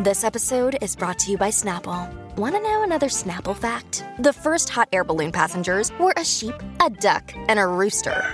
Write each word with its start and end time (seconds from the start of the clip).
This 0.00 0.22
episode 0.22 0.78
is 0.80 0.94
brought 0.94 1.18
to 1.18 1.32
you 1.32 1.36
by 1.36 1.48
Snapple. 1.50 2.08
Want 2.36 2.54
to 2.54 2.60
know 2.60 2.84
another 2.84 3.08
Snapple 3.08 3.56
fact? 3.56 4.04
The 4.20 4.32
first 4.32 4.68
hot 4.68 4.88
air 4.92 5.02
balloon 5.02 5.32
passengers 5.32 5.90
were 5.98 6.14
a 6.16 6.24
sheep, 6.24 6.54
a 6.80 6.88
duck, 6.88 7.34
and 7.48 7.58
a 7.58 7.66
rooster. 7.66 8.24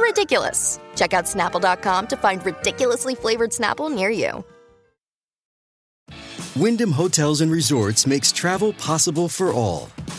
Ridiculous. 0.00 0.80
Check 0.96 1.12
out 1.12 1.26
snapple.com 1.26 2.06
to 2.06 2.16
find 2.16 2.42
ridiculously 2.46 3.14
flavored 3.14 3.50
Snapple 3.50 3.94
near 3.94 4.08
you. 4.08 4.42
Wyndham 6.56 6.92
Hotels 6.92 7.42
and 7.42 7.52
Resorts 7.52 8.06
makes 8.06 8.32
travel 8.32 8.72
possible 8.72 9.28
for 9.28 9.52
all. 9.52 9.90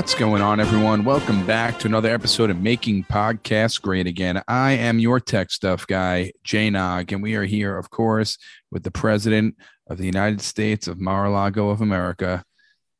What's 0.00 0.14
going 0.14 0.40
on, 0.40 0.60
everyone? 0.60 1.04
Welcome 1.04 1.44
back 1.44 1.78
to 1.80 1.86
another 1.86 2.08
episode 2.08 2.48
of 2.48 2.58
Making 2.58 3.04
Podcasts 3.04 3.78
Great 3.78 4.06
Again. 4.06 4.42
I 4.48 4.72
am 4.72 4.98
your 4.98 5.20
tech 5.20 5.50
stuff 5.50 5.86
guy, 5.86 6.32
Jay 6.42 6.70
Nog, 6.70 7.12
and 7.12 7.22
we 7.22 7.34
are 7.34 7.44
here, 7.44 7.76
of 7.76 7.90
course, 7.90 8.38
with 8.70 8.82
the 8.82 8.90
President 8.90 9.56
of 9.88 9.98
the 9.98 10.06
United 10.06 10.40
States 10.40 10.88
of 10.88 10.98
Mar-a-Lago 10.98 11.68
of 11.68 11.82
America, 11.82 12.42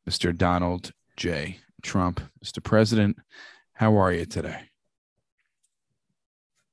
Mr. 0.07 0.37
Donald 0.37 0.93
J. 1.17 1.61
Trump. 1.83 2.21
Mr. 2.45 2.63
President, 2.63 3.17
how 3.73 3.97
are 3.97 4.13
you 4.13 4.27
today? 4.27 4.65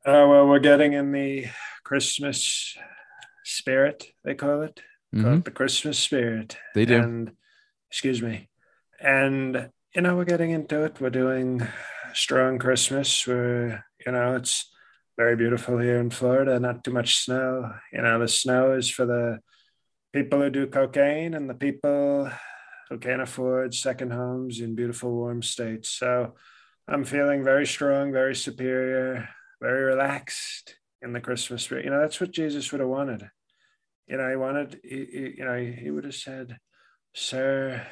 Uh, 0.05 0.27
well, 0.27 0.45
we're 0.45 0.59
getting 0.59 0.91
in 0.91 1.13
the 1.13 1.45
Christmas 1.85 2.75
spirit, 3.45 4.07
they 4.25 4.35
call 4.35 4.61
it. 4.63 4.81
Call 5.15 5.23
Mhm. 5.23 5.37
it 5.37 5.45
the 5.45 5.51
Christmas 5.51 5.97
spirit. 5.97 6.57
They 6.75 6.83
do. 6.83 6.97
And, 7.01 7.31
excuse 7.89 8.21
me. 8.21 8.49
And, 8.99 9.69
you 9.95 10.01
know, 10.01 10.15
we're 10.15 10.25
getting 10.25 10.51
into 10.51 10.83
it. 10.83 10.99
We're 10.99 11.09
doing 11.09 11.65
strong 12.13 12.59
Christmas. 12.59 13.25
We're, 13.25 13.83
you 14.05 14.11
know, 14.11 14.35
it's 14.35 14.69
very 15.17 15.35
beautiful 15.35 15.79
here 15.79 15.99
in 15.99 16.09
Florida, 16.09 16.59
not 16.59 16.83
too 16.83 16.91
much 16.91 17.23
snow. 17.23 17.71
You 17.91 18.01
know, 18.01 18.19
the 18.19 18.27
snow 18.27 18.73
is 18.73 18.89
for 18.89 19.05
the 19.05 19.39
people 20.13 20.41
who 20.41 20.49
do 20.49 20.67
cocaine 20.67 21.33
and 21.33 21.49
the 21.49 21.55
people 21.55 22.29
who 22.89 22.97
can't 22.97 23.21
afford 23.21 23.73
second 23.73 24.11
homes 24.11 24.59
in 24.59 24.75
beautiful, 24.75 25.11
warm 25.11 25.41
states. 25.41 25.89
So 25.89 26.35
I'm 26.87 27.03
feeling 27.03 27.43
very 27.43 27.65
strong, 27.65 28.11
very 28.11 28.35
superior, 28.35 29.29
very 29.61 29.83
relaxed 29.83 30.75
in 31.01 31.13
the 31.13 31.19
Christmas 31.19 31.63
spirit. 31.63 31.85
You 31.85 31.91
know, 31.91 31.99
that's 31.99 32.21
what 32.21 32.31
Jesus 32.31 32.71
would 32.71 32.81
have 32.81 32.89
wanted. 32.89 33.29
You 34.07 34.17
know, 34.17 34.29
he 34.29 34.35
wanted, 34.35 34.79
he, 34.83 35.05
he- 35.11 35.35
you 35.37 35.45
know, 35.45 35.57
he 35.57 35.91
would 35.91 36.05
have 36.05 36.15
said, 36.15 36.57
Sir, 37.13 37.85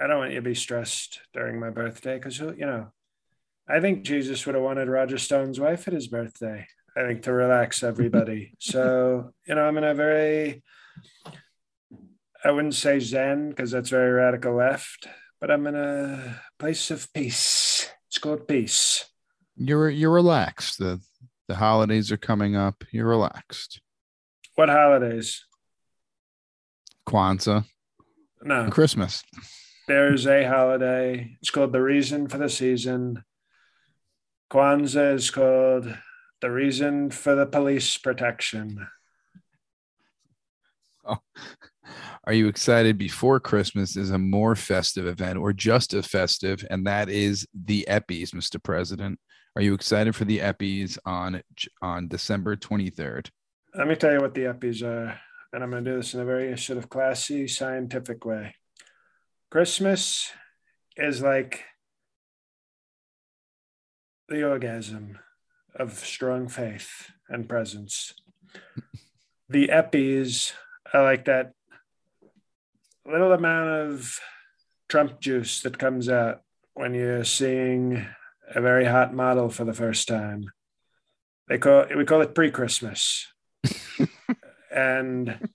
I 0.00 0.06
don't 0.06 0.18
want 0.18 0.30
you 0.30 0.36
to 0.36 0.42
be 0.42 0.54
stressed 0.54 1.20
during 1.32 1.58
my 1.58 1.70
birthday 1.70 2.16
because, 2.16 2.38
you 2.38 2.66
know, 2.66 2.92
I 3.68 3.80
think 3.80 4.04
Jesus 4.04 4.46
would 4.46 4.54
have 4.54 4.64
wanted 4.64 4.88
Roger 4.88 5.18
Stone's 5.18 5.58
wife 5.58 5.88
at 5.88 5.94
his 5.94 6.08
birthday. 6.08 6.66
I 6.96 7.00
think 7.02 7.22
to 7.22 7.32
relax 7.32 7.82
everybody. 7.82 8.54
so, 8.58 9.32
you 9.46 9.54
know, 9.54 9.62
I'm 9.62 9.76
in 9.76 9.84
a 9.84 9.94
very, 9.94 10.62
I 12.44 12.50
wouldn't 12.50 12.74
say 12.74 13.00
Zen 13.00 13.50
because 13.50 13.70
that's 13.70 13.90
very 13.90 14.10
radical 14.10 14.54
left, 14.54 15.08
but 15.40 15.50
I'm 15.50 15.66
in 15.66 15.74
a 15.74 16.40
place 16.58 16.90
of 16.90 17.12
peace. 17.12 17.90
It's 18.08 18.18
called 18.18 18.48
peace. 18.48 19.04
You're 19.56 19.90
you're 19.90 20.12
relaxed. 20.12 20.78
The 20.78 21.00
the 21.48 21.56
holidays 21.56 22.12
are 22.12 22.16
coming 22.16 22.54
up. 22.54 22.84
You're 22.92 23.08
relaxed. 23.08 23.80
What 24.54 24.68
holidays? 24.68 25.44
Kwanzaa, 27.06 27.64
No, 28.42 28.70
Christmas. 28.70 29.24
There's 29.88 30.26
a 30.26 30.44
holiday. 30.44 31.36
It's 31.40 31.50
called 31.50 31.72
the 31.72 31.82
reason 31.82 32.28
for 32.28 32.38
the 32.38 32.48
season. 32.48 33.24
Kwanzaa 34.52 35.14
is 35.14 35.30
called 35.30 35.92
the 36.40 36.50
reason 36.50 37.10
for 37.10 37.34
the 37.34 37.46
police 37.46 37.96
protection. 37.96 38.86
Oh. 41.04 41.18
Are 42.24 42.34
you 42.34 42.48
excited 42.48 42.98
before 42.98 43.40
Christmas 43.40 43.96
is 43.96 44.10
a 44.10 44.18
more 44.18 44.54
festive 44.54 45.06
event 45.06 45.38
or 45.38 45.54
just 45.54 45.94
a 45.94 46.02
festive, 46.02 46.62
and 46.68 46.86
that 46.86 47.08
is 47.08 47.46
the 47.54 47.86
Eppies, 47.88 48.30
Mr. 48.30 48.62
President? 48.62 49.18
Are 49.56 49.62
you 49.62 49.72
excited 49.72 50.14
for 50.14 50.26
the 50.26 50.40
Eppies 50.40 50.98
on 51.06 51.40
on 51.80 52.08
December 52.08 52.56
23rd? 52.56 53.30
Let 53.74 53.88
me 53.88 53.96
tell 53.96 54.12
you 54.12 54.20
what 54.20 54.34
the 54.34 54.42
Eppies 54.42 54.82
are, 54.82 55.18
and 55.54 55.64
I'm 55.64 55.70
going 55.70 55.84
to 55.84 55.90
do 55.90 55.96
this 55.96 56.12
in 56.12 56.20
a 56.20 56.26
very 56.26 56.56
sort 56.58 56.76
of 56.76 56.90
classy, 56.90 57.48
scientific 57.48 58.26
way. 58.26 58.54
Christmas 59.50 60.30
is 60.96 61.22
like 61.22 61.64
the 64.28 64.46
orgasm 64.46 65.18
of 65.74 65.98
strong 65.98 66.48
faith 66.48 67.10
and 67.30 67.48
presence. 67.48 68.12
The 69.48 69.68
Eppies 69.68 70.52
are 70.92 71.02
like 71.02 71.24
that 71.24 71.52
little 73.06 73.32
amount 73.32 73.70
of 73.70 74.20
Trump 74.86 75.18
juice 75.18 75.62
that 75.62 75.78
comes 75.78 76.10
out 76.10 76.42
when 76.74 76.92
you're 76.92 77.24
seeing 77.24 78.06
a 78.54 78.60
very 78.60 78.84
hot 78.84 79.14
model 79.14 79.48
for 79.48 79.64
the 79.64 79.72
first 79.72 80.08
time. 80.08 80.44
They 81.48 81.56
call 81.56 81.86
we 81.96 82.04
call 82.04 82.20
it 82.20 82.34
pre-Christmas 82.34 83.26
and 84.70 85.48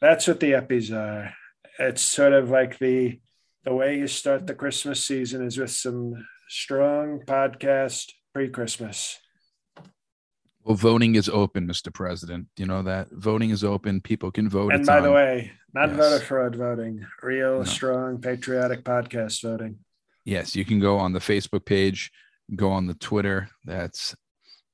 that's 0.00 0.28
what 0.28 0.38
the 0.38 0.52
eppies 0.52 0.92
are. 0.92 1.34
It's 1.78 2.02
sort 2.02 2.32
of 2.32 2.50
like 2.50 2.78
the 2.78 3.20
the 3.64 3.74
way 3.74 3.96
you 3.98 4.08
start 4.08 4.46
the 4.46 4.54
Christmas 4.54 5.04
season 5.04 5.46
is 5.46 5.56
with 5.56 5.70
some 5.70 6.14
strong 6.48 7.20
podcast 7.24 8.10
pre-Christmas. 8.34 9.18
Well, 10.64 10.74
voting 10.76 11.14
is 11.14 11.28
open, 11.28 11.66
Mr. 11.68 11.92
President. 11.94 12.48
You 12.56 12.66
know 12.66 12.82
that 12.82 13.08
voting 13.12 13.50
is 13.50 13.62
open. 13.64 14.00
People 14.00 14.30
can 14.32 14.48
vote. 14.48 14.72
And 14.74 14.84
by 14.86 15.00
the 15.00 15.12
way, 15.12 15.52
not 15.74 15.88
Yes. 15.90 15.96
voter 15.96 16.24
fraud 16.24 16.56
voting, 16.56 17.06
real 17.22 17.58
No. 17.58 17.64
strong 17.64 18.20
patriotic 18.20 18.82
podcast 18.84 19.42
voting. 19.42 19.78
yes, 20.24 20.54
you 20.56 20.64
can 20.64 20.78
go 20.80 20.98
on 20.98 21.12
the 21.12 21.18
Facebook 21.20 21.64
page, 21.64 22.10
go 22.54 22.70
on 22.70 22.86
the 22.86 22.94
Twitter. 22.94 23.48
That's 23.64 24.14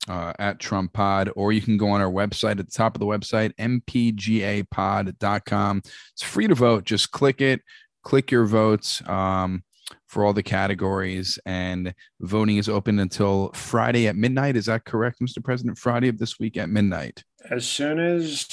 uh, 0.08 0.32
at 0.38 0.58
Trump 0.58 0.92
Pod, 0.92 1.30
or 1.36 1.52
you 1.52 1.60
can 1.60 1.76
go 1.76 1.90
on 1.90 2.00
our 2.00 2.10
website 2.10 2.58
at 2.58 2.66
the 2.66 2.72
top 2.72 2.94
of 2.94 3.00
the 3.00 3.06
website, 3.06 3.54
mpgapod.com. 3.56 5.82
It's 6.12 6.22
free 6.22 6.48
to 6.48 6.54
vote. 6.54 6.84
Just 6.84 7.10
click 7.10 7.40
it, 7.40 7.60
click 8.02 8.30
your 8.30 8.46
votes 8.46 9.06
um, 9.08 9.62
for 10.06 10.24
all 10.24 10.32
the 10.32 10.42
categories, 10.42 11.38
and 11.46 11.94
voting 12.20 12.56
is 12.56 12.68
open 12.68 12.98
until 12.98 13.52
Friday 13.52 14.08
at 14.08 14.16
midnight. 14.16 14.56
Is 14.56 14.66
that 14.66 14.84
correct, 14.84 15.20
Mr. 15.20 15.42
President? 15.42 15.78
Friday 15.78 16.08
of 16.08 16.18
this 16.18 16.38
week 16.38 16.56
at 16.56 16.70
midnight. 16.70 17.24
As 17.50 17.66
soon 17.66 17.98
as 17.98 18.46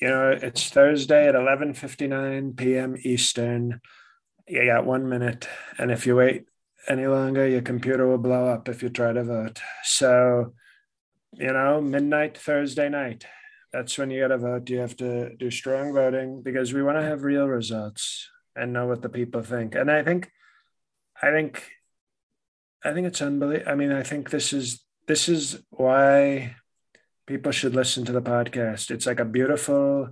you 0.00 0.08
know 0.08 0.30
it's 0.30 0.70
Thursday 0.70 1.28
at 1.28 1.34
11:59 1.34 2.56
p.m. 2.56 2.96
Eastern, 3.02 3.80
you 4.48 4.64
got 4.66 4.86
one 4.86 5.08
minute, 5.08 5.48
and 5.78 5.90
if 5.90 6.06
you 6.06 6.16
wait 6.16 6.46
any 6.88 7.06
longer, 7.06 7.46
your 7.48 7.62
computer 7.62 8.06
will 8.06 8.18
blow 8.18 8.48
up 8.48 8.68
if 8.68 8.82
you 8.82 8.88
try 8.88 9.12
to 9.12 9.24
vote. 9.24 9.60
So, 9.84 10.54
you 11.32 11.52
know, 11.52 11.80
midnight 11.80 12.38
Thursday 12.38 12.88
night. 12.88 13.24
That's 13.72 13.98
when 13.98 14.10
you 14.10 14.20
got 14.20 14.28
to 14.28 14.38
vote. 14.38 14.70
You 14.70 14.78
have 14.78 14.96
to 14.98 15.34
do 15.36 15.50
strong 15.50 15.92
voting 15.92 16.42
because 16.42 16.72
we 16.72 16.82
want 16.82 16.98
to 16.98 17.04
have 17.04 17.24
real 17.24 17.46
results 17.48 18.28
and 18.54 18.72
know 18.72 18.86
what 18.86 19.02
the 19.02 19.08
people 19.08 19.42
think. 19.42 19.74
And 19.74 19.90
I 19.90 20.02
think, 20.02 20.30
I 21.20 21.30
think, 21.30 21.70
I 22.84 22.92
think 22.92 23.06
it's 23.06 23.22
unbelievable. 23.22 23.70
I 23.70 23.74
mean, 23.74 23.90
I 23.90 24.02
think 24.02 24.30
this 24.30 24.52
is 24.52 24.84
this 25.06 25.28
is 25.28 25.62
why 25.70 26.56
people 27.26 27.52
should 27.52 27.74
listen 27.74 28.04
to 28.04 28.12
the 28.12 28.22
podcast. 28.22 28.90
It's 28.90 29.06
like 29.06 29.20
a 29.20 29.24
beautiful 29.24 30.10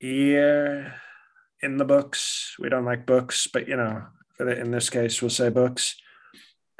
year 0.00 0.94
in 1.62 1.76
the 1.76 1.84
books. 1.84 2.56
We 2.58 2.68
don't 2.68 2.84
like 2.84 3.06
books, 3.06 3.46
but 3.46 3.68
you 3.68 3.76
know, 3.76 4.04
in 4.48 4.70
this 4.70 4.90
case, 4.90 5.20
we'll 5.20 5.30
say 5.30 5.48
books. 5.48 5.96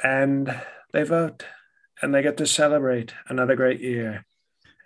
And 0.03 0.61
they 0.93 1.03
vote 1.03 1.45
and 2.03 2.15
they 2.15 2.23
get 2.23 2.37
to 2.39 2.47
celebrate 2.47 3.12
another 3.29 3.57
great 3.57 3.81
year. 3.81 4.25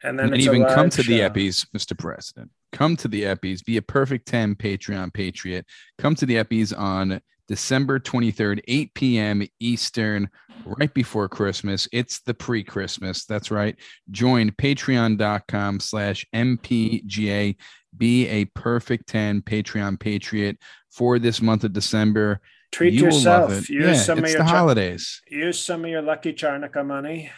And 0.03 0.19
then 0.19 0.27
and 0.27 0.35
it's 0.35 0.47
a 0.47 0.53
even 0.53 0.67
come 0.67 0.91
to 0.91 1.03
the. 1.03 1.21
Eppies, 1.21 1.67
Mr. 1.75 1.97
President. 1.97 2.51
Come 2.73 2.97
to 2.97 3.09
the 3.09 3.23
Eppies. 3.23 3.65
Be 3.65 3.77
a 3.79 3.83
perfect 3.83 4.27
10 4.27 4.57
Patreon 4.57 5.15
Patriot. 5.15 5.65
Come 5.99 6.15
to 6.17 6.27
the 6.27 6.37
Eppies 6.37 6.77
on 6.77 7.21
December 7.49 7.99
23rd, 8.01 8.61
8 8.67 8.95
p.m. 8.95 9.47
Eastern, 9.61 10.29
right 10.65 10.93
before 10.93 11.29
Christmas. 11.29 11.89
It's 11.93 12.21
the 12.21 12.35
pre-Christmas. 12.35 13.25
That's 13.25 13.51
right. 13.51 13.77
Join 14.11 14.51
patreon.com 14.51 15.81
slash 15.81 16.27
MPGA. 16.35 17.57
Be 17.97 18.29
a 18.29 18.45
perfect 18.47 19.09
10 19.09 19.43
Patreon 19.43 20.01
Patriot 20.01 20.59
for 20.91 21.19
this 21.19 21.41
month 21.41 21.65
of 21.65 21.73
December. 21.73 22.41
Treat 22.75 22.95
You 22.95 23.05
yourself. 23.05 23.71
Use 23.71 23.87
Yeah, 23.87 24.03
some 24.03 24.25
of 24.25 24.29
your 24.29 24.39
the 24.39 24.45
holidays. 24.45 25.23
use 25.31 25.61
some 25.61 25.85
of 25.85 25.91
your 25.91 26.03
lucky 26.03 26.33
Charnaka 26.33 26.85
money 26.85 27.31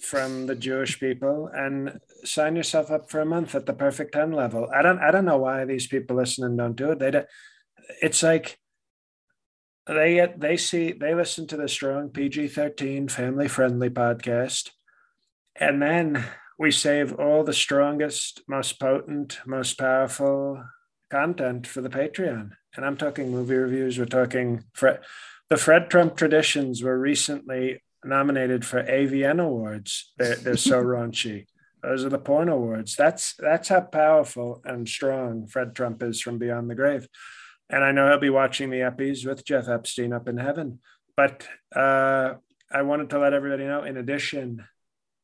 from 0.00 0.46
the 0.46 0.56
Jewish 0.56 0.98
people 0.98 1.48
and 1.54 2.00
sign 2.24 2.56
yourself 2.56 2.90
up 2.90 3.08
for 3.08 3.20
a 3.20 3.24
month 3.26 3.54
at 3.54 3.66
the 3.66 3.72
perfect 3.72 4.14
10 4.14 4.32
level. 4.32 4.68
I 4.74 4.82
don't 4.82 4.98
I 4.98 5.12
don't 5.12 5.26
know 5.26 5.38
why 5.38 5.64
these 5.64 5.86
people 5.86 6.16
listening 6.16 6.56
don't 6.56 6.74
do 6.74 6.90
it. 6.90 6.98
They 6.98 7.12
don't, 7.12 7.26
it's 8.02 8.22
like 8.24 8.58
they 9.86 10.14
get 10.14 10.40
they 10.40 10.56
see 10.56 10.90
they 10.90 11.14
listen 11.14 11.46
to 11.46 11.56
the 11.56 11.68
strong 11.68 12.08
PG-13 12.08 13.08
family 13.10 13.46
friendly 13.46 13.90
podcast 13.90 14.70
and 15.54 15.80
then 15.80 16.24
we 16.58 16.72
save 16.72 17.14
all 17.14 17.44
the 17.44 17.54
strongest, 17.54 18.42
most 18.48 18.80
potent, 18.80 19.38
most 19.46 19.78
powerful 19.78 20.62
content 21.10 21.66
for 21.66 21.80
the 21.80 21.88
Patreon. 21.88 22.50
And 22.76 22.84
I'm 22.84 22.96
talking 22.96 23.30
movie 23.30 23.56
reviews, 23.56 23.98
we're 23.98 24.04
talking 24.04 24.64
Fred, 24.74 25.00
the 25.48 25.56
Fred 25.56 25.90
Trump 25.90 26.16
traditions 26.16 26.82
were 26.82 26.98
recently 26.98 27.82
nominated 28.04 28.64
for 28.64 28.82
AVN 28.82 29.42
awards. 29.42 30.12
They're, 30.16 30.36
they're 30.36 30.56
so 30.56 30.82
raunchy. 30.84 31.46
Those 31.82 32.04
are 32.04 32.10
the 32.10 32.18
porn 32.18 32.48
awards. 32.48 32.94
That's 32.94 33.34
that's 33.34 33.68
how 33.68 33.80
powerful 33.80 34.60
and 34.64 34.88
strong 34.88 35.46
Fred 35.46 35.74
Trump 35.74 36.02
is 36.02 36.20
from 36.20 36.38
beyond 36.38 36.70
the 36.70 36.74
grave. 36.74 37.08
And 37.70 37.82
I 37.82 37.92
know 37.92 38.08
he'll 38.08 38.18
be 38.18 38.30
watching 38.30 38.70
the 38.70 38.80
Eppies 38.80 39.26
with 39.26 39.44
Jeff 39.44 39.68
Epstein 39.68 40.12
up 40.12 40.28
in 40.28 40.36
heaven. 40.36 40.80
But 41.16 41.46
uh, 41.74 42.34
I 42.70 42.82
wanted 42.82 43.10
to 43.10 43.18
let 43.18 43.32
everybody 43.32 43.64
know, 43.64 43.84
in 43.84 43.96
addition 43.96 44.64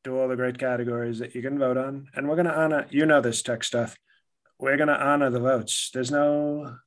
to 0.03 0.17
all 0.17 0.27
the 0.27 0.35
great 0.35 0.57
categories 0.57 1.19
that 1.19 1.35
you 1.35 1.41
can 1.41 1.59
vote 1.59 1.77
on, 1.77 2.07
and 2.15 2.27
we're 2.27 2.35
going 2.35 2.45
to 2.47 2.57
honor, 2.57 2.87
you 2.89 3.05
know, 3.05 3.21
this 3.21 3.41
tech 3.41 3.63
stuff. 3.63 3.97
We're 4.59 4.77
going 4.77 4.87
to 4.87 4.99
honor 4.99 5.29
the 5.29 5.39
votes. 5.39 5.91
There's 5.93 6.11
no 6.11 6.77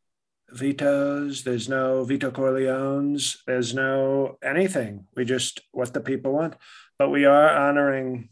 vetoes, 0.53 1.45
there's 1.45 1.69
no 1.69 2.05
veto 2.05 2.31
Corleones, 2.31 3.37
there's 3.47 3.75
no 3.75 4.39
anything. 4.43 5.07
We 5.17 5.25
just 5.25 5.61
what 5.73 5.93
the 5.93 6.01
people 6.01 6.33
want. 6.33 6.55
But 6.99 7.11
we 7.11 7.25
are 7.25 7.51
honoring 7.51 8.31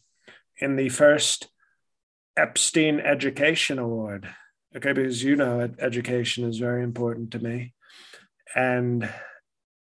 in 0.58 0.76
the 0.76 0.88
first 0.88 1.48
Epstein 2.36 3.00
Education 3.00 3.78
Award. 3.78 4.28
Okay, 4.76 4.92
because 4.92 5.22
you 5.22 5.36
know 5.36 5.60
ed- 5.60 5.76
education 5.80 6.44
is 6.44 6.58
very 6.58 6.82
important 6.82 7.30
to 7.32 7.38
me. 7.38 7.74
And 8.54 9.08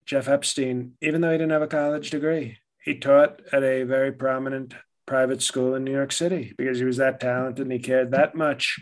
Jeff 0.06 0.27
Epstein, 0.27 0.94
even 1.01 1.21
though 1.21 1.31
he 1.31 1.38
didn't 1.38 1.51
have 1.51 1.62
a 1.62 1.68
college 1.68 2.09
degree, 2.09 2.57
he 2.83 3.00
taught 3.00 3.41
at 3.51 3.63
a 3.63 3.83
very 3.83 4.12
prominent 4.12 4.74
private 5.06 5.41
school 5.41 5.75
in 5.75 5.83
New 5.83 5.91
York 5.91 6.12
City 6.12 6.53
because 6.57 6.79
he 6.79 6.86
was 6.86 6.97
that 6.97 7.19
talented 7.19 7.65
and 7.65 7.71
he 7.71 7.79
cared 7.79 8.12
that 8.12 8.36
much 8.36 8.79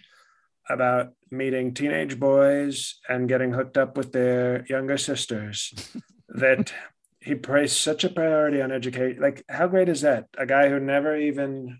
about 0.70 1.14
meeting 1.32 1.74
teenage 1.74 2.20
boys 2.20 3.00
and 3.08 3.30
getting 3.30 3.54
hooked 3.54 3.78
up 3.78 3.98
with 3.98 4.12
their 4.12 4.66
younger 4.68 4.98
sisters 4.98 5.74
that 6.30 6.74
he 7.20 7.36
placed 7.36 7.80
such 7.82 8.04
a 8.04 8.10
priority 8.10 8.62
on 8.62 8.72
education. 8.72 9.22
Like, 9.22 9.44
how 9.48 9.68
great 9.68 9.90
is 9.90 10.02
that? 10.02 10.28
A 10.38 10.46
guy 10.46 10.70
who 10.70 10.80
never 10.80 11.16
even 11.16 11.80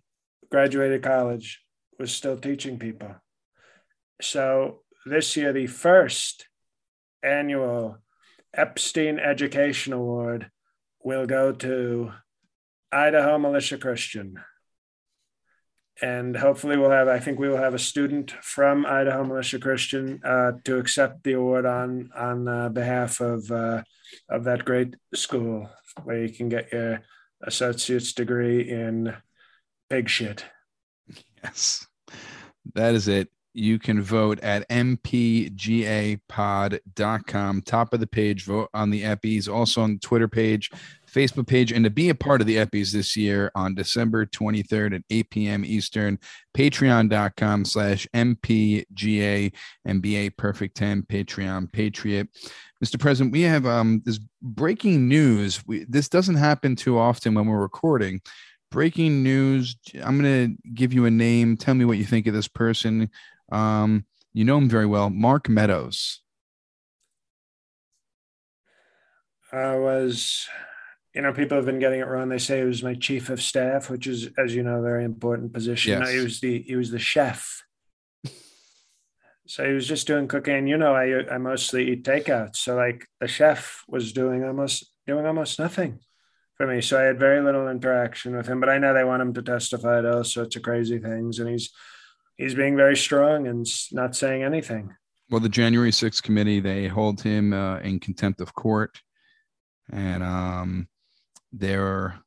graduated 0.50 1.04
college 1.04 1.62
was 2.00 2.12
still 2.12 2.38
teaching 2.38 2.80
people. 2.80 3.16
So, 4.22 4.82
this 5.06 5.36
year, 5.36 5.52
the 5.52 5.68
first 5.68 6.48
annual 7.24 7.98
Epstein 8.54 9.20
Education 9.20 9.94
Award 9.94 10.52
will 11.04 11.26
go 11.26 11.52
to 11.52 12.12
Idaho 12.92 13.40
Militia 13.40 13.78
Christian 13.78 14.36
and 16.02 16.36
hopefully 16.36 16.78
we'll 16.78 16.90
have 16.90 17.08
i 17.08 17.20
think 17.20 17.40
we 17.40 17.48
will 17.48 17.58
have 17.58 17.74
a 17.74 17.80
student 17.80 18.32
from 18.32 18.86
idaho 18.86 19.24
militia 19.24 19.60
christian 19.60 20.20
uh, 20.24 20.52
to 20.64 20.78
accept 20.78 21.24
the 21.24 21.34
award 21.34 21.66
on 21.66 22.10
on 22.16 22.48
uh, 22.48 22.70
behalf 22.70 23.20
of 23.20 23.50
uh, 23.52 23.82
of 24.30 24.44
that 24.44 24.66
great 24.66 24.96
school 25.14 25.70
where 26.04 26.24
you 26.24 26.30
can 26.30 26.50
get 26.50 26.72
your 26.72 27.02
associate's 27.44 28.14
degree 28.14 28.70
in 28.70 29.16
pig 29.90 30.10
shit 30.10 30.46
Yes, 31.44 31.88
that 32.74 32.94
is 32.96 33.08
it. 33.08 33.30
You 33.54 33.80
can 33.80 34.02
vote 34.02 34.40
at 34.40 34.68
mpgapod.com. 34.70 35.22
Top 37.64 37.94
of 37.94 38.00
the 38.00 38.08
page, 38.08 38.46
vote 38.46 38.70
on 38.74 38.90
the 38.90 39.02
Eppies, 39.04 39.54
also 39.54 39.82
on 39.82 39.94
the 39.94 40.00
Twitter 40.00 40.30
page, 40.30 40.72
Facebook 41.14 41.48
page, 41.48 41.72
and 41.72 41.84
to 41.84 41.90
be 41.90 42.10
a 42.10 42.16
part 42.16 42.42
of 42.42 42.48
the 42.48 42.58
Eppies 42.58 42.92
this 42.92 43.16
year 43.16 43.52
on 43.56 43.76
December 43.76 44.26
23rd 44.26 44.96
at 44.96 45.02
8 45.10 45.30
p.m. 45.30 45.66
Eastern, 45.66 46.20
patreon.com 46.56 47.66
slash 47.66 48.08
mpga 48.14 49.54
and 49.86 50.02
be 50.02 50.16
a 50.16 50.30
perfect 50.30 50.78
10 50.78 51.04
Patreon 51.04 51.72
Patriot. 51.72 52.28
Mr. 52.84 53.00
President, 53.00 53.32
we 53.32 53.42
have 53.42 53.66
um, 53.66 54.02
this 54.06 54.20
breaking 54.42 55.08
news. 55.08 55.66
We, 55.68 55.86
this 55.86 56.10
doesn't 56.10 56.36
happen 56.36 56.76
too 56.76 56.98
often 56.98 57.34
when 57.36 57.46
we're 57.46 57.62
recording 57.62 58.22
breaking 58.72 59.22
news. 59.22 59.76
I'm 60.02 60.20
going 60.20 60.56
to 60.56 60.70
give 60.74 60.94
you 60.94 61.06
a 61.06 61.12
name. 61.12 61.58
Tell 61.58 61.76
me 61.76 61.86
what 61.86 61.98
you 61.98 62.06
think 62.06 62.26
of 62.26 62.34
this 62.34 62.48
person. 62.48 63.10
Um, 63.52 64.06
you 64.34 64.46
know 64.46 64.58
him 64.58 64.70
very 64.70 64.86
well, 64.86 65.10
Mark 65.10 65.50
Meadows. 65.50 66.22
I 69.52 69.76
was, 69.76 70.48
you 71.14 71.22
know, 71.22 71.34
people 71.34 71.58
have 71.58 71.66
been 71.66 71.80
getting 71.80 72.00
it 72.00 72.08
wrong. 72.08 72.30
They 72.30 72.38
say 72.38 72.60
he 72.60 72.66
was 72.66 72.84
my 72.84 72.94
chief 72.94 73.30
of 73.30 73.42
staff, 73.42 73.90
which 73.90 74.08
is, 74.08 74.30
as 74.38 74.56
you 74.56 74.64
know, 74.64 74.80
a 74.80 74.82
very 74.82 75.04
important 75.04 75.54
position. 75.54 76.00
No, 76.00 76.06
he 76.06 76.20
was 76.20 76.40
the 76.40 76.62
he 76.62 76.76
was 76.76 76.92
the 76.92 77.00
chef. 77.00 77.64
So 79.48 79.68
he 79.68 79.74
was 79.74 79.86
just 79.86 80.08
doing 80.08 80.30
cooking. 80.30 80.68
You 80.68 80.78
know, 80.78 80.96
I 80.96 81.34
I 81.34 81.38
mostly 81.38 81.92
eat 81.92 82.06
takeout. 82.06 82.56
So 82.56 82.76
like 82.76 83.06
the 83.20 83.28
chef 83.28 83.84
was 83.88 84.14
doing 84.14 84.46
almost 84.46 84.90
doing 85.06 85.26
almost 85.26 85.60
nothing 85.60 86.00
for 86.56 86.66
me. 86.66 86.80
So 86.80 86.98
I 86.98 87.04
had 87.04 87.20
very 87.20 87.42
little 87.42 87.68
interaction 87.68 88.36
with 88.38 88.48
him. 88.48 88.62
But 88.62 88.70
I 88.70 88.78
know 88.78 88.94
they 88.94 89.04
want 89.04 89.22
him 89.22 89.34
to 89.34 89.42
testify 89.42 90.02
to 90.02 90.18
all 90.18 90.24
sorts 90.24 90.56
of 90.56 90.62
crazy 90.62 91.00
things, 91.00 91.40
and 91.40 91.50
he's 91.50 91.72
he's 92.38 92.56
being 92.56 92.78
very 92.78 92.96
strong 92.96 93.48
and 93.48 93.68
not 93.92 94.16
saying 94.16 94.44
anything. 94.44 94.96
Well, 95.30 95.42
the 95.42 95.50
January 95.50 95.92
6th 95.92 96.22
committee, 96.24 96.60
they 96.60 96.88
hold 96.88 97.22
him 97.22 97.54
uh, 97.54 97.80
in 97.80 98.02
contempt 98.02 98.42
of 98.42 98.54
court. 98.54 99.00
And 99.90 100.24
um, 100.24 100.90
there 101.52 101.86
are 101.86 102.20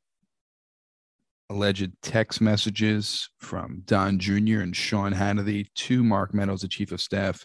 alleged 1.51 1.93
text 2.03 2.41
messages 2.41 3.29
from 3.39 3.83
Don 3.85 4.19
Jr. 4.19 4.61
and 4.61 4.75
Sean 4.75 5.13
Hannity 5.13 5.69
to 5.75 6.03
Mark 6.03 6.33
Meadows, 6.35 6.63
the 6.63 6.69
chief 6.69 6.91
of 6.93 7.01
staff, 7.01 7.45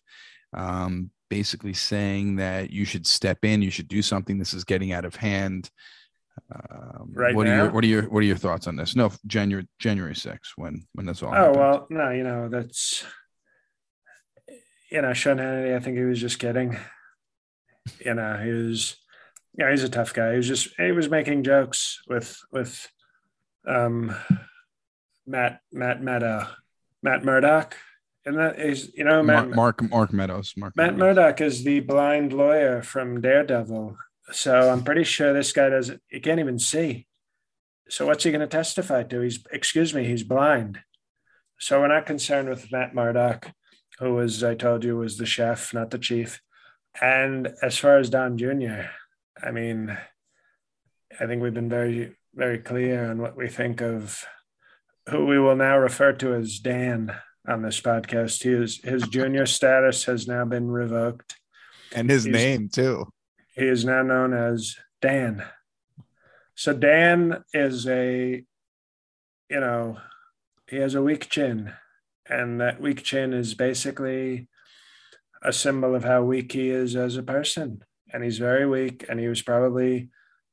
um, 0.53 1.11
basically 1.29 1.73
saying 1.73 2.37
that 2.37 2.69
you 2.71 2.85
should 2.85 3.05
step 3.05 3.39
in, 3.43 3.61
you 3.61 3.69
should 3.71 3.87
do 3.87 4.01
something. 4.01 4.37
This 4.39 4.53
is 4.53 4.63
getting 4.63 4.93
out 4.93 5.05
of 5.05 5.15
hand. 5.15 5.69
Um, 6.53 7.11
Right 7.13 7.35
what 7.35 7.47
are 7.47 7.55
your 7.55 7.69
what 7.69 7.83
are 7.83 7.87
your 7.87 8.03
what 8.03 8.19
are 8.19 8.25
your 8.25 8.37
thoughts 8.37 8.65
on 8.67 8.77
this? 8.77 8.95
No, 8.95 9.11
January 9.27 9.67
January 9.77 10.13
6th 10.13 10.51
when 10.55 10.87
when 10.93 11.05
this 11.05 11.21
all 11.21 11.29
Oh 11.29 11.35
happened. 11.35 11.57
well, 11.57 11.87
no, 11.89 12.09
you 12.11 12.23
know 12.23 12.47
that's 12.47 13.03
you 14.89 15.01
know 15.01 15.13
Sean 15.13 15.37
Hannity. 15.37 15.75
I 15.75 15.79
think 15.81 15.97
he 15.97 16.03
was 16.05 16.19
just 16.21 16.39
kidding. 16.39 16.77
You 18.03 18.13
know, 18.13 18.37
he 18.37 18.51
was. 18.51 18.95
Yeah, 19.57 19.71
he's 19.71 19.83
a 19.83 19.89
tough 19.89 20.13
guy. 20.13 20.31
He 20.31 20.37
was 20.37 20.47
just 20.47 20.69
he 20.77 20.91
was 20.91 21.09
making 21.09 21.43
jokes 21.43 22.01
with 22.07 22.39
with 22.51 22.89
um 23.67 24.15
Matt 25.25 25.61
Matt 25.71 26.01
Meadow 26.01 26.47
Matt 27.03 27.23
Murdock, 27.23 27.75
and 28.25 28.37
that 28.37 28.59
is 28.59 28.91
you 28.95 29.03
know 29.03 29.23
Matt 29.23 29.49
Mark, 29.49 29.81
Mark 29.81 30.13
Meadows. 30.13 30.53
Mark 30.55 30.75
Matt 30.75 30.95
Meadows. 30.95 30.99
Murdock 30.99 31.41
is 31.41 31.63
the 31.63 31.79
blind 31.81 32.33
lawyer 32.33 32.81
from 32.81 33.21
Daredevil. 33.21 33.97
So 34.31 34.69
I'm 34.69 34.83
pretty 34.83 35.03
sure 35.03 35.33
this 35.33 35.51
guy 35.51 35.69
doesn't, 35.69 36.01
he 36.07 36.19
can't 36.19 36.39
even 36.39 36.59
see. 36.59 37.07
So 37.89 38.05
what's 38.05 38.23
he 38.23 38.31
going 38.31 38.41
to 38.41 38.47
testify 38.47 39.03
to? 39.03 39.21
He's, 39.21 39.39
excuse 39.51 39.93
me, 39.93 40.05
he's 40.05 40.23
blind. 40.23 40.79
So 41.59 41.79
we're 41.79 41.87
not 41.87 42.05
concerned 42.05 42.47
with 42.47 42.71
Matt 42.71 42.93
Murdock, 42.93 43.51
who 43.97 44.13
was, 44.13 44.43
I 44.43 44.55
told 44.55 44.83
you, 44.83 44.97
was 44.97 45.17
the 45.17 45.25
chef, 45.25 45.73
not 45.73 45.89
the 45.89 45.97
chief. 45.97 46.41
And 47.01 47.53
as 47.61 47.77
far 47.77 47.97
as 47.97 48.09
Don 48.09 48.37
Jr., 48.37 48.83
I 49.43 49.51
mean, 49.51 49.97
I 51.19 51.25
think 51.25 51.41
we've 51.41 51.53
been 51.53 51.69
very, 51.69 52.15
very 52.33 52.59
clear 52.59 53.09
on 53.09 53.21
what 53.21 53.35
we 53.37 53.47
think 53.47 53.81
of 53.81 54.23
who 55.09 55.25
we 55.25 55.39
will 55.39 55.55
now 55.55 55.77
refer 55.77 56.13
to 56.13 56.33
as 56.33 56.59
Dan 56.59 57.13
on 57.47 57.61
this 57.61 57.81
podcast. 57.81 58.43
His, 58.43 58.77
his 58.83 59.03
junior 59.09 59.45
status 59.45 60.05
has 60.05 60.27
now 60.27 60.45
been 60.45 60.69
revoked. 60.69 61.35
and 61.93 62.09
his 62.09 62.25
He's- 62.25 62.33
name 62.35 62.69
too. 62.69 63.05
He 63.55 63.65
is 63.67 63.83
now 63.83 64.03
known 64.03 64.33
as 64.33 64.77
Dan. 65.01 65.43
So 66.55 66.73
Dan 66.73 67.43
is 67.53 67.87
a, 67.87 68.43
you 69.49 69.59
know, 69.59 69.97
he 70.69 70.77
has 70.77 70.95
a 70.95 71.01
weak 71.01 71.29
chin, 71.29 71.73
and 72.29 72.61
that 72.61 72.79
weak 72.79 73.03
chin 73.03 73.33
is 73.33 73.55
basically 73.55 74.47
a 75.43 75.51
symbol 75.51 75.93
of 75.93 76.05
how 76.05 76.21
weak 76.23 76.51
he 76.53 76.69
is 76.69 76.95
as 76.95 77.17
a 77.17 77.23
person. 77.23 77.83
And 78.13 78.23
he's 78.23 78.37
very 78.37 78.67
weak, 78.67 79.05
and 79.09 79.19
he 79.19 79.27
was 79.27 79.41
probably 79.41 80.09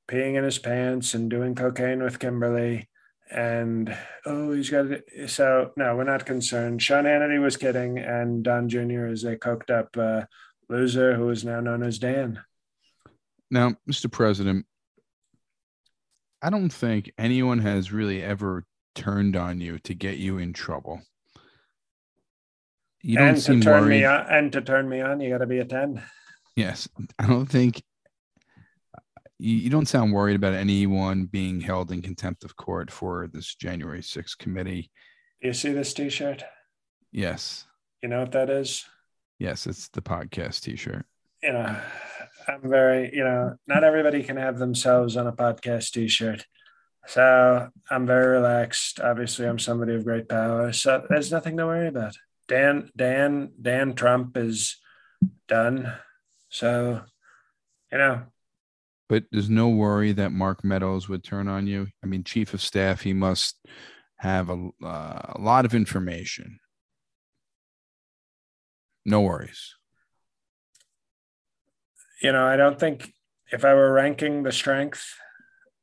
peeing 0.08 0.36
in 0.36 0.44
his 0.44 0.58
pants 0.58 1.14
and 1.14 1.30
doing 1.30 1.54
cocaine 1.54 2.02
with 2.02 2.18
Kimberly. 2.18 2.88
And 3.30 3.96
oh, 4.24 4.52
he's 4.52 4.70
got 4.70 4.86
it. 4.86 5.30
So, 5.30 5.72
no, 5.76 5.96
we're 5.96 6.04
not 6.04 6.26
concerned. 6.26 6.80
Sean 6.80 7.04
Hannity 7.04 7.42
was 7.42 7.56
kidding, 7.56 7.98
and 7.98 8.44
Don 8.44 8.68
Jr. 8.68 9.06
is 9.06 9.24
a 9.24 9.36
coked 9.36 9.70
up 9.70 9.96
uh, 9.96 10.26
loser 10.68 11.16
who 11.16 11.28
is 11.30 11.44
now 11.44 11.60
known 11.60 11.82
as 11.82 11.98
Dan. 11.98 12.40
Now, 13.50 13.74
Mr. 13.88 14.10
President, 14.10 14.66
I 16.40 16.50
don't 16.50 16.70
think 16.70 17.12
anyone 17.18 17.58
has 17.58 17.92
really 17.92 18.22
ever 18.22 18.64
turned 18.94 19.36
on 19.36 19.60
you 19.60 19.78
to 19.80 19.94
get 19.94 20.18
you 20.18 20.38
in 20.38 20.52
trouble. 20.52 21.02
You 23.02 23.18
don't 23.18 23.28
and 23.28 23.42
seem 23.42 23.60
to 23.60 23.64
turn 23.64 23.82
worried. 23.82 23.90
me 23.90 24.04
on, 24.04 24.26
and 24.28 24.52
to 24.52 24.60
turn 24.60 24.88
me 24.88 25.00
on, 25.00 25.20
you 25.20 25.30
got 25.30 25.38
to 25.38 25.46
be 25.46 25.58
a 25.58 25.64
ten. 25.64 26.02
Yes, 26.56 26.88
I 27.18 27.26
don't 27.26 27.46
think 27.46 27.82
you, 29.38 29.54
you 29.56 29.70
don't 29.70 29.86
sound 29.86 30.12
worried 30.12 30.36
about 30.36 30.54
anyone 30.54 31.26
being 31.26 31.60
held 31.60 31.92
in 31.92 32.00
contempt 32.02 32.44
of 32.44 32.56
court 32.56 32.90
for 32.90 33.28
this 33.28 33.54
January 33.54 34.00
6th 34.00 34.38
committee. 34.38 34.90
Do 35.42 35.48
you 35.48 35.54
see 35.54 35.72
this 35.72 35.92
T-shirt? 35.92 36.42
Yes. 37.12 37.66
You 38.02 38.08
know 38.08 38.20
what 38.20 38.32
that 38.32 38.48
is? 38.48 38.86
Yes, 39.38 39.66
it's 39.66 39.88
the 39.88 40.00
podcast 40.00 40.62
T-shirt. 40.62 41.04
You 41.42 41.52
know, 41.52 41.78
I'm 42.48 42.62
very, 42.62 43.14
you 43.14 43.22
know, 43.22 43.56
not 43.66 43.84
everybody 43.84 44.22
can 44.22 44.38
have 44.38 44.58
themselves 44.58 45.16
on 45.16 45.26
a 45.26 45.32
podcast 45.32 45.92
T-shirt. 45.92 46.46
So 47.06 47.68
I'm 47.90 48.06
very 48.06 48.26
relaxed. 48.38 48.98
Obviously, 49.00 49.46
I'm 49.46 49.58
somebody 49.58 49.94
of 49.94 50.04
great 50.04 50.28
power. 50.28 50.72
So 50.72 51.04
there's 51.08 51.30
nothing 51.30 51.58
to 51.58 51.66
worry 51.66 51.88
about. 51.88 52.16
Dan, 52.48 52.90
Dan, 52.96 53.52
Dan 53.60 53.94
Trump 53.94 54.36
is 54.36 54.76
done. 55.48 55.92
So, 56.48 57.02
you 57.92 57.98
know. 57.98 58.22
But 59.08 59.24
there's 59.30 59.50
no 59.50 59.68
worry 59.68 60.12
that 60.12 60.32
Mark 60.32 60.64
Meadows 60.64 61.08
would 61.08 61.22
turn 61.22 61.48
on 61.48 61.66
you. 61.66 61.88
I 62.02 62.06
mean, 62.06 62.24
chief 62.24 62.54
of 62.54 62.60
staff, 62.60 63.02
he 63.02 63.12
must 63.12 63.56
have 64.16 64.50
a, 64.50 64.70
uh, 64.82 65.32
a 65.34 65.38
lot 65.38 65.64
of 65.64 65.74
information. 65.74 66.58
No 69.04 69.20
worries. 69.20 69.74
You 72.20 72.32
know, 72.32 72.44
I 72.44 72.56
don't 72.56 72.80
think 72.80 73.12
if 73.52 73.64
I 73.64 73.74
were 73.74 73.92
ranking 73.92 74.42
the 74.42 74.50
strength 74.50 75.14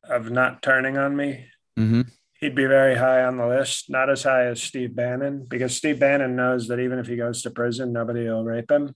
of 0.04 0.30
not 0.30 0.62
turning 0.62 0.98
on 0.98 1.16
me, 1.16 1.46
mm-hmm. 1.80 2.02
he'd 2.40 2.56
be 2.56 2.66
very 2.66 2.98
high 2.98 3.24
on 3.24 3.38
the 3.38 3.48
list. 3.48 3.90
Not 3.90 4.10
as 4.10 4.24
high 4.24 4.48
as 4.48 4.62
Steve 4.62 4.96
Bannon, 4.96 5.46
because 5.48 5.78
Steve 5.78 6.00
Bannon 6.00 6.36
knows 6.36 6.68
that 6.68 6.80
even 6.80 7.00
if 7.00 7.08
he 7.08 7.16
goes 7.16 7.42
to 7.44 7.52
prison, 7.52 7.94
nobody 7.94 8.28
will 8.28 8.44
rape 8.44 8.70
him. 8.70 8.94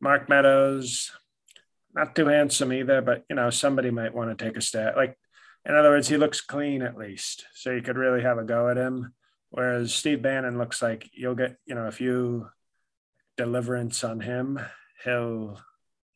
Mark 0.00 0.28
Meadows, 0.28 1.10
not 1.94 2.14
too 2.14 2.26
handsome 2.26 2.72
either, 2.72 3.00
but 3.00 3.24
you 3.28 3.36
know, 3.36 3.50
somebody 3.50 3.90
might 3.90 4.14
want 4.14 4.36
to 4.36 4.44
take 4.44 4.56
a 4.56 4.60
stab. 4.60 4.96
Like, 4.96 5.18
in 5.64 5.74
other 5.74 5.90
words, 5.90 6.08
he 6.08 6.16
looks 6.16 6.40
clean 6.40 6.82
at 6.82 6.96
least, 6.96 7.46
so 7.54 7.70
you 7.70 7.82
could 7.82 7.96
really 7.96 8.22
have 8.22 8.38
a 8.38 8.44
go 8.44 8.68
at 8.68 8.76
him. 8.76 9.12
Whereas 9.50 9.94
Steve 9.94 10.22
Bannon 10.22 10.58
looks 10.58 10.82
like 10.82 11.08
you'll 11.12 11.34
get, 11.34 11.56
you 11.66 11.74
know, 11.74 11.86
if 11.86 12.00
you 12.00 12.48
deliverance 13.36 14.04
on 14.04 14.20
him, 14.20 14.60
he'll 15.04 15.60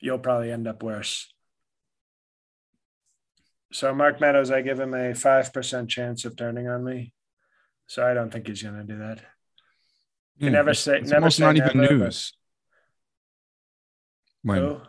you'll 0.01 0.19
probably 0.19 0.53
end 0.53 0.69
up 0.69 0.83
worse. 0.83 1.33
So 3.73 3.95
Mark 3.95 4.21
Meadows, 4.21 4.51
I 4.51 4.61
give 4.61 4.79
him 4.79 4.95
a 4.95 5.15
five 5.15 5.53
percent 5.53 5.89
chance 5.89 6.25
of 6.25 6.37
turning 6.37 6.69
on 6.69 6.85
me. 6.85 7.13
So 7.87 8.07
I 8.07 8.15
don't 8.15 8.31
think 8.31 8.47
he's 8.47 8.63
going 8.63 8.77
to 8.77 8.85
do 8.85 8.99
that. 8.99 9.21
You 10.37 10.49
hmm, 10.49 10.55
never 10.55 10.75
say, 10.75 11.01
never 11.01 11.31
say 11.31 11.45
not 11.45 11.57
never, 11.57 11.71
even 11.71 11.99
news. 11.99 12.33
When 14.43 14.81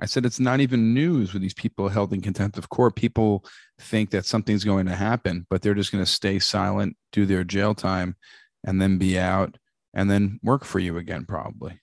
I 0.00 0.06
said 0.06 0.26
it's 0.26 0.40
not 0.40 0.60
even 0.60 0.92
news 0.94 1.32
with 1.32 1.42
these 1.42 1.54
people 1.54 1.88
held 1.88 2.12
in 2.12 2.20
contempt 2.20 2.58
of 2.58 2.68
court. 2.68 2.96
People 2.96 3.44
think 3.78 4.10
that 4.10 4.26
something's 4.26 4.64
going 4.64 4.86
to 4.86 4.94
happen, 4.94 5.46
but 5.48 5.62
they're 5.62 5.74
just 5.74 5.92
going 5.92 6.04
to 6.04 6.10
stay 6.10 6.38
silent, 6.38 6.96
do 7.12 7.26
their 7.26 7.44
jail 7.44 7.74
time, 7.74 8.16
and 8.64 8.80
then 8.80 8.98
be 8.98 9.18
out 9.18 9.56
and 9.94 10.10
then 10.10 10.40
work 10.42 10.64
for 10.64 10.80
you 10.80 10.98
again, 10.98 11.24
probably. 11.24 11.80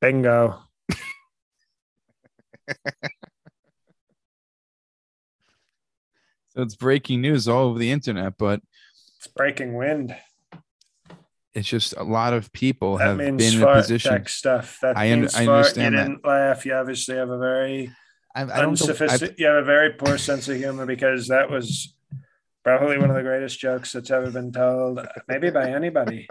Bingo. 0.00 0.60
so 6.48 6.62
it's 6.62 6.76
breaking 6.76 7.20
news 7.20 7.46
all 7.46 7.66
over 7.68 7.78
the 7.78 7.90
internet, 7.90 8.34
but 8.38 8.60
it's 9.18 9.26
breaking 9.26 9.74
wind 9.74 10.16
it's 11.58 11.68
just 11.68 11.94
a 11.96 12.02
lot 12.02 12.32
of 12.32 12.52
people 12.52 12.98
that 12.98 13.08
have 13.08 13.18
been 13.18 13.40
in 13.40 13.62
a 13.62 13.74
position. 13.74 14.24
Stuff 14.26 14.78
that 14.80 14.96
I, 14.96 15.14
means 15.14 15.34
I 15.34 15.46
understand 15.46 15.94
You 15.94 16.00
didn't 16.00 16.24
laugh. 16.24 16.64
You 16.64 16.74
obviously 16.74 17.16
have 17.16 17.30
a 17.30 17.38
very 17.38 17.92
I, 18.34 18.42
I 18.42 18.64
unsophisticated. 18.64 19.36
You 19.38 19.46
have 19.46 19.56
a 19.56 19.64
very 19.64 19.92
poor 19.94 20.16
sense 20.18 20.48
of 20.48 20.56
humor 20.56 20.86
because 20.86 21.28
that 21.28 21.50
was 21.50 21.94
probably 22.64 22.98
one 22.98 23.10
of 23.10 23.16
the 23.16 23.22
greatest 23.22 23.58
jokes 23.58 23.92
that's 23.92 24.10
ever 24.10 24.30
been 24.30 24.52
told, 24.52 25.06
maybe 25.26 25.50
by 25.50 25.70
anybody. 25.70 26.28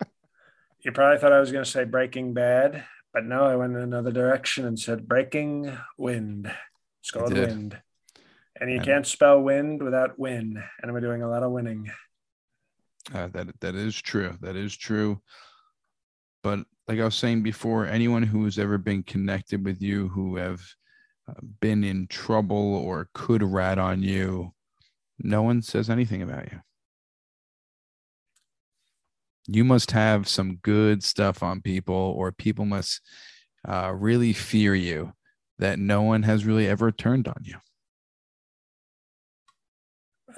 you 0.82 0.92
probably 0.92 1.20
thought 1.20 1.34
I 1.34 1.40
was 1.40 1.52
going 1.52 1.64
to 1.64 1.70
say 1.70 1.84
Breaking 1.84 2.34
Bad, 2.34 2.86
but 3.14 3.26
no, 3.26 3.44
I 3.44 3.56
went 3.56 3.76
in 3.76 3.82
another 3.82 4.12
direction 4.12 4.66
and 4.66 4.80
said 4.80 5.08
Breaking 5.08 5.78
Wind. 5.98 6.52
It's 7.02 7.12
called 7.12 7.34
Wind, 7.34 7.78
and 8.60 8.72
you 8.72 8.80
can't 8.80 9.06
spell 9.06 9.42
wind 9.42 9.82
without 9.82 10.18
win. 10.18 10.64
And 10.82 10.94
we're 10.94 11.02
doing 11.02 11.24
a 11.24 11.30
lot 11.30 11.44
of 11.44 11.52
winning. 11.52 11.92
Uh, 13.14 13.28
that 13.28 13.48
that 13.62 13.76
is 13.76 14.00
true. 14.02 14.38
That 14.42 14.56
is 14.56 14.76
true. 14.76 15.22
But 16.44 16.60
like 16.88 17.00
I 17.00 17.06
was 17.06 17.16
saying 17.16 17.44
before, 17.44 17.86
anyone 17.86 18.24
who 18.24 18.44
has 18.46 18.60
ever 18.60 18.78
been 18.78 19.04
connected 19.04 19.64
with 19.66 19.82
you, 19.82 20.10
who 20.10 20.36
have 20.38 20.62
uh, 21.30 21.34
been 21.60 21.84
in 21.84 22.08
trouble 22.08 22.76
or 22.76 23.10
could 23.14 23.44
rat 23.44 23.78
on 23.78 24.02
you, 24.04 24.54
no 25.20 25.42
one 25.42 25.62
says 25.62 25.90
anything 25.90 26.22
about 26.22 26.52
you. 26.52 26.60
You 29.48 29.64
must 29.64 29.92
have 29.92 30.28
some 30.28 30.58
good 30.58 31.04
stuff 31.04 31.42
on 31.42 31.62
people, 31.62 31.96
or 31.96 32.32
people 32.34 32.66
must 32.66 33.02
uh, 33.68 33.94
really 33.96 34.34
fear 34.34 34.76
you 34.76 35.14
that 35.60 35.80
no 35.80 36.02
one 36.02 36.24
has 36.24 36.46
really 36.46 36.68
ever 36.68 36.92
turned 36.92 37.28
on 37.28 37.42
you. 37.44 37.56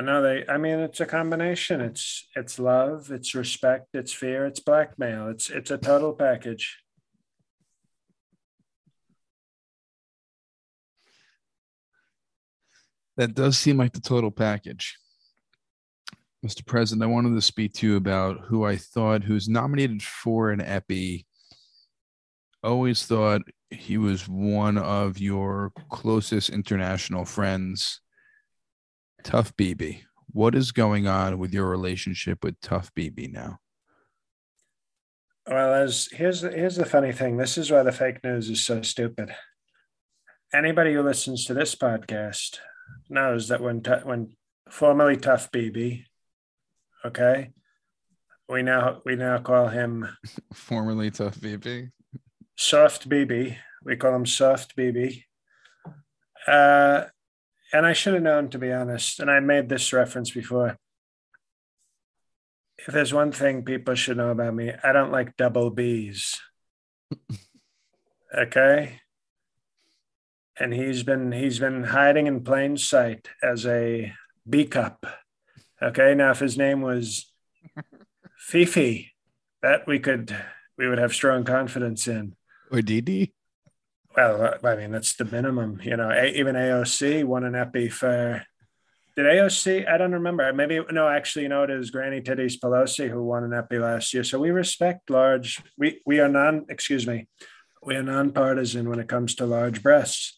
No, 0.01 0.21
they. 0.21 0.45
I 0.47 0.57
mean, 0.57 0.79
it's 0.79 1.01
a 1.01 1.05
combination. 1.05 1.81
It's 1.81 2.25
it's 2.33 2.57
love, 2.57 3.11
it's 3.11 3.35
respect, 3.35 3.89
it's 3.93 4.13
fear, 4.13 4.45
it's 4.45 4.61
blackmail. 4.61 5.27
It's 5.27 5.49
it's 5.49 5.71
a 5.71 5.77
total 5.77 6.13
package. 6.13 6.77
That 13.17 13.33
does 13.33 13.57
seem 13.57 13.77
like 13.77 13.91
the 13.91 13.99
total 13.99 14.31
package. 14.31 14.97
Mr. 16.45 16.65
President, 16.65 17.03
I 17.03 17.07
wanted 17.07 17.35
to 17.35 17.41
speak 17.41 17.73
to 17.73 17.87
you 17.87 17.95
about 17.97 18.39
who 18.45 18.63
I 18.63 18.77
thought 18.77 19.25
who's 19.25 19.49
nominated 19.49 20.01
for 20.01 20.51
an 20.51 20.61
Epi. 20.61 21.25
Always 22.63 23.05
thought 23.05 23.41
he 23.69 23.97
was 23.97 24.29
one 24.29 24.77
of 24.77 25.19
your 25.19 25.73
closest 25.89 26.49
international 26.49 27.25
friends 27.25 27.99
Tough 29.23 29.55
BB. 29.55 30.01
What 30.31 30.55
is 30.55 30.71
going 30.71 31.07
on 31.07 31.39
with 31.39 31.53
your 31.53 31.67
relationship 31.67 32.43
with 32.43 32.59
Tough 32.61 32.93
BB 32.95 33.31
now? 33.31 33.59
Well, 35.47 35.73
as 35.73 36.09
here's 36.11 36.41
the, 36.41 36.51
here's 36.51 36.75
the 36.75 36.85
funny 36.85 37.11
thing. 37.11 37.37
This 37.37 37.57
is 37.57 37.71
why 37.71 37.81
the 37.83 37.91
fake 37.91 38.23
news 38.23 38.49
is 38.49 38.63
so 38.63 38.81
stupid. 38.83 39.33
Anybody 40.53 40.93
who 40.93 41.01
listens 41.01 41.45
to 41.45 41.53
this 41.53 41.75
podcast 41.75 42.59
knows 43.09 43.47
that 43.47 43.61
when 43.61 43.81
when 44.03 44.35
formerly 44.69 45.17
Tough 45.17 45.51
BB, 45.51 46.03
okay, 47.03 47.51
we 48.47 48.61
now 48.61 49.01
we 49.05 49.15
now 49.15 49.39
call 49.39 49.67
him 49.67 50.07
formerly 50.53 51.09
Tough 51.09 51.39
BB, 51.39 51.91
Soft 52.55 53.09
BB. 53.09 53.57
We 53.83 53.95
call 53.95 54.13
him 54.13 54.25
Soft 54.25 54.75
BB. 54.75 55.23
Uh, 56.47 57.05
and 57.73 57.85
I 57.85 57.93
should 57.93 58.13
have 58.15 58.23
known, 58.23 58.49
to 58.49 58.59
be 58.59 58.71
honest. 58.71 59.19
And 59.19 59.29
I 59.29 59.39
made 59.39 59.69
this 59.69 59.93
reference 59.93 60.31
before. 60.31 60.77
If 62.77 62.93
there's 62.93 63.13
one 63.13 63.31
thing 63.31 63.63
people 63.63 63.95
should 63.95 64.17
know 64.17 64.29
about 64.29 64.55
me, 64.55 64.71
I 64.83 64.91
don't 64.91 65.11
like 65.11 65.37
double 65.37 65.69
B's. 65.69 66.39
okay. 68.37 69.01
And 70.57 70.73
he's 70.73 71.03
been 71.03 71.31
he's 71.31 71.59
been 71.59 71.83
hiding 71.83 72.27
in 72.27 72.43
plain 72.43 72.77
sight 72.77 73.29
as 73.43 73.65
a 73.65 74.13
B 74.49 74.65
cup. 74.65 75.05
Okay. 75.81 76.15
Now, 76.15 76.31
if 76.31 76.39
his 76.39 76.57
name 76.57 76.81
was 76.81 77.31
Fifi, 78.37 79.13
that 79.61 79.87
we 79.87 79.99
could 79.99 80.35
we 80.77 80.87
would 80.87 80.97
have 80.97 81.13
strong 81.13 81.43
confidence 81.43 82.07
in. 82.07 82.35
Or 82.71 82.81
Didi. 82.81 83.33
Well, 84.15 84.57
I 84.63 84.75
mean, 84.75 84.91
that's 84.91 85.13
the 85.15 85.25
minimum. 85.25 85.79
You 85.83 85.97
know, 85.97 86.11
even 86.23 86.55
AOC 86.55 87.23
won 87.23 87.43
an 87.43 87.55
Epi 87.55 87.89
for. 87.89 88.43
Did 89.15 89.25
AOC? 89.25 89.87
I 89.87 89.97
don't 89.97 90.13
remember. 90.13 90.51
Maybe 90.53 90.79
no. 90.91 91.07
Actually, 91.07 91.43
you 91.43 91.49
know, 91.49 91.63
it 91.63 91.69
is 91.69 91.91
Granny 91.91 92.21
Titties 92.21 92.59
Pelosi 92.59 93.09
who 93.09 93.23
won 93.23 93.43
an 93.43 93.53
Epi 93.53 93.77
last 93.77 94.13
year. 94.13 94.23
So 94.23 94.39
we 94.39 94.51
respect 94.51 95.09
large. 95.09 95.61
We 95.77 96.01
we 96.05 96.19
are 96.19 96.29
non. 96.29 96.65
Excuse 96.69 97.05
me. 97.05 97.27
we 97.83 97.95
are 97.95 98.03
nonpartisan 98.03 98.89
when 98.89 98.99
it 98.99 99.07
comes 99.07 99.35
to 99.35 99.45
large 99.45 99.83
breasts. 99.83 100.37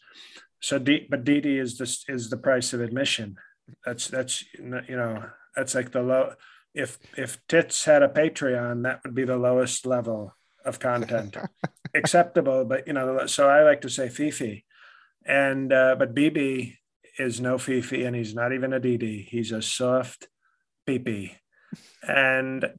So, 0.62 0.78
D, 0.78 1.08
but 1.10 1.24
DD 1.24 1.46
is 1.60 1.78
this 1.78 2.06
is 2.08 2.30
the 2.30 2.38
price 2.38 2.74
of 2.74 2.82
admission. 2.82 3.38
That's 3.86 4.08
that's 4.08 4.44
you 4.54 4.96
know 4.96 5.26
that's 5.56 5.76
like 5.76 5.92
the 5.92 6.02
low. 6.02 6.34
If 6.74 7.00
if 7.18 7.40
tits 7.48 7.86
had 7.86 8.04
a 8.04 8.08
Patreon, 8.08 8.84
that 8.84 9.02
would 9.04 9.16
be 9.16 9.26
the 9.26 9.38
lowest 9.38 9.86
level 9.86 10.36
of 10.64 10.80
content 10.80 11.36
acceptable. 11.94 12.66
But 12.66 12.88
you 12.88 12.94
know, 12.94 13.26
so 13.26 13.50
I 13.50 13.64
like 13.64 13.82
to 13.82 13.90
say 13.90 14.10
Fifi, 14.10 14.66
and 15.26 15.72
uh, 15.72 15.96
but 15.98 16.16
BB 16.16 16.76
is 17.18 17.42
no 17.42 17.58
Fifi, 17.58 18.04
and 18.06 18.16
he's 18.16 18.34
not 18.34 18.54
even 18.54 18.74
a 18.74 18.80
DD. 18.80 19.26
He's 19.28 19.52
a 19.52 19.62
soft 19.62 20.28
PP. 20.88 21.36
And 22.08 22.74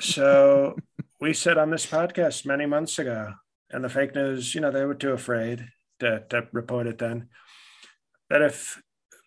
so 0.00 0.76
we 1.20 1.32
said 1.32 1.58
on 1.58 1.70
this 1.70 1.86
podcast 1.86 2.46
many 2.46 2.66
months 2.66 2.98
ago, 2.98 3.34
and 3.70 3.84
the 3.84 3.88
fake 3.88 4.14
news, 4.14 4.54
you 4.54 4.60
know, 4.60 4.70
they 4.70 4.84
were 4.84 4.94
too 4.94 5.12
afraid 5.12 5.68
to, 6.00 6.22
to 6.30 6.46
report 6.52 6.86
it 6.86 6.98
then, 6.98 7.28
that 8.30 8.42
if 8.42 8.80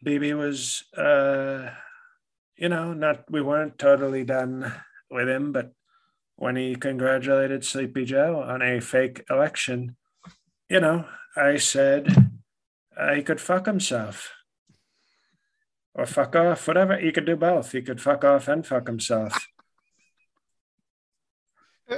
BB 0.05 0.37
was, 0.37 0.83
uh, 0.97 1.69
you 2.55 2.69
know, 2.69 2.93
not, 2.93 3.29
we 3.29 3.41
weren't 3.41 3.77
totally 3.77 4.23
done 4.23 4.71
with 5.11 5.27
him, 5.27 5.51
but 5.51 5.71
when 6.39 6.55
he 6.55 6.73
congratulated 6.73 7.65
Sleepy 7.65 8.05
Joe 8.05 8.41
on 8.41 8.61
a 8.61 8.79
fake 8.79 9.25
election, 9.29 9.97
you 10.69 10.79
know, 10.79 11.03
I 11.35 11.57
said 11.57 12.31
uh, 12.97 13.13
he 13.13 13.23
could 13.23 13.41
fuck 13.41 13.65
himself 13.65 14.31
or 15.93 16.05
fuck 16.05 16.37
off, 16.37 16.65
whatever. 16.65 16.97
He 16.97 17.11
could 17.11 17.25
do 17.25 17.35
both. 17.35 17.73
He 17.73 17.81
could 17.81 17.99
fuck 17.99 18.23
off 18.23 18.47
and 18.47 18.65
fuck 18.65 18.87
himself. 18.87 19.47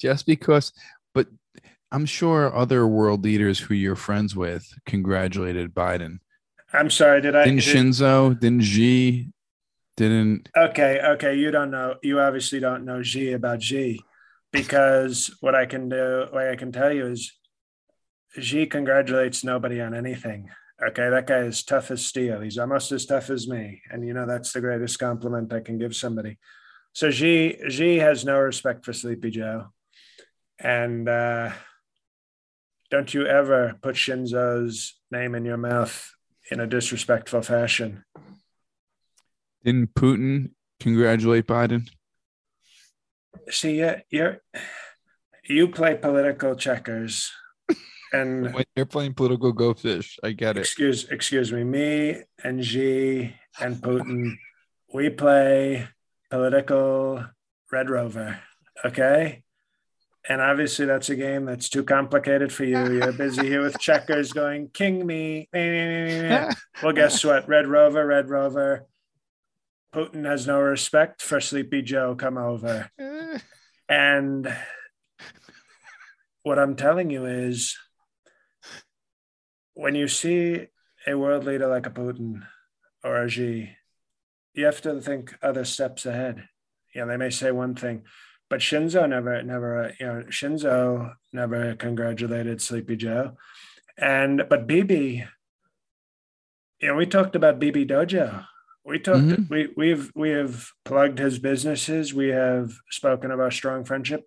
Just 0.00 0.24
because, 0.24 0.72
but 1.12 1.26
I'm 1.92 2.06
sure 2.06 2.56
other 2.56 2.86
world 2.86 3.24
leaders 3.24 3.58
who 3.58 3.74
you're 3.74 3.94
friends 3.94 4.34
with 4.34 4.72
congratulated 4.86 5.74
Biden. 5.74 6.20
I'm 6.72 6.88
sorry, 6.88 7.20
did 7.20 7.36
I? 7.36 7.44
Didn't 7.44 7.60
did, 7.60 7.76
Shinzo? 7.76 8.40
Didn't 8.40 8.62
Xi? 8.62 9.32
Didn't. 9.98 10.48
Okay, 10.56 11.00
okay. 11.00 11.34
You 11.34 11.50
don't 11.50 11.72
know. 11.72 11.96
You 12.04 12.20
obviously 12.20 12.60
don't 12.60 12.84
know 12.84 13.02
G 13.02 13.32
about 13.32 13.58
G, 13.58 14.00
because 14.52 15.36
what 15.40 15.56
I 15.56 15.66
can 15.66 15.88
do, 15.88 16.26
what 16.30 16.46
I 16.46 16.54
can 16.54 16.70
tell 16.70 16.92
you 16.92 17.08
is, 17.08 17.32
G 18.38 18.64
congratulates 18.66 19.42
nobody 19.42 19.80
on 19.80 19.94
anything. 19.94 20.50
Okay, 20.80 21.10
that 21.10 21.26
guy 21.26 21.38
is 21.38 21.64
tough 21.64 21.90
as 21.90 22.06
steel. 22.06 22.40
He's 22.40 22.58
almost 22.58 22.92
as 22.92 23.06
tough 23.06 23.28
as 23.28 23.48
me, 23.48 23.82
and 23.90 24.06
you 24.06 24.14
know 24.14 24.24
that's 24.24 24.52
the 24.52 24.60
greatest 24.60 25.00
compliment 25.00 25.52
I 25.52 25.58
can 25.58 25.78
give 25.78 25.96
somebody. 25.96 26.38
So 26.92 27.10
G 27.10 27.56
G 27.68 27.96
has 27.96 28.24
no 28.24 28.38
respect 28.38 28.84
for 28.84 28.92
Sleepy 28.92 29.32
Joe, 29.32 29.72
and 30.60 31.08
uh, 31.08 31.50
don't 32.88 33.12
you 33.12 33.26
ever 33.26 33.74
put 33.82 33.96
Shinzo's 33.96 34.96
name 35.10 35.34
in 35.34 35.44
your 35.44 35.56
mouth 35.56 36.08
in 36.52 36.60
a 36.60 36.68
disrespectful 36.68 37.42
fashion. 37.42 38.04
Didn't 39.64 39.94
Putin 39.94 40.50
congratulate 40.80 41.46
Biden? 41.46 41.88
See, 43.50 43.78
yeah, 43.78 44.00
you're 44.10 44.40
you 45.48 45.68
play 45.68 45.96
political 45.96 46.54
checkers, 46.54 47.32
and 48.12 48.52
when 48.52 48.64
you're 48.76 48.86
playing 48.86 49.14
political 49.14 49.52
go 49.52 49.74
fish, 49.74 50.18
I 50.22 50.32
get 50.32 50.56
it. 50.56 50.60
Excuse, 50.60 51.08
excuse 51.08 51.52
me, 51.52 51.64
me 51.64 52.22
and 52.44 52.64
Xi 52.64 53.34
and 53.60 53.76
Putin, 53.76 54.34
we 54.92 55.08
play 55.10 55.88
political 56.30 57.24
Red 57.72 57.90
Rover. 57.90 58.40
Okay, 58.84 59.42
and 60.28 60.42
obviously, 60.42 60.84
that's 60.84 61.08
a 61.08 61.16
game 61.16 61.46
that's 61.46 61.70
too 61.70 61.82
complicated 61.82 62.52
for 62.52 62.64
you. 62.64 62.92
You're 62.92 63.12
busy 63.12 63.46
here 63.46 63.62
with 63.62 63.78
checkers 63.78 64.32
going, 64.32 64.68
King 64.68 65.06
me. 65.06 65.48
well, 65.54 66.92
guess 66.94 67.24
what? 67.24 67.48
Red 67.48 67.66
Rover, 67.66 68.06
Red 68.06 68.28
Rover. 68.28 68.86
Putin 69.94 70.24
has 70.24 70.46
no 70.46 70.60
respect 70.60 71.22
for 71.22 71.40
Sleepy 71.40 71.82
Joe. 71.82 72.14
Come 72.14 72.36
over. 72.36 72.90
And 73.90 74.54
what 76.42 76.58
I'm 76.58 76.76
telling 76.76 77.08
you 77.10 77.24
is 77.24 77.76
when 79.74 79.94
you 79.94 80.08
see 80.08 80.66
a 81.06 81.14
world 81.14 81.44
leader 81.44 81.68
like 81.68 81.86
a 81.86 81.90
Putin 81.90 82.42
or 83.02 83.22
a 83.22 83.30
Xi, 83.30 83.70
you 84.54 84.64
have 84.64 84.82
to 84.82 85.00
think 85.00 85.36
other 85.42 85.64
steps 85.64 86.04
ahead. 86.04 86.48
Yeah, 86.94 87.06
they 87.06 87.16
may 87.16 87.30
say 87.30 87.50
one 87.50 87.74
thing, 87.74 88.02
but 88.50 88.60
Shinzo 88.60 89.08
never, 89.08 89.42
never, 89.42 89.94
you 90.00 90.06
know, 90.06 90.22
Shinzo 90.28 91.14
never 91.32 91.74
congratulated 91.76 92.60
Sleepy 92.60 92.96
Joe, 92.96 93.36
and 93.96 94.44
but 94.48 94.66
BB, 94.66 95.28
you 96.80 96.88
know, 96.88 96.94
we 96.94 97.06
talked 97.06 97.36
about 97.36 97.60
BB 97.60 97.88
Dojo. 97.88 98.46
We 98.88 98.98
talked. 98.98 99.18
Mm-hmm. 99.18 99.52
We 99.52 99.68
we've 99.76 100.10
we 100.14 100.30
have 100.30 100.68
plugged 100.84 101.18
his 101.18 101.38
businesses. 101.38 102.14
We 102.14 102.28
have 102.28 102.72
spoken 102.90 103.30
about 103.30 103.52
strong 103.52 103.84
friendship. 103.84 104.26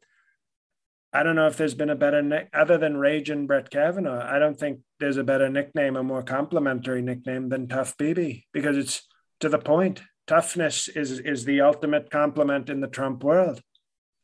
I 1.13 1.23
don't 1.23 1.35
know 1.35 1.47
if 1.47 1.57
there's 1.57 1.73
been 1.73 1.89
a 1.89 1.95
better 1.95 2.21
nick 2.21 2.49
other 2.53 2.77
than 2.77 2.95
Rage 2.95 3.29
and 3.29 3.47
Brett 3.47 3.69
Kavanaugh. 3.69 4.25
I 4.25 4.39
don't 4.39 4.57
think 4.57 4.79
there's 4.99 5.17
a 5.17 5.23
better 5.25 5.49
nickname, 5.49 5.97
a 5.97 6.03
more 6.03 6.23
complimentary 6.23 7.01
nickname 7.01 7.49
than 7.49 7.67
Tough 7.67 7.97
BB 7.97 8.45
because 8.53 8.77
it's 8.77 9.01
to 9.41 9.49
the 9.49 9.59
point. 9.59 10.03
Toughness 10.27 10.87
is 10.87 11.19
is 11.19 11.43
the 11.43 11.61
ultimate 11.61 12.09
compliment 12.09 12.69
in 12.69 12.79
the 12.79 12.87
Trump 12.87 13.23
world 13.23 13.61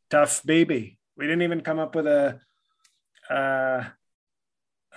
tough 0.10 0.44
baby. 0.44 1.00
We 1.16 1.26
didn't 1.26 1.42
even 1.42 1.62
come 1.62 1.80
up 1.80 1.96
with 1.96 2.08
a 2.08 2.40
uh, 3.30 3.84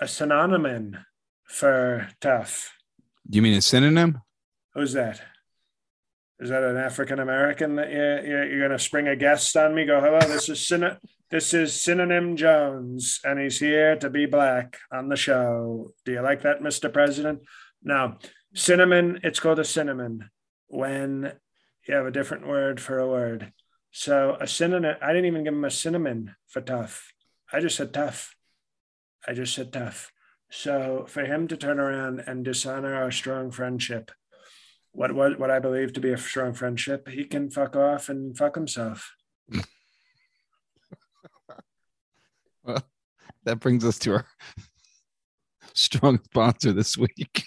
a 0.00 0.09
synonym 0.09 0.96
for 1.44 2.09
tough. 2.20 2.72
Do 3.29 3.37
you 3.37 3.42
mean 3.42 3.55
a 3.55 3.62
synonym? 3.62 4.20
Who's 4.74 4.92
that? 4.92 5.20
Is 6.40 6.48
that 6.48 6.62
an 6.62 6.79
African 6.79 7.18
American 7.18 7.76
that 7.76 7.92
you're, 7.92 8.46
you're, 8.46 8.59
going 8.61 8.70
to 8.70 8.83
spring 8.83 9.09
a 9.09 9.14
guest 9.14 9.55
on 9.59 9.74
me? 9.74 9.85
Go, 9.85 10.00
hello, 10.00 10.20
this 10.20 10.48
is 10.48 10.66
syn- 10.66 10.96
this 11.31 11.53
is 11.53 11.79
Synonym 11.79 12.35
Jones, 12.35 13.20
and 13.22 13.38
he's 13.38 13.61
here 13.61 13.94
to 13.96 14.09
be 14.09 14.24
black 14.24 14.79
on 14.90 15.11
the 15.11 15.16
show. 15.16 15.92
Do 16.07 16.12
you 16.12 16.22
like 16.22 16.42
that, 16.42 16.62
Mr. 16.62 16.90
President? 16.90 17.42
Now, 17.83 18.18
cinnamon, 18.55 19.20
it's 19.22 19.38
called 19.38 19.59
a 19.59 19.64
cinnamon 19.64 20.31
when 20.68 21.35
you 21.87 21.94
have 21.94 22.07
a 22.07 22.11
different 22.11 22.48
word 22.48 22.81
for 22.81 22.98
a 22.98 23.09
word. 23.09 23.53
So 23.90 24.37
a 24.40 24.46
synonym, 24.46 24.96
I 25.03 25.09
didn't 25.09 25.26
even 25.26 25.44
give 25.44 25.55
him 25.55 25.64
a 25.64 25.70
cinnamon 25.70 26.37
for 26.48 26.62
tough. 26.62 27.12
I 27.53 27.61
just 27.61 27.76
said 27.76 27.92
tough. 27.92 28.35
I 29.29 29.35
just 29.35 29.55
said 29.55 29.74
tough. 29.74 30.11
So 30.50 31.05
for 31.07 31.24
him 31.24 31.48
to 31.48 31.57
turn 31.57 31.79
around 31.79 32.20
and 32.26 32.44
dishonor 32.44 32.94
our 32.94 33.11
strong 33.11 33.50
friendship, 33.50 34.11
what 34.92 35.12
what 35.14 35.38
what 35.38 35.50
I 35.50 35.59
believe 35.59 35.92
to 35.94 36.00
be 36.00 36.12
a 36.12 36.18
strong 36.18 36.53
friendship, 36.53 37.09
he 37.09 37.24
can 37.24 37.50
fuck 37.50 37.76
off 37.76 38.09
and 38.09 38.37
fuck 38.37 38.55
himself. 38.55 39.14
well, 42.64 42.83
that 43.44 43.61
brings 43.61 43.85
us 43.85 43.98
to 44.00 44.14
our 44.14 44.26
strong 45.74 46.20
sponsor 46.24 46.72
this 46.72 46.96
week. 46.96 47.44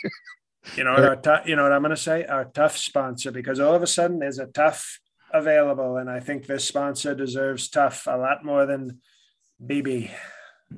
you 0.75 0.83
know 0.83 0.91
what 0.93 1.03
uh, 1.03 1.07
our 1.07 1.15
t- 1.15 1.49
you 1.49 1.55
know 1.55 1.63
what 1.63 1.71
I'm 1.73 1.81
going 1.81 1.89
to 1.91 1.97
say? 1.97 2.25
Our 2.25 2.45
tough 2.45 2.77
sponsor, 2.77 3.31
because 3.31 3.59
all 3.59 3.75
of 3.75 3.81
a 3.83 3.87
sudden 3.87 4.19
there's 4.19 4.39
a 4.39 4.47
tough 4.47 4.99
available. 5.33 5.97
And 5.97 6.09
I 6.09 6.19
think 6.19 6.45
this 6.45 6.65
sponsor 6.65 7.15
deserves 7.15 7.67
tough 7.67 8.07
a 8.07 8.15
lot 8.15 8.45
more 8.45 8.65
than 8.65 8.99
BB. 9.61 10.11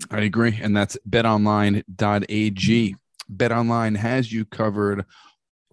I 0.09 0.21
agree. 0.21 0.57
And 0.61 0.75
that's 0.75 0.97
betonline.ag. 1.07 2.95
BetOnline 3.33 3.97
has 3.97 4.31
you 4.31 4.45
covered 4.45 5.05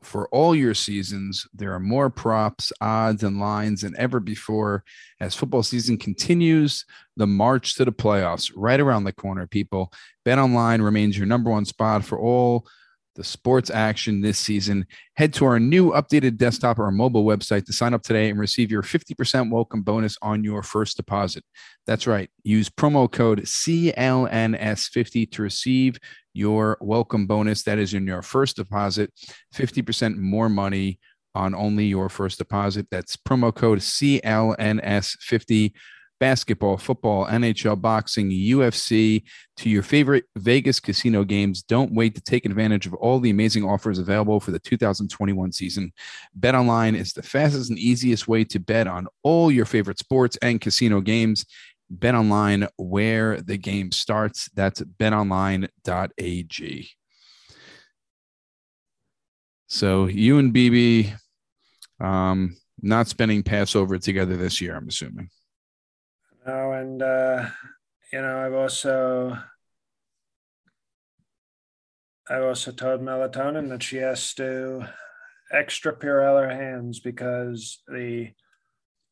for 0.05 0.29
all 0.29 0.55
your 0.55 0.75
seasons. 0.75 1.47
There 1.55 1.73
are 1.73 1.81
more 1.81 2.11
props, 2.11 2.73
odds, 2.81 3.23
and 3.23 3.41
lines 3.41 3.83
than 3.83 3.95
ever 3.97 4.21
before 4.21 4.85
as 5.21 5.35
football 5.35 5.62
season 5.62 5.97
continues 5.97 6.85
the 7.17 7.27
march 7.27 7.77
to 7.77 7.85
the 7.85 7.93
playoffs 7.93 8.53
right 8.55 8.81
around 8.81 9.05
the 9.05 9.12
corner, 9.12 9.47
people. 9.47 9.93
Bet 10.25 10.38
Online 10.38 10.83
remains 10.83 11.17
your 11.17 11.27
number 11.27 11.51
one 11.51 11.65
spot 11.65 12.05
for 12.05 12.19
all 12.19 12.67
the 13.14 13.25
sports 13.25 13.70
action 13.70 14.20
this 14.20 14.38
season. 14.38 14.87
Head 15.16 15.33
to 15.35 15.44
our 15.44 15.61
new 15.61 15.90
updated 15.92 16.37
desktop 16.37 16.79
or 16.79 16.90
mobile 16.90 17.25
website 17.25 17.64
to 17.66 17.72
sign 17.72 17.94
up 17.94 18.03
today 18.03 18.31
and 18.31 18.38
receive 18.38 18.70
your 18.70 18.83
50% 18.83 19.51
welcome 19.51 19.83
bonus 19.83 20.16
on 20.22 20.44
your 20.44 20.62
first 20.62 20.96
deposit. 20.96 21.44
That's 21.87 22.07
right. 22.07 22.31
Use 22.42 22.68
promo 22.68 23.11
code 23.11 23.42
CLNS50 23.42 25.31
to 25.33 25.42
receive 25.42 25.98
your 26.33 26.79
welcome 26.81 27.27
bonus. 27.27 27.62
That 27.64 27.79
is 27.79 27.92
in 27.94 28.07
your 28.07 28.22
first 28.22 28.57
deposit, 28.57 29.12
50% 29.55 30.16
more 30.16 30.48
money 30.48 30.98
on 31.35 31.55
only 31.55 31.87
your 31.87 32.09
first 32.09 32.38
deposit. 32.38 32.87
That's 32.90 33.16
promo 33.16 33.55
code 33.55 33.81
CLNS50 33.81 35.72
basketball, 36.23 36.77
football, 36.77 37.27
NHL, 37.27 37.81
boxing, 37.81 38.31
UFC, 38.31 39.25
to 39.57 39.69
your 39.69 39.83
favorite 39.83 40.23
Vegas 40.37 40.79
casino 40.79 41.25
games. 41.25 41.65
Don't 41.65 41.93
wait 41.93 42.15
to 42.15 42.21
take 42.21 42.47
advantage 42.47 42.87
of 42.87 42.95
all 42.95 43.19
the 43.19 43.31
amazing 43.31 43.65
offers 43.65 43.99
available 43.99 44.39
for 44.39 44.53
the 44.53 44.61
2021 44.61 45.51
season. 45.51 45.93
Bet 46.33 46.55
online 46.55 46.95
is 46.95 47.13
the 47.13 47.25
fastest 47.25 47.71
and 47.71 47.79
easiest 47.79 48.29
way 48.29 48.45
to 48.45 48.61
bet 48.61 48.87
on 48.87 49.09
all 49.25 49.51
your 49.51 49.65
favorite 49.65 49.99
sports 49.99 50.39
and 50.43 50.61
casino 50.61 51.01
games. 51.01 51.45
Bet 51.91 52.15
Online, 52.15 52.69
where 52.77 53.41
the 53.41 53.59
game 53.59 53.91
starts. 53.91 54.49
That's 54.55 54.81
betonline.ag. 54.81 55.71
So 59.67 60.07
you 60.07 60.39
and 60.39 60.55
BB, 60.55 61.15
um, 61.99 62.57
not 62.81 63.09
spending 63.09 63.43
Passover 63.43 63.99
together 63.99 64.37
this 64.37 64.61
year, 64.61 64.77
I'm 64.77 64.87
assuming. 64.87 65.29
No, 66.46 66.72
and 66.72 67.02
uh, 67.02 67.48
you 68.12 68.20
know, 68.20 68.44
I've 68.44 68.55
also 68.55 69.38
I've 72.28 72.42
also 72.42 72.72
told 72.72 73.00
melatonin 73.00 73.68
that 73.68 73.83
she 73.83 73.98
has 73.98 74.35
to 74.35 74.88
extra 75.52 75.94
Purell 75.94 76.42
her 76.42 76.50
hands 76.50 76.98
because 76.98 77.83
the 77.87 78.31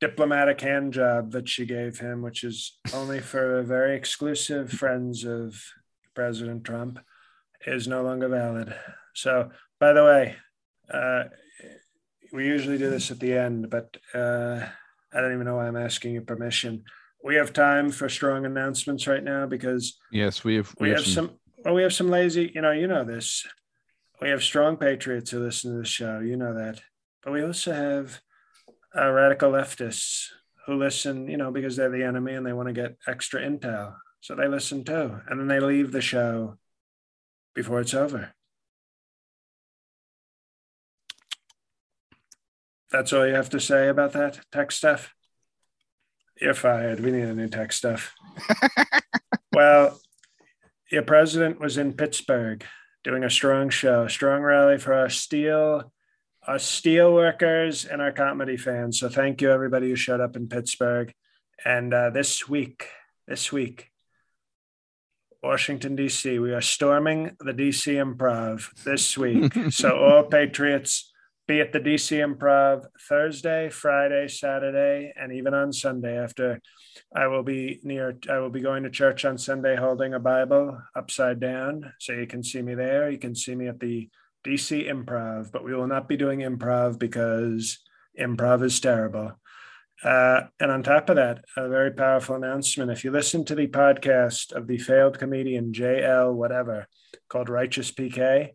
diplomatic 0.00 0.60
hand 0.60 0.92
job 0.92 1.32
that 1.32 1.48
she 1.48 1.66
gave 1.66 1.98
him, 1.98 2.22
which 2.22 2.42
is 2.42 2.78
only 2.94 3.20
for 3.20 3.62
very 3.62 3.94
exclusive 3.94 4.70
friends 4.70 5.24
of 5.24 5.62
President 6.14 6.64
Trump, 6.64 6.98
is 7.66 7.86
no 7.86 8.02
longer 8.02 8.28
valid. 8.28 8.74
So, 9.14 9.50
by 9.78 9.92
the 9.92 10.04
way, 10.04 10.36
uh, 10.92 11.24
we 12.32 12.46
usually 12.46 12.78
do 12.78 12.90
this 12.90 13.10
at 13.10 13.20
the 13.20 13.34
end, 13.34 13.70
but 13.70 13.96
uh, 14.14 14.64
I 15.12 15.20
don't 15.20 15.34
even 15.34 15.44
know 15.44 15.56
why 15.56 15.68
I'm 15.68 15.76
asking 15.76 16.14
your 16.14 16.22
permission. 16.22 16.84
We 17.22 17.35
have 17.37 17.52
time 17.52 17.90
for 17.90 18.09
strong 18.09 18.46
announcements 18.46 19.06
right 19.06 19.22
now 19.22 19.46
because 19.46 19.98
yes, 20.11 20.42
we 20.42 20.56
have 20.56 20.74
we, 20.80 20.88
we 20.88 20.90
have, 20.90 21.04
have 21.04 21.06
some, 21.06 21.26
some 21.26 21.37
well, 21.64 21.74
we 21.74 21.83
have 21.83 21.92
some 21.92 22.09
lazy, 22.09 22.50
you 22.54 22.62
know, 22.62 22.70
you 22.70 22.87
know 22.87 23.04
this. 23.04 23.46
We 24.20 24.30
have 24.30 24.42
strong 24.42 24.76
patriots 24.76 25.30
who 25.30 25.40
listen 25.40 25.72
to 25.72 25.78
the 25.78 25.85
show, 25.85 26.20
you 26.20 26.37
know 26.37 26.54
that. 26.54 26.80
But 27.22 27.33
we 27.33 27.42
also 27.42 27.72
have 27.72 28.20
uh, 28.96 29.11
radical 29.11 29.52
leftists 29.52 30.26
who 30.66 30.76
listen, 30.76 31.28
you 31.28 31.37
know, 31.37 31.50
because 31.50 31.76
they're 31.76 31.90
the 31.90 32.04
enemy 32.04 32.35
and 32.35 32.46
they 32.46 32.52
want 32.52 32.68
to 32.68 32.72
get 32.72 32.96
extra 33.06 33.40
intel. 33.40 33.94
So 34.20 34.35
they 34.35 34.48
listen 34.48 34.85
too. 34.85 35.20
And 35.28 35.40
then 35.40 35.48
they 35.48 35.61
leave 35.61 35.92
the 35.92 36.00
show 36.00 36.59
before 37.54 37.80
it's 37.80 37.94
over. 37.94 38.33
That's 42.90 43.12
all 43.12 43.26
you 43.26 43.35
have 43.35 43.50
to 43.50 43.61
say 43.61 43.88
about 43.88 44.12
that 44.12 44.40
tech 44.50 44.72
stuff? 44.72 45.14
You're 46.40 46.55
fired. 46.55 47.00
We 47.00 47.11
need 47.11 47.24
a 47.24 47.35
new 47.35 47.48
tech 47.48 47.72
stuff. 47.72 48.14
well, 49.53 50.00
your 50.90 51.03
president 51.03 51.61
was 51.61 51.76
in 51.76 51.92
Pittsburgh 51.92 52.64
doing 53.05 53.24
a 53.24 53.31
strong 53.31 53.68
show, 53.68 54.09
strong 54.09 54.42
rally 54.42 54.79
for 54.79 54.94
our 54.94 55.11
steel, 55.11 55.92
our 56.46 56.59
steel 56.59 57.12
workers 57.12 57.85
and 57.85 58.00
our 58.00 58.12
comedy 58.12 58.57
fans. 58.57 58.98
So 58.98 59.09
thank 59.09 59.42
you 59.42 59.50
everybody 59.50 59.88
who 59.88 59.96
showed 59.96 60.20
up 60.20 60.35
in 60.37 60.48
Pittsburgh. 60.48 61.12
And 61.64 61.92
uh, 61.92 62.11
this 62.11 62.48
week, 62.48 62.88
this 63.29 63.53
week, 63.53 63.90
Washington 65.42 65.96
D.C. 65.96 66.38
We 66.38 66.53
are 66.53 66.61
storming 66.61 67.37
the 67.40 67.53
D.C. 67.53 67.94
Improv 67.94 68.83
this 68.85 69.16
week. 69.16 69.53
so 69.70 69.96
all 69.96 70.24
patriots 70.24 71.10
be 71.50 71.60
at 71.60 71.72
the 71.72 71.80
DC 71.80 72.16
Improv 72.16 72.86
Thursday, 73.08 73.70
Friday, 73.70 74.28
Saturday, 74.28 75.12
and 75.20 75.32
even 75.32 75.52
on 75.52 75.72
Sunday. 75.72 76.16
After 76.16 76.60
I 77.12 77.26
will 77.26 77.42
be 77.42 77.80
near, 77.82 78.16
I 78.30 78.38
will 78.38 78.50
be 78.50 78.60
going 78.60 78.84
to 78.84 78.90
church 78.90 79.24
on 79.24 79.36
Sunday 79.36 79.74
holding 79.74 80.14
a 80.14 80.20
Bible 80.20 80.80
upside 80.94 81.40
down. 81.40 81.92
So 81.98 82.12
you 82.12 82.28
can 82.28 82.44
see 82.44 82.62
me 82.62 82.76
there. 82.76 83.10
You 83.10 83.18
can 83.18 83.34
see 83.34 83.56
me 83.56 83.66
at 83.66 83.80
the 83.80 84.08
DC 84.46 84.88
Improv, 84.88 85.50
but 85.50 85.64
we 85.64 85.74
will 85.74 85.88
not 85.88 86.08
be 86.08 86.16
doing 86.16 86.38
improv 86.38 87.00
because 87.00 87.80
improv 88.16 88.62
is 88.62 88.78
terrible. 88.78 89.32
Uh, 90.04 90.42
and 90.60 90.70
on 90.70 90.84
top 90.84 91.10
of 91.10 91.16
that, 91.16 91.44
a 91.56 91.68
very 91.68 91.90
powerful 91.90 92.36
announcement. 92.36 92.92
If 92.92 93.02
you 93.02 93.10
listen 93.10 93.44
to 93.46 93.56
the 93.56 93.66
podcast 93.66 94.52
of 94.52 94.68
the 94.68 94.78
failed 94.78 95.18
comedian 95.18 95.72
JL, 95.72 96.32
whatever, 96.32 96.86
called 97.28 97.48
Righteous 97.48 97.90
PK, 97.90 98.50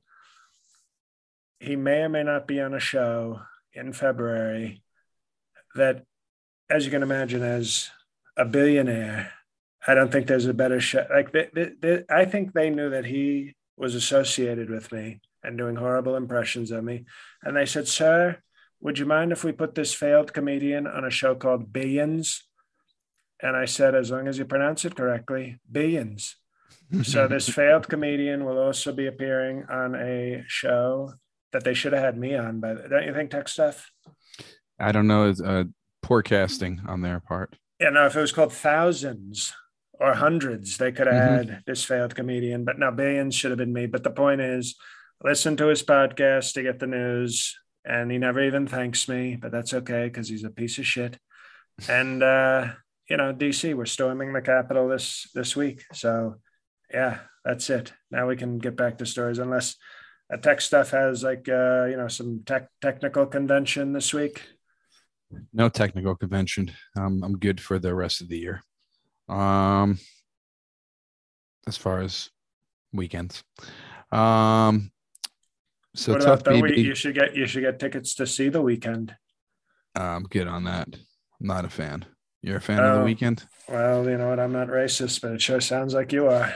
he 1.59 1.75
may 1.75 2.01
or 2.01 2.09
may 2.09 2.23
not 2.23 2.47
be 2.47 2.59
on 2.59 2.73
a 2.73 2.79
show 2.79 3.41
in 3.73 3.93
February 3.93 4.83
that, 5.75 6.03
as 6.69 6.85
you 6.85 6.91
can 6.91 7.03
imagine, 7.03 7.43
as 7.43 7.89
a 8.37 8.45
billionaire, 8.45 9.31
I 9.87 9.93
don't 9.93 10.11
think 10.11 10.27
there's 10.27 10.45
a 10.45 10.53
better 10.53 10.79
show. 10.79 11.05
Like, 11.09 11.31
they, 11.31 11.49
they, 11.53 11.71
they, 11.79 12.03
I 12.09 12.25
think 12.25 12.53
they 12.53 12.69
knew 12.69 12.89
that 12.89 13.05
he 13.05 13.55
was 13.77 13.95
associated 13.95 14.69
with 14.69 14.91
me 14.91 15.21
and 15.43 15.57
doing 15.57 15.75
horrible 15.75 16.15
impressions 16.15 16.71
of 16.71 16.83
me. 16.83 17.05
And 17.43 17.55
they 17.55 17.65
said, 17.65 17.87
Sir, 17.87 18.39
would 18.79 18.99
you 18.99 19.05
mind 19.05 19.31
if 19.31 19.43
we 19.43 19.51
put 19.51 19.75
this 19.75 19.93
failed 19.93 20.33
comedian 20.33 20.87
on 20.87 21.05
a 21.05 21.09
show 21.09 21.35
called 21.35 21.71
Billions? 21.71 22.43
And 23.41 23.55
I 23.55 23.65
said, 23.65 23.95
as 23.95 24.11
long 24.11 24.27
as 24.27 24.37
you 24.37 24.45
pronounce 24.45 24.85
it 24.85 24.95
correctly, 24.95 25.59
Billions. 25.71 26.37
so 27.03 27.27
this 27.27 27.49
failed 27.49 27.87
comedian 27.87 28.45
will 28.45 28.57
also 28.57 28.91
be 28.91 29.07
appearing 29.07 29.65
on 29.69 29.95
a 29.95 30.43
show 30.47 31.13
that 31.55 31.63
they 31.63 31.73
should 31.73 31.93
have 31.93 32.03
had 32.03 32.17
me 32.17 32.35
on. 32.35 32.59
But 32.59 32.89
don't 32.89 33.05
you 33.05 33.13
think, 33.13 33.31
Tech 33.31 33.47
Stuff? 33.47 33.89
I 34.77 34.91
don't 34.91 35.07
know. 35.07 35.29
It's 35.29 35.41
uh, 35.41 35.63
poor 36.01 36.21
casting 36.21 36.81
on 36.85 37.01
their 37.01 37.21
part. 37.21 37.55
Yeah, 37.79 37.91
no. 37.91 38.05
If 38.07 38.15
it 38.17 38.19
was 38.19 38.33
called 38.33 38.51
Thousands 38.51 39.53
or 39.93 40.13
Hundreds, 40.13 40.77
they 40.77 40.91
could 40.91 41.07
have 41.07 41.15
mm-hmm. 41.15 41.49
had 41.51 41.63
this 41.65 41.85
failed 41.85 42.13
comedian. 42.13 42.65
But 42.65 42.77
now 42.77 42.91
Billions 42.91 43.35
should 43.35 43.51
have 43.51 43.57
been 43.57 43.71
me. 43.71 43.85
But 43.85 44.03
the 44.03 44.11
point 44.11 44.41
is, 44.41 44.75
listen 45.23 45.55
to 45.55 45.67
his 45.67 45.81
podcast 45.81 46.51
to 46.55 46.63
get 46.63 46.79
the 46.79 46.87
news. 46.87 47.55
And 47.85 48.11
he 48.11 48.17
never 48.17 48.41
even 48.41 48.67
thanks 48.67 49.07
me, 49.07 49.37
but 49.37 49.51
that's 49.51 49.73
okay 49.73 50.07
because 50.07 50.27
he's 50.27 50.43
a 50.43 50.49
piece 50.49 50.77
of 50.77 50.85
shit. 50.85 51.17
And 51.87 52.21
uh, 52.21 52.67
you 53.09 53.15
know, 53.15 53.33
DC, 53.33 53.73
we're 53.75 53.85
storming 53.85 54.33
the 54.33 54.41
Capitol 54.41 54.89
this 54.89 55.29
this 55.33 55.55
week. 55.55 55.85
So 55.93 56.35
yeah, 56.91 57.19
that's 57.45 57.69
it. 57.69 57.93
Now 58.11 58.27
we 58.27 58.35
can 58.35 58.57
get 58.57 58.75
back 58.75 58.97
to 58.97 59.05
stories, 59.05 59.39
unless 59.39 59.77
tech 60.41 60.61
stuff 60.61 60.91
has 60.91 61.23
like 61.23 61.47
uh, 61.47 61.85
you 61.85 61.97
know 61.97 62.07
some 62.07 62.41
tech 62.45 62.69
technical 62.81 63.25
convention 63.25 63.93
this 63.93 64.13
week? 64.13 64.41
No 65.53 65.69
technical 65.69 66.15
convention. 66.15 66.71
Um, 66.97 67.23
I'm 67.23 67.37
good 67.37 67.59
for 67.59 67.79
the 67.79 67.93
rest 67.93 68.21
of 68.21 68.29
the 68.29 68.37
year. 68.37 68.63
Um, 69.27 69.99
as 71.67 71.77
far 71.77 72.01
as 72.01 72.29
weekends. 72.93 73.43
Um, 74.11 74.91
so 75.95 76.13
what 76.13 76.21
tough 76.21 76.43
the 76.43 76.73
You 76.75 76.95
should 76.95 77.15
get 77.15 77.35
you 77.35 77.45
should 77.47 77.61
get 77.61 77.79
tickets 77.79 78.15
to 78.15 78.27
see 78.27 78.49
the 78.49 78.61
Weeknd. 78.61 79.15
I'm 79.95 80.23
good 80.23 80.47
on 80.47 80.65
that. 80.65 80.87
I'm 80.91 81.47
not 81.47 81.65
a 81.65 81.69
fan. 81.69 82.05
You're 82.41 82.57
a 82.57 82.61
fan 82.61 82.79
of 82.79 82.99
the 82.99 83.15
Weeknd? 83.15 83.45
Well, 83.67 84.07
you 84.07 84.17
know 84.17 84.29
what? 84.29 84.39
I'm 84.39 84.51
not 84.51 84.67
racist, 84.67 85.21
but 85.21 85.31
it 85.31 85.41
sure 85.41 85.61
sounds 85.61 85.93
like 85.93 86.11
you 86.11 86.27
are. 86.27 86.53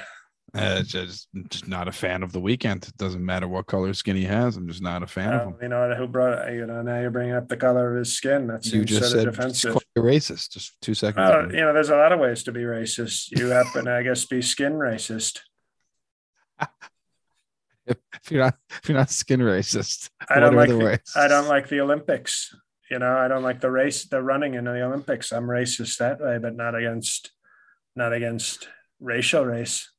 Uh, 0.54 0.82
just, 0.82 1.28
just 1.50 1.68
not 1.68 1.88
a 1.88 1.92
fan 1.92 2.24
of 2.24 2.32
the 2.32 2.42
Weeknd. 2.42 2.88
It 2.88 2.98
doesn't 2.98 3.24
matter 3.24 3.48
what 3.48 3.68
color 3.68 3.94
skin 3.94 4.16
he 4.16 4.26
has. 4.26 4.58
I'm 4.58 4.68
just 4.68 4.82
not 4.82 5.04
a 5.04 5.08
fan 5.08 5.34
of 5.34 5.48
him. 5.48 5.56
You 5.62 5.68
know 5.70 5.94
who 5.96 6.08
brought? 6.08 6.52
You 6.52 6.66
know 6.66 6.82
now 6.82 7.00
you're 7.00 7.12
bringing 7.12 7.36
up 7.36 7.48
the 7.48 7.58
color 7.58 7.92
of 7.92 7.98
his 8.00 8.14
skin. 8.14 8.48
That's 8.48 8.72
you 8.72 8.86
just 8.86 9.12
said 9.12 9.26
defensive. 9.26 9.78
racist. 9.98 10.52
Just 10.52 10.76
two 10.82 10.94
seconds. 10.94 11.30
Well, 11.30 11.52
you 11.52 11.62
know, 11.62 11.74
there's 11.74 11.90
a 11.90 11.98
lot 11.98 12.12
of 12.12 12.20
ways 12.20 12.44
to 12.44 12.52
be 12.52 12.62
racist. 12.62 13.32
You 13.38 13.48
happen, 13.48 13.88
I 13.88 14.04
guess, 14.04 14.26
be 14.26 14.42
skin 14.42 14.74
racist. 14.74 15.40
if, 17.86 17.98
you're 18.30 18.44
not, 18.44 18.56
if 18.70 18.90
you're 18.90 18.98
not 18.98 19.10
skin 19.10 19.40
racist, 19.40 20.10
I 20.30 20.40
don't 20.40 20.56
like. 20.56 20.70
The, 20.70 21.00
I 21.16 21.28
don't 21.28 21.48
like 21.48 21.70
the 21.70 21.82
Olympics. 21.82 22.56
You 22.90 22.98
know, 22.98 23.18
I 23.18 23.28
don't 23.28 23.44
like 23.44 23.62
the 23.62 23.70
race, 23.70 24.06
the 24.06 24.22
running 24.22 24.56
in 24.56 24.66
the 24.66 24.82
Olympics. 24.82 25.32
I'm 25.32 25.46
racist 25.46 25.98
that 25.98 26.20
way, 26.20 26.40
but 26.40 26.56
not 26.56 26.74
against, 26.74 27.32
not 27.96 28.14
against 28.14 28.68
racial 29.00 29.46
race. 29.46 29.92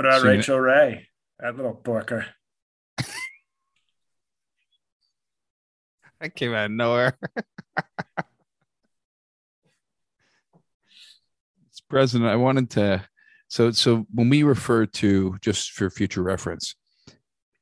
What 0.00 0.06
about 0.06 0.22
so 0.22 0.28
Rachael 0.28 0.56
you... 0.56 0.62
Ray? 0.62 1.08
That 1.40 1.56
little 1.56 1.74
porker. 1.74 2.24
that 6.18 6.34
came 6.34 6.54
out 6.54 6.64
of 6.64 6.70
nowhere. 6.70 7.18
it's 11.68 11.82
president. 11.90 12.30
I 12.30 12.36
wanted 12.36 12.70
to 12.70 13.04
so 13.48 13.72
so 13.72 14.06
when 14.14 14.30
we 14.30 14.42
refer 14.42 14.86
to 14.86 15.36
just 15.42 15.72
for 15.72 15.90
future 15.90 16.22
reference, 16.22 16.74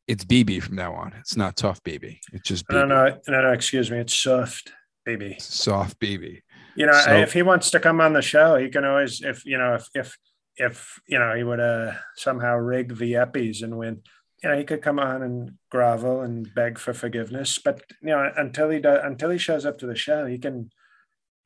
it's 0.07 0.25
BB 0.25 0.63
from 0.63 0.77
now 0.77 0.95
on. 0.95 1.15
It's 1.19 1.37
not 1.37 1.57
tough 1.57 1.83
BB. 1.83 2.21
It's 2.33 2.49
just 2.49 2.69
BB. 2.69 2.75
no, 2.75 2.85
no, 2.87 3.19
no, 3.27 3.43
no. 3.43 3.53
Excuse 3.53 3.91
me. 3.91 3.99
It's 3.99 4.15
soft 4.15 4.71
BB. 5.09 5.43
Soft 5.43 5.99
BB. 5.99 6.43
You 6.77 6.87
know, 6.87 6.93
so, 7.05 7.17
if 7.17 7.33
he 7.33 7.43
wants 7.43 7.73
to 7.73 7.81
come 7.81 8.01
on 8.01 8.13
the 8.13 8.23
show, 8.23 8.57
he 8.57 8.69
can 8.69 8.85
always. 8.85 9.23
If 9.23 9.45
you 9.45 9.59
know, 9.59 9.75
if 9.75 9.89
if 9.93 10.17
if 10.59 11.01
you 11.07 11.19
know 11.19 11.35
he 11.35 11.45
would 11.45 11.61
uh, 11.61 11.93
somehow 12.17 12.57
rig 12.57 12.97
the 12.97 13.13
Eppies 13.13 13.63
and 13.63 13.79
win, 13.79 14.03
you 14.43 14.49
know 14.49 14.59
he 14.59 14.65
could 14.65 14.83
come 14.83 14.99
on 14.99 15.23
and 15.23 15.53
grovel 15.71 16.21
and 16.21 16.53
beg 16.55 16.79
for 16.79 16.93
forgiveness. 16.93 17.59
But 17.59 17.83
you 18.03 18.11
know 18.11 18.31
until 18.37 18.71
he 18.71 18.81
does, 18.81 19.01
until 19.03 19.31
he 19.31 19.39
shows 19.39 19.65
up 19.65 19.79
to 19.79 19.87
the 19.87 19.97
show, 19.97 20.27
he 20.27 20.39
can, 20.39 20.71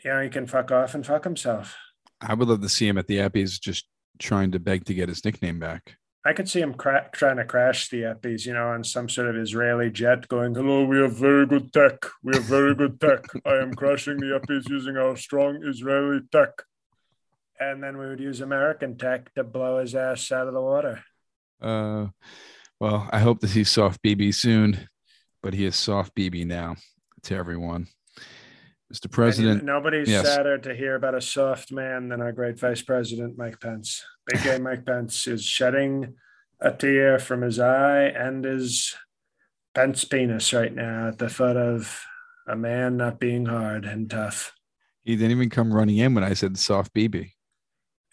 you 0.05 0.11
know, 0.11 0.23
he 0.23 0.29
can 0.29 0.47
fuck 0.47 0.71
off 0.71 0.95
and 0.95 1.07
fuck 1.07 1.25
himself. 1.25 1.77
I 2.21 2.35
would 2.35 2.49
love 2.49 2.63
to 2.63 2.69
see 2.69 2.89
him 2.89 2.99
at 2.99 3.07
the 3.07 3.19
Eppies 3.19 3.61
just 3.61 3.87
trying 4.19 4.53
to 4.53 4.61
beg 4.61 4.85
to 4.87 4.95
get 4.95 5.09
his 5.09 5.25
nickname 5.25 5.59
back. 5.59 5.97
I 6.25 6.33
could 6.33 6.49
see 6.49 6.61
him 6.61 6.75
cra- 6.75 7.11
trying 7.13 7.39
to 7.39 7.45
crash 7.45 7.89
the 7.89 8.03
Eppies, 8.03 8.47
you 8.47 8.53
know, 8.53 8.69
on 8.69 8.85
some 8.85 9.09
sort 9.09 9.29
of 9.29 9.37
Israeli 9.37 9.91
jet 9.91 10.29
going, 10.29 10.55
Hello, 10.55 10.85
we 10.85 10.99
have 10.99 11.17
very 11.17 11.47
good 11.47 11.73
tech. 11.73 11.95
We 12.23 12.37
have 12.37 12.45
very 12.45 12.77
good 12.77 13.01
tech. 13.01 13.25
I 13.45 13.57
am 13.57 13.75
crashing 13.75 14.19
the 14.19 14.39
Eppies 14.41 14.69
using 14.69 14.97
our 14.97 15.17
strong 15.17 15.65
Israeli 15.65 16.21
tech. 16.31 16.51
And 17.71 17.83
then 17.83 17.97
we 17.97 18.09
would 18.09 18.21
use 18.21 18.41
American 18.41 18.99
tech 18.99 19.33
to 19.35 19.45
blow 19.45 19.79
his 19.79 19.95
ass 19.95 20.33
out 20.33 20.49
of 20.49 20.55
the 20.55 20.61
water. 20.61 21.03
Uh, 21.61 22.09
well, 22.81 23.09
I 23.13 23.21
hope 23.21 23.41
to 23.41 23.49
see 23.49 23.65
Soft 23.65 24.03
BB 24.03 24.35
soon, 24.35 24.89
but 25.43 25.55
he 25.55 25.65
is 25.65 25.77
Soft 25.77 26.15
BB 26.15 26.47
now 26.47 26.77
to 27.23 27.37
everyone. 27.37 27.87
Mr. 28.93 29.11
President. 29.11 29.65
nobody's 29.65 30.09
yes. 30.09 30.27
sadder 30.27 30.59
to 30.59 30.75
hear 30.75 30.97
about 30.97 31.15
a 31.15 31.21
soft 31.21 31.73
man 31.73 32.09
than 32.09 32.21
our 32.21 32.33
great 32.33 32.59
Vice 32.59 32.83
President 32.83 33.39
Mike 33.39 33.59
Pence. 33.59 34.05
Big 34.27 34.43
gay 34.43 34.59
Mike 34.61 34.85
Pence 34.85 35.27
is 35.27 35.43
shedding 35.43 36.15
a 36.61 36.73
tear 36.73 37.19
from 37.19 37.41
his 37.41 37.59
eye 37.59 38.05
and 38.05 38.45
his 38.45 38.95
Pence 39.75 40.05
penis 40.05 40.53
right 40.53 40.75
now 40.75 41.09
at 41.09 41.19
the 41.19 41.31
foot 41.31 41.57
of 41.57 42.05
a 42.47 42.55
man 42.55 42.99
not 42.99 43.19
being 43.19 43.47
hard 43.47 43.87
and 43.87 44.11
tough. 44.11 44.53
He 45.05 45.17
didn't 45.17 45.31
even 45.31 45.49
come 45.49 45.73
running 45.73 45.97
in 45.97 46.15
when 46.15 46.25
I 46.25 46.35
said 46.35 46.59
soft 46.59 46.93
BB. 46.93 47.31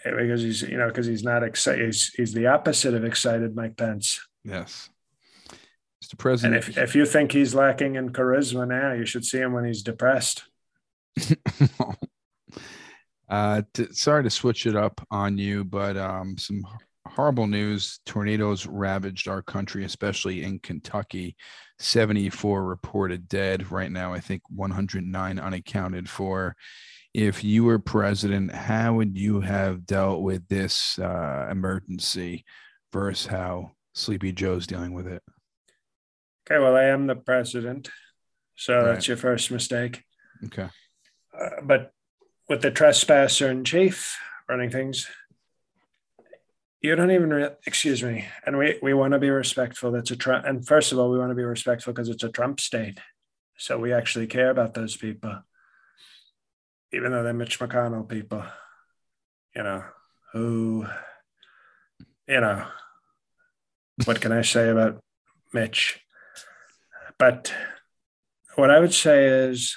Because 0.04 0.42
he's, 0.42 0.62
you 0.62 0.78
know, 0.78 0.88
because 0.88 1.06
he's 1.06 1.24
not 1.24 1.44
excited. 1.44 1.86
He's, 1.86 2.08
he's 2.16 2.34
the 2.34 2.48
opposite 2.48 2.94
of 2.94 3.04
excited 3.04 3.56
Mike 3.56 3.76
Pence. 3.78 4.20
Yes. 4.44 4.90
Mr. 6.04 6.18
President. 6.18 6.64
And 6.64 6.64
if, 6.64 6.78
if 6.78 6.96
you 6.96 7.06
think 7.06 7.32
he's 7.32 7.54
lacking 7.54 7.96
in 7.96 8.12
charisma 8.12 8.68
now, 8.68 8.94
you 8.94 9.06
should 9.06 9.26
see 9.26 9.40
him 9.40 9.54
when 9.54 9.66
he's 9.66 9.84
depressed. 9.84 10.44
uh, 13.30 13.62
to, 13.74 13.94
sorry 13.94 14.24
to 14.24 14.30
switch 14.30 14.66
it 14.66 14.76
up 14.76 15.06
on 15.12 15.38
you, 15.38 15.64
but 15.66 15.98
um, 15.98 16.38
some 16.38 16.64
horrible 17.06 17.48
news. 17.48 18.00
Tornadoes 18.06 18.66
ravaged 18.66 19.28
our 19.28 19.42
country, 19.42 19.84
especially 19.84 20.44
in 20.44 20.60
Kentucky. 20.60 21.36
74 21.80 22.64
reported 22.64 23.28
dead. 23.28 23.72
Right 23.72 23.92
now, 23.92 24.14
I 24.14 24.20
think 24.20 24.42
109 24.50 25.40
unaccounted 25.40 26.10
for. 26.10 26.56
If 27.14 27.44
you 27.44 27.64
were 27.64 27.80
president, 27.80 28.52
how 28.54 28.94
would 28.96 29.18
you 29.18 29.42
have 29.42 29.86
dealt 29.86 30.22
with 30.22 30.48
this 30.48 31.00
uh, 31.00 31.48
emergency 31.50 32.46
versus 32.94 33.26
how 33.26 33.72
Sleepy 33.94 34.32
Joe's 34.32 34.68
dealing 34.68 34.94
with 34.94 35.08
it? 35.08 35.24
Okay, 36.46 36.60
well, 36.60 36.76
I 36.76 36.86
am 36.86 37.08
the 37.08 37.16
president. 37.16 37.90
So 38.56 38.76
right. 38.76 38.86
that's 38.86 39.08
your 39.08 39.18
first 39.18 39.52
mistake. 39.52 40.04
Okay. 40.46 40.68
Uh, 41.34 41.50
but 41.64 41.92
with 42.48 42.62
the 42.62 42.72
trespasser 42.72 43.50
in 43.50 43.64
chief 43.64 44.18
running 44.48 44.70
things, 44.70 45.08
you 46.82 46.96
don't 46.96 47.12
even 47.12 47.30
re- 47.30 47.56
excuse 47.66 48.04
me. 48.04 48.26
And 48.46 48.58
we 48.58 48.80
we 48.82 48.94
want 48.94 49.14
to 49.14 49.20
be 49.20 49.30
respectful. 49.30 49.92
That's 49.92 50.12
a 50.12 50.16
Trump. 50.16 50.46
And 50.46 50.66
first 50.66 50.92
of 50.92 51.00
all, 51.00 51.10
we 51.10 51.20
want 51.20 51.32
to 51.32 51.36
be 51.36 51.44
respectful 51.44 51.94
because 51.94 52.10
it's 52.10 52.24
a 52.24 52.30
Trump 52.30 52.60
state, 52.60 53.00
so 53.58 53.78
we 53.78 53.94
actually 53.94 54.28
care 54.28 54.50
about 54.50 54.74
those 54.74 54.96
people, 54.96 55.40
even 56.92 57.12
though 57.12 57.24
they're 57.24 57.34
Mitch 57.34 57.60
McConnell 57.60 58.08
people. 58.08 58.44
You 59.56 59.64
know 59.64 59.84
who. 60.34 60.86
You 62.28 62.42
know, 62.42 62.68
what 64.06 64.22
can 64.22 64.32
I 64.32 64.44
say 64.44 64.70
about 64.70 65.02
Mitch? 65.52 66.00
But 67.18 67.52
what 68.56 68.70
I 68.70 68.80
would 68.80 68.94
say 68.94 69.26
is 69.26 69.76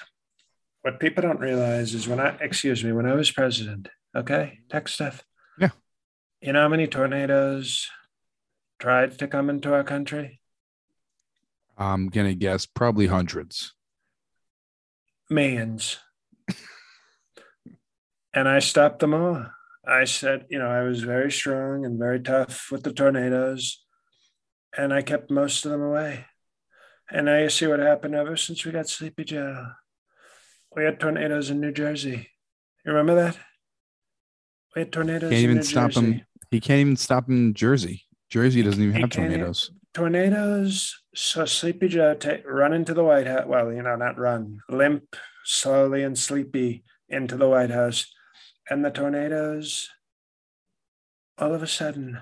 what 0.83 1.01
people 1.01 1.23
don't 1.23 1.41
realize 1.41 1.95
is 1.95 2.07
when 2.07 2.21
I, 2.21 2.37
excuse 2.41 2.85
me, 2.85 2.93
when 2.93 3.07
I 3.07 3.15
was 3.15 3.31
president, 3.31 3.89
okay, 4.15 4.59
tech 4.69 4.89
stuff. 4.89 5.25
Yeah. 5.59 5.71
You 6.43 6.53
know 6.53 6.61
how 6.61 6.69
many 6.69 6.87
tornadoes 6.87 7.89
tried 8.79 9.19
to 9.21 9.29
come 9.29 9.49
into 9.49 9.73
our 9.73 9.85
country? 9.85 10.41
I'm 11.79 12.09
going 12.09 12.27
to 12.27 12.35
guess 12.35 12.67
probably 12.67 13.07
hundreds. 13.07 13.73
Millions. 15.31 15.99
And 18.35 18.49
I 18.49 18.59
stopped 18.59 19.01
them 19.01 19.15
all. 19.15 19.47
I 19.87 20.05
said, 20.05 20.47
you 20.49 20.59
know, 20.59 20.69
I 20.71 20.83
was 20.83 21.03
very 21.03 21.31
strong 21.31 21.85
and 21.85 21.99
very 21.99 22.21
tough 22.21 22.69
with 22.71 22.85
the 22.85 22.93
tornadoes, 22.93 23.83
and 24.77 24.93
I 24.93 25.03
kept 25.03 25.31
most 25.31 25.65
of 25.65 25.73
them 25.73 25.83
away. 25.83 26.27
And 27.11 27.27
now 27.27 27.39
you 27.39 27.51
see 27.51 27.67
what 27.67 27.81
happened 27.81 28.15
ever 28.15 28.37
since 28.37 28.65
we 28.65 28.73
got 28.73 28.89
Sleepy 28.89 29.25
Joe 29.25 29.73
we 30.75 30.85
had 30.85 30.99
tornadoes 31.01 31.51
in 31.51 31.61
New 31.61 31.73
Jersey. 31.73 32.29
You 32.85 32.93
remember 32.93 33.15
that? 33.17 33.39
We 34.75 34.81
had 34.81 34.93
tornadoes. 34.93 35.31
Can't 35.31 35.43
even 35.43 35.57
New 35.57 35.63
stop 35.63 35.91
Jersey. 35.91 36.13
him. 36.13 36.23
He 36.51 36.61
can't 36.61 36.81
even 36.81 36.97
stop 36.97 37.29
in 37.29 37.55
Jersey. 37.55 38.05
Jersey 38.31 38.63
doesn't 38.63 38.83
even 38.83 39.01
have 39.01 39.11
tornadoes. 39.11 39.71
Even, 39.71 39.81
tornadoes. 39.95 41.03
So 41.15 41.45
Sleepy 41.45 41.89
Joe 41.89 42.15
t- 42.15 42.43
run 42.47 42.73
into 42.73 42.95
the 42.95 43.05
White 43.05 43.27
House. 43.27 43.45
Well, 43.47 43.73
you 43.73 43.83
know, 43.83 43.97
not 43.97 44.19
run, 44.19 44.61
limp 44.69 45.17
slowly 45.45 46.03
and 46.03 46.19
sleepy 46.19 46.85
into 47.09 47.37
the 47.37 47.49
White 47.49 47.71
House, 47.71 48.11
and 48.69 48.85
the 48.85 48.91
tornadoes. 48.91 49.89
All 51.39 51.55
of 51.55 51.63
a 51.63 51.67
sudden, 51.67 52.21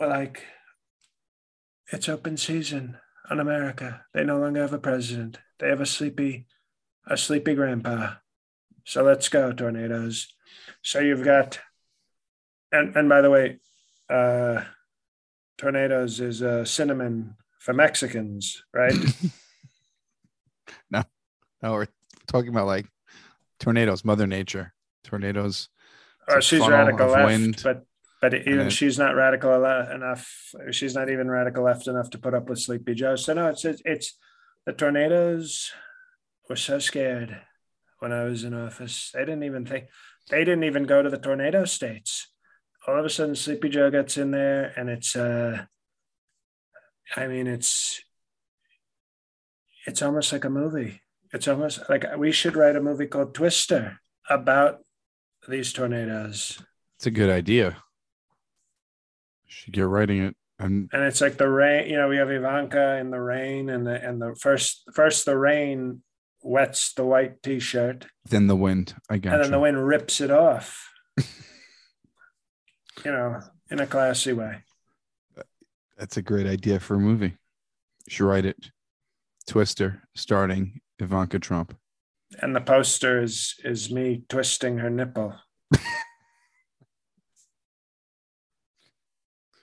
like, 0.00 0.44
it's 1.92 2.08
open 2.08 2.36
season 2.36 2.98
on 3.30 3.40
America. 3.40 4.04
They 4.12 4.24
no 4.24 4.38
longer 4.38 4.60
have 4.60 4.72
a 4.72 4.78
president. 4.78 5.38
They 5.58 5.68
have 5.68 5.80
a 5.80 5.86
sleepy, 5.86 6.46
a 7.06 7.16
sleepy 7.16 7.54
grandpa. 7.54 8.14
So 8.84 9.02
let's 9.02 9.28
go, 9.28 9.52
tornadoes. 9.52 10.28
So 10.82 11.00
you've 11.00 11.24
got, 11.24 11.60
and 12.72 12.96
and 12.96 13.08
by 13.08 13.20
the 13.20 13.30
way, 13.30 13.58
uh, 14.10 14.64
tornadoes 15.56 16.20
is 16.20 16.40
a 16.40 16.64
cinnamon 16.64 17.36
for 17.58 17.74
Mexicans, 17.74 18.64
right? 18.72 18.94
no, 20.90 21.02
no, 21.62 21.72
we're 21.72 21.88
talking 22.26 22.50
about 22.50 22.66
like 22.66 22.86
tornadoes, 23.58 24.04
Mother 24.04 24.26
Nature, 24.26 24.72
tornadoes. 25.04 25.68
Or 26.28 26.40
she's 26.40 26.66
radical 26.66 27.08
left, 27.08 27.26
wind. 27.26 27.60
but 27.62 27.84
but 28.20 28.34
even 28.34 28.68
she's 28.70 28.98
not 28.98 29.14
radical 29.14 29.54
enough. 29.54 30.52
She's 30.72 30.94
not 30.94 31.08
even 31.08 31.30
radical 31.30 31.64
left 31.64 31.86
enough 31.86 32.10
to 32.10 32.18
put 32.18 32.34
up 32.34 32.48
with 32.48 32.58
Sleepy 32.58 32.94
Joe. 32.94 33.16
So 33.16 33.32
no, 33.32 33.48
it's 33.48 33.64
it's 33.64 34.18
the 34.66 34.72
tornadoes 34.72 35.70
were 36.48 36.56
so 36.56 36.78
scared 36.78 37.40
when 38.00 38.12
I 38.12 38.24
was 38.24 38.44
in 38.44 38.54
office. 38.54 39.10
They 39.14 39.20
didn't 39.20 39.44
even 39.44 39.64
think 39.64 39.86
they 40.30 40.40
didn't 40.40 40.64
even 40.64 40.84
go 40.84 41.02
to 41.02 41.08
the 41.08 41.18
tornado 41.18 41.64
states. 41.64 42.28
All 42.86 42.98
of 42.98 43.04
a 43.04 43.10
sudden, 43.10 43.34
Sleepy 43.34 43.68
Joe 43.68 43.90
gets 43.90 44.16
in 44.16 44.30
there, 44.30 44.72
and 44.76 44.88
it's 44.88 45.14
uh, 45.14 45.64
I 47.16 47.26
mean, 47.26 47.46
it's 47.46 48.02
it's 49.86 50.02
almost 50.02 50.32
like 50.32 50.44
a 50.44 50.50
movie. 50.50 51.00
It's 51.32 51.48
almost 51.48 51.80
like 51.88 52.04
we 52.16 52.32
should 52.32 52.56
write 52.56 52.76
a 52.76 52.80
movie 52.80 53.06
called 53.06 53.34
Twister 53.34 53.98
about 54.28 54.78
these 55.48 55.72
tornadoes. 55.72 56.58
It's 56.96 57.06
a 57.06 57.10
good 57.10 57.30
idea. 57.30 57.76
Should 59.46 59.74
get 59.74 59.82
writing 59.86 60.22
it. 60.22 60.36
And, 60.58 60.88
and 60.92 61.04
it's 61.04 61.20
like 61.20 61.36
the 61.36 61.48
rain, 61.48 61.88
you 61.88 61.96
know, 61.96 62.08
we 62.08 62.16
have 62.16 62.30
Ivanka 62.30 62.96
in 62.96 63.10
the 63.10 63.20
rain 63.20 63.68
and 63.70 63.86
the 63.86 64.02
and 64.04 64.20
the 64.20 64.34
first 64.40 64.82
first 64.92 65.24
the 65.24 65.38
rain 65.38 66.02
wets 66.42 66.92
the 66.94 67.04
white 67.04 67.42
t-shirt. 67.42 68.06
Then 68.28 68.46
the 68.48 68.56
wind. 68.56 68.94
I 69.08 69.18
got 69.18 69.34
And 69.34 69.42
then 69.42 69.48
you. 69.48 69.52
the 69.52 69.60
wind 69.60 69.86
rips 69.86 70.20
it 70.20 70.30
off. 70.30 70.88
you 71.18 73.12
know, 73.12 73.40
in 73.70 73.80
a 73.80 73.86
classy 73.86 74.32
way. 74.32 74.62
That's 75.96 76.16
a 76.16 76.22
great 76.22 76.46
idea 76.46 76.80
for 76.80 76.94
a 76.94 77.00
movie. 77.00 77.36
You 78.06 78.10
should 78.10 78.26
write 78.26 78.44
it. 78.46 78.70
Twister 79.46 80.02
starting 80.14 80.80
Ivanka 80.98 81.38
Trump. 81.38 81.76
And 82.40 82.54
the 82.54 82.60
poster 82.60 83.22
is 83.22 83.54
is 83.64 83.90
me 83.90 84.24
twisting 84.28 84.78
her 84.78 84.90
nipple. 84.90 85.34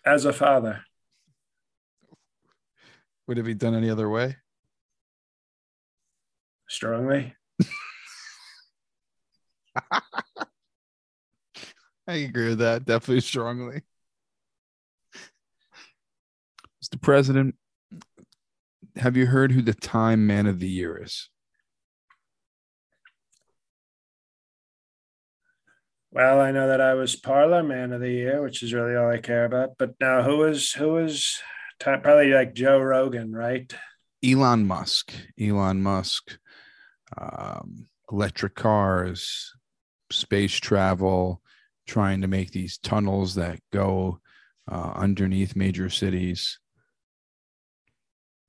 as 0.06 0.26
a 0.26 0.34
father. 0.34 0.84
Would 3.28 3.40
it 3.40 3.44
be 3.44 3.56
done 3.56 3.74
any 3.74 3.90
other 3.90 4.08
way? 4.08 4.38
Strongly. 6.70 7.34
I 9.92 10.02
agree 12.08 12.50
with 12.50 12.60
that. 12.60 12.86
Definitely 12.86 13.22
strongly. 13.22 13.82
Mr. 16.84 17.02
President, 17.02 17.56
have 18.98 19.18
you 19.18 19.28
heard 19.28 19.52
who 19.52 19.62
the 19.62 19.74
Time 19.74 20.26
Man 20.26 20.48
of 20.48 20.60
the 20.60 20.70
Year 20.70 21.02
is? 21.02 21.30
Well, 26.12 26.40
I 26.40 26.52
know 26.52 26.68
that 26.70 26.80
I 26.80 26.94
was 26.94 27.16
Parler 27.16 27.62
Man 27.62 27.92
of 27.92 28.00
the 28.00 28.12
Year, 28.12 28.42
which 28.42 28.64
is 28.64 28.74
really 28.74 28.96
all 28.96 29.10
I 29.10 29.18
care 29.18 29.44
about. 29.44 29.72
But 29.78 29.96
now, 30.00 30.24
who 30.24 30.44
is 30.46 30.72
who 30.72 30.98
is 30.98 31.42
probably 31.80 32.32
like 32.32 32.54
Joe 32.54 32.80
Rogan, 32.80 33.34
right? 33.34 33.74
Elon 34.24 34.66
Musk. 34.66 35.12
Elon 35.40 35.82
Musk. 35.84 36.38
Um, 37.18 37.88
electric 38.12 38.56
cars, 38.56 39.54
space 40.12 40.56
travel, 40.56 41.42
trying 41.86 42.22
to 42.22 42.28
make 42.28 42.52
these 42.52 42.78
tunnels 42.78 43.36
that 43.36 43.60
go 43.72 44.20
uh, 44.72 44.94
underneath 44.96 45.56
major 45.56 45.90
cities 45.90 46.60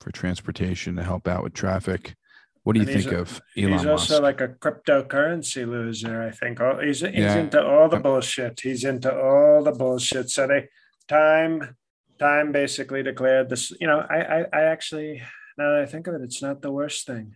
for 0.06 0.12
transportation 0.12 0.94
to 0.94 1.02
help 1.02 1.26
out 1.26 1.42
with 1.42 1.52
traffic. 1.52 2.14
What 2.62 2.74
do 2.74 2.80
you 2.80 2.86
And 2.88 3.02
think 3.02 3.12
of 3.12 3.40
Elon 3.56 3.70
Musk? 3.70 3.82
he's 3.82 3.84
Musk? 3.86 3.88
also 4.10 4.22
like 4.22 4.40
a 4.40 4.48
cryptocurrency 4.48 5.68
loser. 5.68 6.22
I 6.22 6.30
think 6.30 6.60
he's 6.80 7.00
he's 7.00 7.10
Yeah. 7.10 7.38
into 7.38 7.60
all 7.64 7.88
the 7.88 7.98
bullshit. 7.98 8.60
He's 8.60 8.84
into 8.84 9.12
all 9.12 9.64
the 9.64 9.72
bullshit. 9.72 10.30
So 10.30 10.46
they 10.46 10.68
time 11.08 11.74
time 12.20 12.52
basically 12.52 13.02
declared 13.02 13.48
this. 13.50 13.72
You 13.80 13.88
know, 13.88 13.98
I 14.08 14.18
I, 14.18 14.38
I 14.52 14.62
actually 14.74 15.22
now 15.58 15.72
that 15.72 15.82
I 15.82 15.86
think 15.86 16.06
of 16.06 16.14
it, 16.14 16.22
it's 16.22 16.40
not 16.42 16.62
the 16.62 16.70
worst 16.70 17.04
thing. 17.04 17.34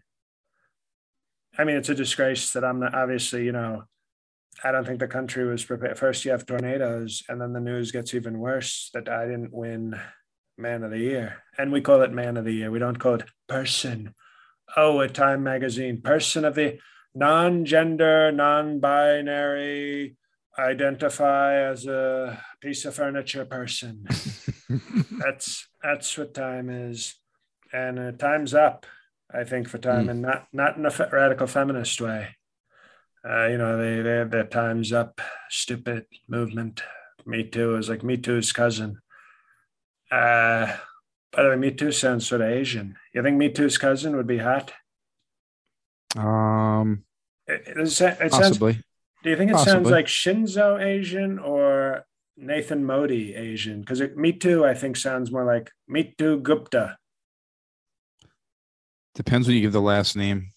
I 1.59 1.65
mean, 1.65 1.75
it's 1.77 1.89
a 1.89 1.95
disgrace 1.97 2.53
that 2.53 2.65
I'm 2.65 2.79
not 2.79 2.95
obviously. 2.95 3.45
You 3.47 3.53
know, 3.53 3.83
I 4.63 4.71
don't 4.71 4.87
think 4.87 5.01
the 5.01 5.09
country 5.09 5.45
was 5.45 5.65
prepared. 5.65 5.99
First, 5.99 6.25
you 6.25 6.31
have 6.31 6.47
tornadoes, 6.47 7.25
and 7.29 7.41
then 7.41 7.53
the 7.53 7.61
news 7.61 7.91
gets 7.91 8.15
even 8.15 8.39
worse 8.39 8.91
that 8.95 9.09
I 9.09 9.27
didn't 9.27 9.53
win 9.53 9.99
Man 10.61 10.83
of 10.85 10.91
the 10.91 10.99
Year, 10.99 11.43
and 11.59 11.73
we 11.73 11.81
call 11.81 12.03
it 12.03 12.13
Man 12.13 12.37
of 12.37 12.45
the 12.45 12.53
Year. 12.53 12.71
We 12.71 12.79
don't 12.79 12.99
call 12.99 13.15
it 13.15 13.25
Person 13.49 14.15
oh, 14.77 15.01
a 15.01 15.09
Time 15.09 15.43
magazine, 15.43 16.01
person 16.01 16.45
of 16.45 16.55
the 16.55 16.79
non 17.15 17.65
gender, 17.65 18.31
non 18.31 18.79
binary, 18.81 20.17
identify 20.59 21.55
as 21.57 21.87
a 21.87 22.41
piece 22.61 22.85
of 22.85 22.95
furniture 22.95 23.45
person. 23.45 24.07
that's 25.19 25.69
that's 25.83 26.17
what 26.19 26.35
time 26.35 26.71
is. 26.71 27.17
And 27.73 27.99
uh, 27.99 28.13
time's 28.13 28.53
up, 28.55 28.87
I 29.33 29.45
think, 29.45 29.69
for 29.69 29.79
time, 29.79 30.07
Mm. 30.07 30.11
and 30.11 30.23
not 30.23 30.47
not 30.53 30.77
in 30.77 30.87
a 30.87 31.09
radical 31.13 31.47
feminist 31.47 32.01
way. 32.01 32.37
Uh, 33.29 33.47
you 33.47 33.59
know, 33.59 33.77
they 33.77 34.03
they 34.03 34.17
have 34.17 34.31
their 34.31 34.45
times 34.47 34.93
up, 34.93 35.21
stupid 35.49 36.07
movement. 36.29 36.83
Me 37.27 37.45
Too 37.45 37.77
is 37.77 37.89
like 37.89 38.03
Me 38.03 38.17
Too's 38.17 38.53
cousin. 38.53 38.99
Uh, 40.11 40.77
by 41.33 41.43
the 41.43 41.49
way, 41.51 41.57
Me 41.57 41.71
Too 41.71 41.93
sounds 41.93 42.27
sort 42.27 42.41
of 42.41 42.49
Asian. 42.49 42.97
You 43.15 43.23
think 43.23 43.37
Me 43.37 43.51
Too's 43.51 43.79
cousin 43.79 44.17
would 44.17 44.27
be 44.27 44.39
hot? 44.39 44.73
um, 46.17 47.05
It, 47.47 47.63
it, 47.67 47.79
it 47.79 47.91
sounds, 47.91 48.19
possibly. 48.31 48.83
do 49.23 49.31
you 49.31 49.37
think 49.37 49.53
it 49.53 49.59
sounds 49.59 49.89
like 49.91 50.07
Shinzo 50.07 50.83
Asian 50.83 51.39
or 51.39 52.05
Nathan 52.37 52.85
Modi 52.85 53.35
Asian? 53.35 53.81
Because 53.81 54.03
Me 54.17 54.33
Too, 54.33 54.65
I 54.65 54.75
think, 54.75 54.97
sounds 54.97 55.31
more 55.31 55.45
like 55.45 55.71
Me 55.87 56.15
Too 56.19 56.41
Gupta. 56.41 56.97
Depends 59.15 59.47
when 59.47 59.57
you 59.57 59.63
give 59.63 59.73
the 59.73 59.81
last 59.81 60.17
name. 60.17 60.49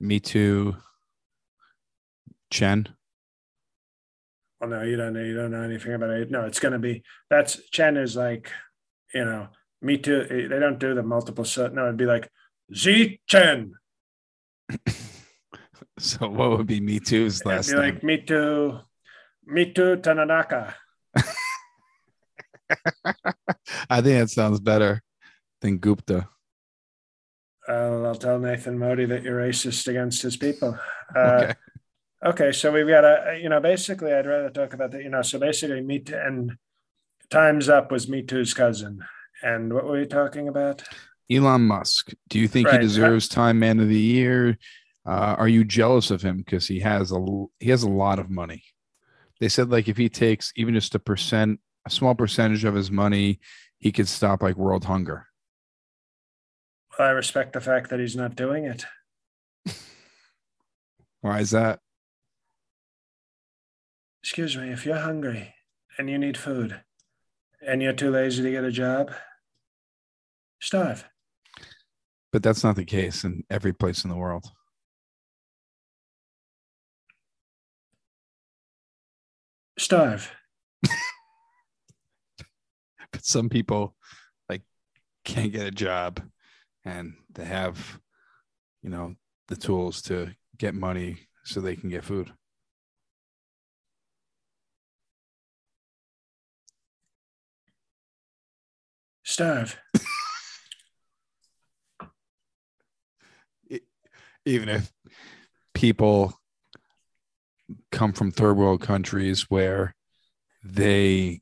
Me 0.00 0.18
too. 0.20 0.76
Chen. 2.50 2.88
Well, 4.62 4.70
no, 4.70 4.82
you 4.82 4.96
don't 4.96 5.12
know. 5.12 5.22
You 5.24 5.34
don't 5.34 5.50
know 5.50 5.62
anything 5.62 5.92
about 5.92 6.10
it. 6.10 6.30
No, 6.30 6.44
it's 6.46 6.60
going 6.60 6.72
to 6.72 6.78
be 6.78 7.02
that's 7.28 7.60
Chen 7.70 7.96
is 7.96 8.14
like, 8.14 8.48
you 9.12 9.24
know, 9.24 9.48
Me 9.82 9.98
Too. 9.98 10.24
They 10.48 10.58
don't 10.60 10.78
do 10.78 10.94
the 10.94 11.02
multiple. 11.02 11.44
So 11.44 11.66
no, 11.66 11.82
it'd 11.86 11.96
be 11.96 12.06
like 12.06 12.30
Z 12.74 13.20
Chen. 13.26 13.72
So 15.98 16.26
what 16.28 16.50
would 16.56 16.66
be 16.66 16.80
Me 16.80 16.98
Too's 16.98 17.40
It'd 17.42 17.46
last 17.46 17.68
be 17.68 17.74
name? 17.76 17.94
like 17.94 18.02
Me 18.02 18.16
Too, 18.22 18.78
Me 19.44 19.72
Too 19.72 19.96
Tananaka. 19.98 20.74
I 23.90 24.00
think 24.00 24.18
that 24.18 24.30
sounds 24.30 24.58
better 24.58 25.02
than 25.60 25.78
Gupta. 25.78 26.28
Uh, 27.68 28.02
I'll 28.04 28.14
tell 28.16 28.38
Nathan 28.38 28.78
Modi 28.78 29.04
that 29.04 29.22
you're 29.22 29.38
racist 29.40 29.86
against 29.86 30.22
his 30.22 30.36
people. 30.36 30.76
Uh, 31.14 31.20
Okay. 31.44 31.54
Okay. 32.24 32.52
so 32.52 32.72
we've 32.72 32.88
got 32.88 33.04
a, 33.04 33.38
you 33.42 33.48
know, 33.48 33.60
basically, 33.60 34.12
I'd 34.12 34.26
rather 34.26 34.50
talk 34.50 34.74
about 34.74 34.90
that, 34.92 35.02
you 35.02 35.10
know, 35.10 35.22
so 35.22 35.38
basically, 35.38 35.80
Me 35.80 35.98
Too 36.00 36.16
and 36.16 36.52
Time's 37.30 37.68
Up 37.68 37.90
was 37.90 38.08
Me 38.08 38.22
Too's 38.22 38.54
cousin. 38.54 39.00
And 39.42 39.72
what 39.72 39.84
were 39.84 39.98
we 39.98 40.06
talking 40.06 40.48
about? 40.48 40.82
Elon 41.30 41.62
Musk. 41.62 42.12
Do 42.28 42.38
you 42.38 42.46
think 42.48 42.68
Right. 42.68 42.80
he 42.80 42.86
deserves 42.86 43.28
Time 43.28 43.58
Man 43.58 43.80
of 43.80 43.88
the 43.88 43.98
Year? 43.98 44.58
Uh, 45.04 45.34
are 45.38 45.48
you 45.48 45.64
jealous 45.64 46.10
of 46.10 46.22
him 46.22 46.38
because 46.38 46.68
he 46.68 46.78
has 46.80 47.10
a 47.10 47.18
he 47.58 47.70
has 47.70 47.82
a 47.82 47.88
lot 47.88 48.18
of 48.20 48.30
money? 48.30 48.62
They 49.40 49.48
said 49.48 49.70
like 49.70 49.88
if 49.88 49.96
he 49.96 50.08
takes 50.08 50.52
even 50.54 50.74
just 50.74 50.94
a 50.94 51.00
percent, 51.00 51.58
a 51.86 51.90
small 51.90 52.14
percentage 52.14 52.64
of 52.64 52.74
his 52.74 52.90
money, 52.90 53.40
he 53.78 53.90
could 53.90 54.06
stop 54.06 54.42
like 54.42 54.56
world 54.56 54.84
hunger. 54.84 55.26
I 56.98 57.08
respect 57.08 57.54
the 57.54 57.60
fact 57.60 57.90
that 57.90 57.98
he's 57.98 58.14
not 58.14 58.36
doing 58.36 58.64
it. 58.64 58.84
Why 61.22 61.40
is 61.40 61.50
that? 61.52 61.80
Excuse 64.22 64.56
me, 64.56 64.70
if 64.70 64.86
you're 64.86 64.98
hungry 64.98 65.54
and 65.98 66.08
you 66.08 66.16
need 66.16 66.36
food 66.36 66.80
and 67.60 67.82
you're 67.82 67.92
too 67.92 68.10
lazy 68.10 68.42
to 68.42 68.50
get 68.50 68.62
a 68.62 68.70
job, 68.70 69.12
starve. 70.60 71.08
But 72.30 72.42
that's 72.42 72.62
not 72.62 72.76
the 72.76 72.84
case 72.84 73.24
in 73.24 73.42
every 73.50 73.72
place 73.72 74.04
in 74.04 74.10
the 74.10 74.16
world. 74.16 74.50
Starve. 79.78 80.32
But 83.10 83.26
some 83.26 83.50
people 83.50 83.94
like 84.48 84.62
can't 85.22 85.52
get 85.52 85.66
a 85.66 85.70
job 85.70 86.22
and 86.82 87.12
they 87.34 87.44
have, 87.44 88.00
you 88.82 88.88
know, 88.88 89.16
the 89.48 89.56
tools 89.56 90.00
to 90.02 90.30
get 90.56 90.74
money 90.74 91.18
so 91.44 91.60
they 91.60 91.76
can 91.76 91.90
get 91.90 92.04
food. 92.04 92.32
Starve. 99.42 99.76
even 104.44 104.68
if 104.68 104.92
people 105.74 106.32
come 107.90 108.12
from 108.12 108.30
third 108.30 108.56
world 108.56 108.80
countries 108.80 109.50
where 109.50 109.96
they 110.62 111.40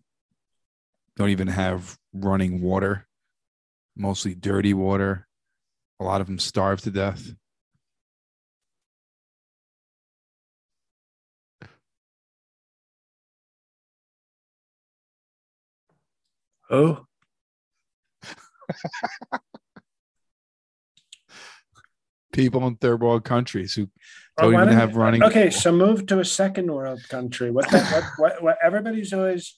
don't 1.17 1.29
even 1.29 1.49
have 1.49 1.99
running 2.15 2.63
water, 2.63 3.07
mostly 3.95 4.35
dirty 4.35 4.73
water. 4.73 5.27
A 6.01 6.05
lot 6.05 6.23
of 6.23 6.27
them 6.27 6.39
starve 6.39 6.81
to 6.83 6.91
death. 6.91 7.35
Oh, 16.71 17.07
People 22.33 22.67
in 22.67 22.77
third 22.77 23.01
world 23.03 23.25
countries 23.25 23.75
who 23.75 23.89
don't 24.39 24.55
even 24.55 24.69
have 24.69 24.97
running. 24.97 25.23
Okay, 25.23 25.51
so 25.51 25.73
move 25.73 26.07
to 26.07 26.21
a 26.21 26.25
second 26.25 26.73
world 26.73 27.01
country. 27.09 27.51
What, 27.51 27.69
the, 27.71 27.81
what, 27.81 28.05
what, 28.17 28.43
what 28.43 28.57
everybody's 28.63 29.13
always 29.13 29.57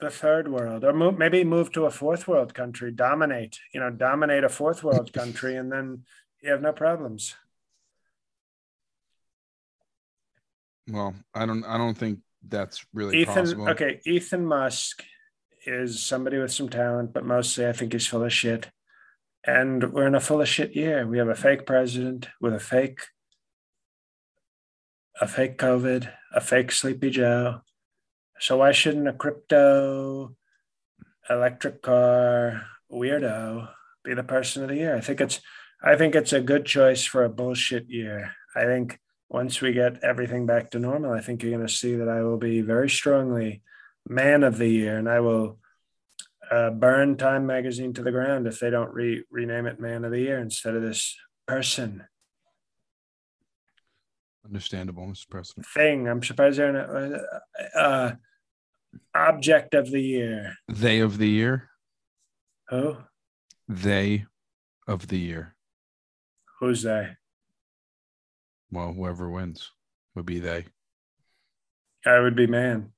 the 0.00 0.10
third 0.10 0.48
world, 0.48 0.84
or 0.84 0.92
move, 0.92 1.18
maybe 1.18 1.44
move 1.44 1.72
to 1.72 1.86
a 1.86 1.90
fourth 1.90 2.28
world 2.28 2.54
country, 2.54 2.90
dominate, 2.90 3.58
you 3.72 3.80
know, 3.80 3.90
dominate 3.90 4.44
a 4.44 4.48
fourth 4.48 4.82
world 4.82 5.12
country, 5.12 5.56
and 5.56 5.70
then 5.72 6.04
you 6.42 6.50
have 6.50 6.62
no 6.62 6.72
problems. 6.72 7.34
Well, 10.88 11.14
I 11.34 11.46
don't. 11.46 11.64
I 11.64 11.78
don't 11.78 11.96
think 11.96 12.20
that's 12.46 12.86
really 12.94 13.18
Ethan, 13.22 13.34
possible. 13.34 13.68
okay, 13.70 14.00
Ethan 14.04 14.46
Musk 14.46 15.02
is 15.66 16.02
somebody 16.02 16.38
with 16.38 16.52
some 16.52 16.68
talent, 16.68 17.12
but 17.12 17.24
mostly 17.24 17.66
I 17.66 17.72
think 17.72 17.92
he's 17.92 18.06
full 18.06 18.24
of 18.24 18.32
shit. 18.32 18.70
And 19.44 19.92
we're 19.92 20.06
in 20.06 20.14
a 20.14 20.20
full 20.20 20.40
of 20.40 20.48
shit 20.48 20.74
year. 20.74 21.06
We 21.06 21.18
have 21.18 21.28
a 21.28 21.34
fake 21.34 21.66
president 21.66 22.28
with 22.40 22.54
a 22.54 22.60
fake, 22.60 23.00
a 25.20 25.28
fake 25.28 25.58
COVID, 25.58 26.10
a 26.34 26.40
fake 26.40 26.72
Sleepy 26.72 27.10
Joe. 27.10 27.60
So 28.38 28.58
why 28.58 28.72
shouldn't 28.72 29.08
a 29.08 29.12
crypto, 29.12 30.36
electric 31.30 31.82
car 31.82 32.66
weirdo 32.90 33.68
be 34.04 34.14
the 34.14 34.22
person 34.22 34.62
of 34.62 34.68
the 34.68 34.76
year? 34.76 34.96
I 34.96 35.00
think 35.00 35.20
it's, 35.20 35.40
I 35.82 35.96
think 35.96 36.14
it's 36.14 36.32
a 36.32 36.40
good 36.40 36.64
choice 36.64 37.04
for 37.04 37.24
a 37.24 37.30
bullshit 37.30 37.88
year. 37.88 38.32
I 38.54 38.64
think 38.64 38.98
once 39.28 39.60
we 39.60 39.72
get 39.72 40.02
everything 40.02 40.46
back 40.46 40.70
to 40.70 40.78
normal, 40.78 41.12
I 41.12 41.20
think 41.20 41.42
you're 41.42 41.52
going 41.52 41.66
to 41.66 41.72
see 41.72 41.96
that 41.96 42.08
I 42.08 42.22
will 42.22 42.38
be 42.38 42.60
very 42.60 42.90
strongly 42.90 43.62
man 44.06 44.42
of 44.42 44.58
the 44.58 44.68
year, 44.68 44.98
and 44.98 45.08
I 45.08 45.20
will 45.20 45.58
uh, 46.50 46.70
burn 46.70 47.16
Time 47.16 47.46
Magazine 47.46 47.92
to 47.94 48.02
the 48.02 48.12
ground 48.12 48.46
if 48.46 48.60
they 48.60 48.70
don't 48.70 48.92
re- 48.92 49.24
rename 49.30 49.66
it 49.66 49.80
Man 49.80 50.04
of 50.04 50.12
the 50.12 50.20
Year 50.20 50.38
instead 50.38 50.74
of 50.76 50.82
this 50.82 51.16
person 51.46 52.04
Understandable, 54.46 55.06
Mr. 55.06 55.28
President. 55.28 55.66
thing. 55.66 56.08
I'm 56.08 56.22
surprised 56.22 56.58
they're 56.58 56.72
not 56.72 56.88
uh, 56.88 57.78
uh, 57.78 58.12
object 59.12 59.74
of 59.74 59.90
the 59.90 60.00
year. 60.00 60.54
They 60.68 61.00
of 61.00 61.18
the 61.18 61.28
year. 61.28 61.68
Who? 62.68 62.96
They 63.68 64.26
of 64.86 65.08
the 65.08 65.18
year. 65.18 65.56
Who's 66.60 66.84
they? 66.84 67.08
Well, 68.70 68.92
whoever 68.92 69.28
wins 69.28 69.72
would 70.14 70.26
be 70.26 70.38
they. 70.38 70.66
I 72.04 72.20
would 72.20 72.36
be 72.36 72.46
man. 72.46 72.92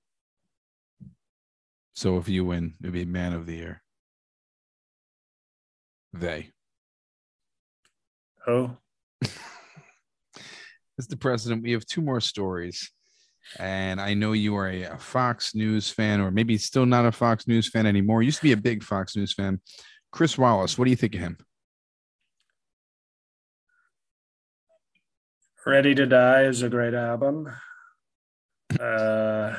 So 1.98 2.16
if 2.16 2.28
you 2.28 2.44
win, 2.44 2.74
it'd 2.78 2.92
be 2.92 3.04
man 3.04 3.32
of 3.32 3.44
the 3.44 3.56
year. 3.56 3.82
They. 6.12 6.52
Oh, 8.46 8.76
Mr. 11.02 11.18
President, 11.18 11.64
we 11.64 11.72
have 11.72 11.84
two 11.84 12.00
more 12.00 12.20
stories. 12.20 12.92
And 13.58 14.00
I 14.00 14.14
know 14.14 14.30
you 14.30 14.54
are 14.54 14.68
a, 14.68 14.82
a 14.84 14.96
Fox 14.96 15.56
News 15.56 15.90
fan, 15.90 16.20
or 16.20 16.30
maybe 16.30 16.56
still 16.56 16.86
not 16.86 17.04
a 17.04 17.10
Fox 17.10 17.48
News 17.48 17.68
fan 17.68 17.84
anymore. 17.84 18.22
Used 18.22 18.38
to 18.38 18.44
be 18.44 18.52
a 18.52 18.56
big 18.56 18.84
Fox 18.84 19.16
News 19.16 19.34
fan. 19.34 19.60
Chris 20.12 20.38
Wallace, 20.38 20.78
what 20.78 20.84
do 20.84 20.92
you 20.92 20.96
think 20.96 21.16
of 21.16 21.20
him? 21.20 21.36
Ready 25.66 25.96
to 25.96 26.06
Die 26.06 26.42
is 26.44 26.62
a 26.62 26.68
great 26.68 26.94
album. 26.94 27.48
Uh, 28.78 29.56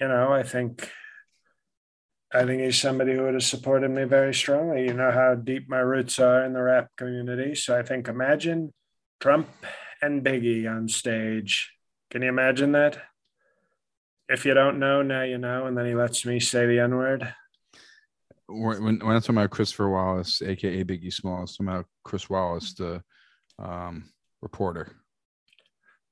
you 0.00 0.08
know, 0.08 0.32
I 0.32 0.42
think 0.42 0.90
I 2.34 2.44
think 2.44 2.62
he's 2.62 2.80
somebody 2.80 3.14
who 3.14 3.22
would 3.22 3.34
have 3.34 3.44
supported 3.44 3.90
me 3.90 4.04
very 4.04 4.34
strongly. 4.34 4.86
You 4.86 4.94
know 4.94 5.12
how 5.12 5.36
deep 5.36 5.68
my 5.68 5.78
roots 5.78 6.18
are 6.18 6.44
in 6.44 6.52
the 6.52 6.62
rap 6.62 6.88
community. 6.96 7.54
So 7.54 7.78
I 7.78 7.82
think 7.82 8.08
imagine 8.08 8.72
Trump 9.20 9.48
and 10.02 10.24
Biggie 10.24 10.68
on 10.68 10.88
stage. 10.88 11.72
Can 12.10 12.22
you 12.22 12.28
imagine 12.28 12.72
that? 12.72 12.98
If 14.28 14.44
you 14.44 14.52
don't 14.52 14.80
know, 14.80 15.02
now 15.02 15.22
you 15.22 15.38
know. 15.38 15.66
And 15.66 15.78
then 15.78 15.86
he 15.86 15.94
lets 15.94 16.26
me 16.26 16.40
say 16.40 16.66
the 16.66 16.80
N 16.80 16.96
word. 16.96 17.32
When, 18.48 18.82
when 18.82 18.98
when 18.98 19.14
I'm 19.14 19.20
talking 19.22 19.36
about 19.36 19.50
Christopher 19.50 19.88
Wallace, 19.88 20.42
aka 20.42 20.82
Biggie 20.82 21.12
Smalls, 21.12 21.52
I 21.52 21.64
talking 21.64 21.68
about 21.68 21.86
Chris 22.02 22.28
Wallace, 22.28 22.74
the 22.74 23.02
um, 23.60 24.10
reporter. 24.42 24.88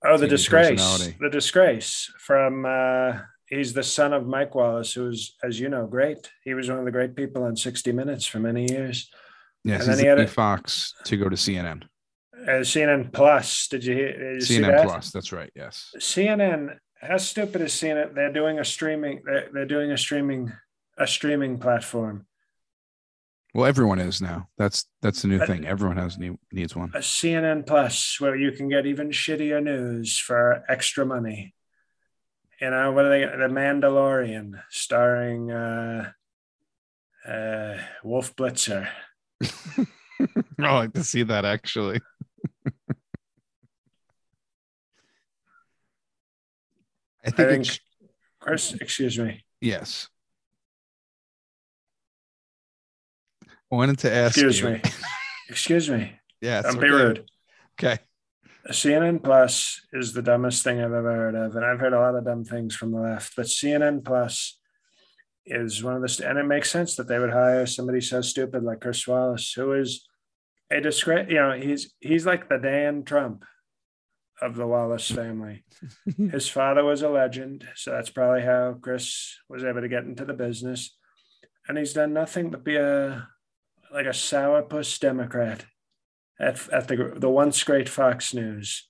Oh, 0.04 0.16
the 0.16 0.28
disgrace. 0.28 1.12
The 1.20 1.30
disgrace 1.30 2.12
from 2.18 2.64
uh 2.64 3.18
he's 3.53 3.72
the 3.72 3.82
son 3.82 4.12
of 4.12 4.26
Mike 4.26 4.55
Wallace, 4.55 4.94
who's, 4.94 5.36
as 5.42 5.61
you 5.61 5.68
know, 5.68 5.86
great. 5.86 6.30
He 6.42 6.55
was 6.55 6.68
one 6.68 6.78
of 6.78 6.84
the 6.84 6.90
great 6.90 7.14
people 7.14 7.44
on 7.44 7.55
60 7.55 7.92
Minutes 7.92 8.26
for 8.26 8.38
many 8.38 8.70
years. 8.70 9.11
Yes, 9.64 9.82
And 9.82 9.92
then 9.92 9.98
he 9.98 10.07
had 10.07 10.18
a- 10.18 10.26
Fox 10.26 10.94
to 11.05 11.16
go 11.16 11.28
to 11.28 11.36
CNN. 11.36 11.82
Uh, 12.34 12.64
CNN 12.64 13.12
Plus, 13.12 13.68
did 13.68 13.84
you 13.84 13.94
hear? 13.94 14.12
Did 14.34 14.48
you 14.48 14.61
CNN 14.62 14.76
that? 14.76 14.86
Plus, 14.88 15.12
that's 15.12 15.30
right. 15.32 15.50
Yes. 15.55 15.94
CNN, 15.98 16.76
how 17.00 17.16
stupid 17.18 17.61
is 17.61 17.72
CNN? 17.72 18.14
They're 18.16 18.32
doing 18.32 18.59
a 18.59 18.64
streaming. 18.64 19.22
They're, 19.24 19.48
they're 19.53 19.66
doing 19.66 19.92
a 19.92 19.98
streaming, 19.98 20.50
a 20.98 21.07
streaming 21.07 21.59
platform. 21.61 22.26
Well, 23.55 23.66
everyone 23.66 24.00
is 24.00 24.20
now. 24.20 24.48
That's 24.59 24.86
that's 25.03 25.22
the 25.22 25.28
new 25.28 25.38
thing. 25.46 25.64
Everyone 25.64 25.98
has 25.98 26.18
need, 26.18 26.36
needs 26.50 26.74
one. 26.74 26.90
A 26.94 26.98
CNN 26.98 27.64
Plus 27.64 28.18
where 28.18 28.34
you 28.34 28.50
can 28.50 28.68
get 28.68 28.86
even 28.86 29.11
shittier 29.11 29.62
news 29.62 30.18
for 30.18 30.64
extra 30.68 31.07
money. 31.07 31.55
You 32.62 32.70
know 32.70 32.92
what 32.92 33.06
are 33.06 33.08
they? 33.08 33.24
The 33.24 33.52
Mandalorian, 33.52 34.62
starring 34.70 35.50
uh, 35.50 36.12
uh, 37.26 37.78
Wolf 38.04 38.36
Blitzer. 38.36 38.88
I 40.60 40.72
like 40.72 40.92
to 40.92 41.02
see 41.02 41.24
that 41.24 41.44
actually. 41.44 42.00
I 42.64 42.70
I 47.24 47.30
think, 47.30 47.36
think, 47.36 47.66
it's, 47.66 47.80
Chris, 48.38 48.74
excuse 48.74 49.18
me, 49.18 49.44
yes. 49.60 50.08
I 53.44 53.74
wanted 53.74 53.98
to 54.00 54.14
ask 54.14 54.36
excuse 54.36 54.60
you. 54.60 54.68
me, 54.68 54.82
excuse 55.48 55.90
me. 55.90 56.12
Yes. 56.40 56.62
Don't 56.62 56.80
be 56.80 56.86
okay. 56.86 56.94
rude. 56.94 57.24
Okay. 57.80 57.98
CNN 58.68 59.22
Plus 59.22 59.80
is 59.92 60.12
the 60.12 60.22
dumbest 60.22 60.62
thing 60.62 60.78
I've 60.78 60.92
ever 60.92 61.14
heard 61.14 61.34
of, 61.34 61.56
and 61.56 61.64
I've 61.64 61.80
heard 61.80 61.92
a 61.92 62.00
lot 62.00 62.14
of 62.14 62.24
dumb 62.24 62.44
things 62.44 62.76
from 62.76 62.92
the 62.92 63.00
left. 63.00 63.34
But 63.36 63.46
CNN 63.46 64.04
Plus 64.04 64.58
is 65.44 65.82
one 65.82 65.96
of 65.96 66.02
the, 66.02 66.08
st- 66.08 66.28
and 66.28 66.38
it 66.38 66.44
makes 66.44 66.70
sense 66.70 66.94
that 66.96 67.08
they 67.08 67.18
would 67.18 67.32
hire 67.32 67.66
somebody 67.66 68.00
so 68.00 68.20
stupid 68.20 68.62
like 68.62 68.80
Chris 68.80 69.06
Wallace, 69.06 69.52
who 69.52 69.72
is 69.72 70.06
a 70.70 70.80
disgrace. 70.80 71.26
You 71.28 71.36
know, 71.36 71.52
he's 71.52 71.92
he's 72.00 72.24
like 72.24 72.48
the 72.48 72.58
Dan 72.58 73.02
Trump 73.02 73.44
of 74.40 74.54
the 74.54 74.66
Wallace 74.66 75.10
family. 75.10 75.64
His 76.16 76.48
father 76.48 76.84
was 76.84 77.02
a 77.02 77.08
legend, 77.08 77.66
so 77.74 77.90
that's 77.90 78.10
probably 78.10 78.42
how 78.42 78.76
Chris 78.80 79.38
was 79.48 79.64
able 79.64 79.80
to 79.80 79.88
get 79.88 80.04
into 80.04 80.24
the 80.24 80.34
business. 80.34 80.96
And 81.68 81.78
he's 81.78 81.92
done 81.92 82.12
nothing 82.12 82.50
but 82.50 82.64
be 82.64 82.76
a 82.76 83.28
like 83.92 84.06
a 84.06 84.10
sourpuss 84.10 84.98
Democrat 84.98 85.64
at, 86.43 86.68
at 86.70 86.88
the 86.88 87.14
the 87.16 87.30
once 87.30 87.62
great 87.62 87.88
Fox 87.88 88.34
News. 88.34 88.88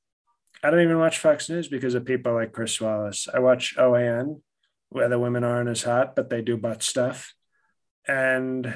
I 0.65 0.71
don't 0.71 0.81
even 0.81 0.99
watch 0.99 1.19
Fox 1.19 1.49
News 1.49 1.69
because 1.69 1.95
of 1.95 2.05
people 2.05 2.35
like 2.35 2.53
Chris 2.53 2.81
Wallace. 2.81 3.29
I 3.33 3.41
watch 3.41 3.77
OAN, 3.77 4.41
where 4.89 5.09
the 5.09 5.19
women 5.19 5.45
aren't 5.45 5.69
as 5.69 5.83
hot, 5.83 6.17
but 6.17 6.31
they 6.31 6.41
do 6.41 6.57
butt 6.57 6.83
stuff. 6.83 7.35
And 8.09 8.75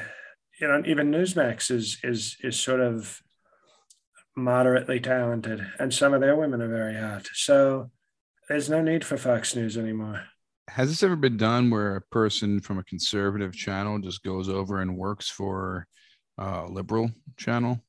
you 0.61 0.69
know, 0.69 0.83
even 0.87 1.11
Newsmax 1.11 1.71
is 1.71 1.99
is 2.03 2.37
is 2.43 2.59
sort 2.59 2.81
of 2.81 3.21
moderately 4.37 5.01
talented, 5.01 5.67
and 5.79 5.93
some 5.93 6.13
of 6.13 6.21
their 6.21 6.37
women 6.37 6.61
are 6.61 6.69
very 6.69 6.97
hot. 6.97 7.29
So 7.33 7.91
there's 8.49 8.69
no 8.69 8.83
need 8.83 9.05
for 9.05 9.17
Fox 9.17 9.57
News 9.57 9.77
anymore. 9.77 10.25
Has 10.69 10.89
this 10.89 11.03
ever 11.03 11.17
been 11.17 11.37
done 11.37 11.71
where 11.71 11.97
a 11.97 12.01
person 12.01 12.61
from 12.61 12.79
a 12.79 12.85
conservative 12.85 13.55
channel 13.55 14.01
just 14.01 14.23
goes 14.25 14.49
over 14.49 14.81
and 14.81 14.97
works 14.97 15.31
for 15.31 15.87
a 16.39 16.67
liberal 16.69 17.11
channel? 17.37 17.81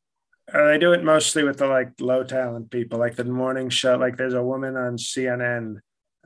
Uh, 0.54 0.66
they 0.68 0.78
do 0.78 0.93
it 0.93 1.04
mostly 1.04 1.43
with 1.43 1.58
the 1.58 1.68
like 1.68 1.91
low 2.00 2.24
talent 2.24 2.72
people, 2.72 2.98
like 2.98 3.16
the 3.16 3.26
morning 3.26 3.70
show. 3.70 3.98
Like 3.98 4.16
there's 4.16 4.34
a 4.34 4.43
woman 4.43 4.78
on 4.78 4.98
CNN. 4.98 5.80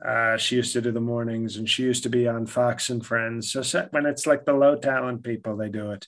Uh, 0.04 0.36
she 0.36 0.56
used 0.56 0.72
to 0.72 0.80
do 0.80 0.92
the 0.92 1.00
mornings, 1.00 1.56
and 1.56 1.68
she 1.68 1.82
used 1.82 2.04
to 2.04 2.08
be 2.08 2.28
on 2.28 2.46
Fox 2.46 2.90
and 2.90 3.04
Friends. 3.04 3.52
So 3.52 3.88
when 3.90 4.06
it's 4.06 4.26
like 4.26 4.44
the 4.44 4.52
low 4.52 4.76
talent 4.76 5.24
people, 5.24 5.56
they 5.56 5.68
do 5.68 5.90
it. 5.90 6.06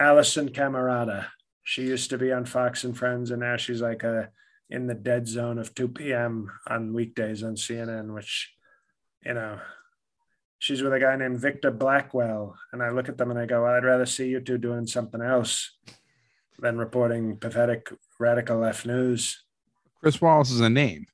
Alisyn 0.00 0.50
Camerota. 0.50 1.26
She 1.64 1.82
used 1.82 2.10
to 2.10 2.18
be 2.18 2.32
on 2.32 2.44
Fox 2.44 2.84
and 2.84 2.96
Friends, 2.96 3.32
and 3.32 3.40
now 3.40 3.56
she's 3.56 3.82
like 3.82 4.04
a 4.04 4.30
in 4.70 4.86
the 4.86 4.94
dead 4.94 5.28
zone 5.28 5.58
of 5.58 5.74
2 5.74 5.88
p.m. 5.88 6.50
on 6.68 6.92
weekdays 6.92 7.42
on 7.42 7.54
CNN, 7.54 8.12
which, 8.12 8.52
you 9.24 9.32
know, 9.32 9.60
she's 10.58 10.82
with 10.82 10.92
a 10.92 10.98
guy 10.98 11.14
named 11.14 11.38
Victor 11.38 11.70
Blackwell. 11.70 12.56
And 12.72 12.82
I 12.82 12.90
look 12.90 13.08
at 13.08 13.16
them 13.16 13.30
and 13.30 13.38
I 13.38 13.46
go, 13.46 13.62
well, 13.62 13.74
I'd 13.74 13.84
rather 13.84 14.06
see 14.06 14.28
you 14.28 14.40
two 14.40 14.58
doing 14.58 14.86
something 14.86 15.22
else 15.22 15.72
than 16.58 16.78
reporting 16.78 17.36
pathetic 17.36 17.92
radical 18.18 18.58
left 18.58 18.86
news. 18.86 19.44
Chris 20.00 20.20
Wallace 20.20 20.50
is 20.50 20.60
a 20.60 20.70
name. 20.70 21.06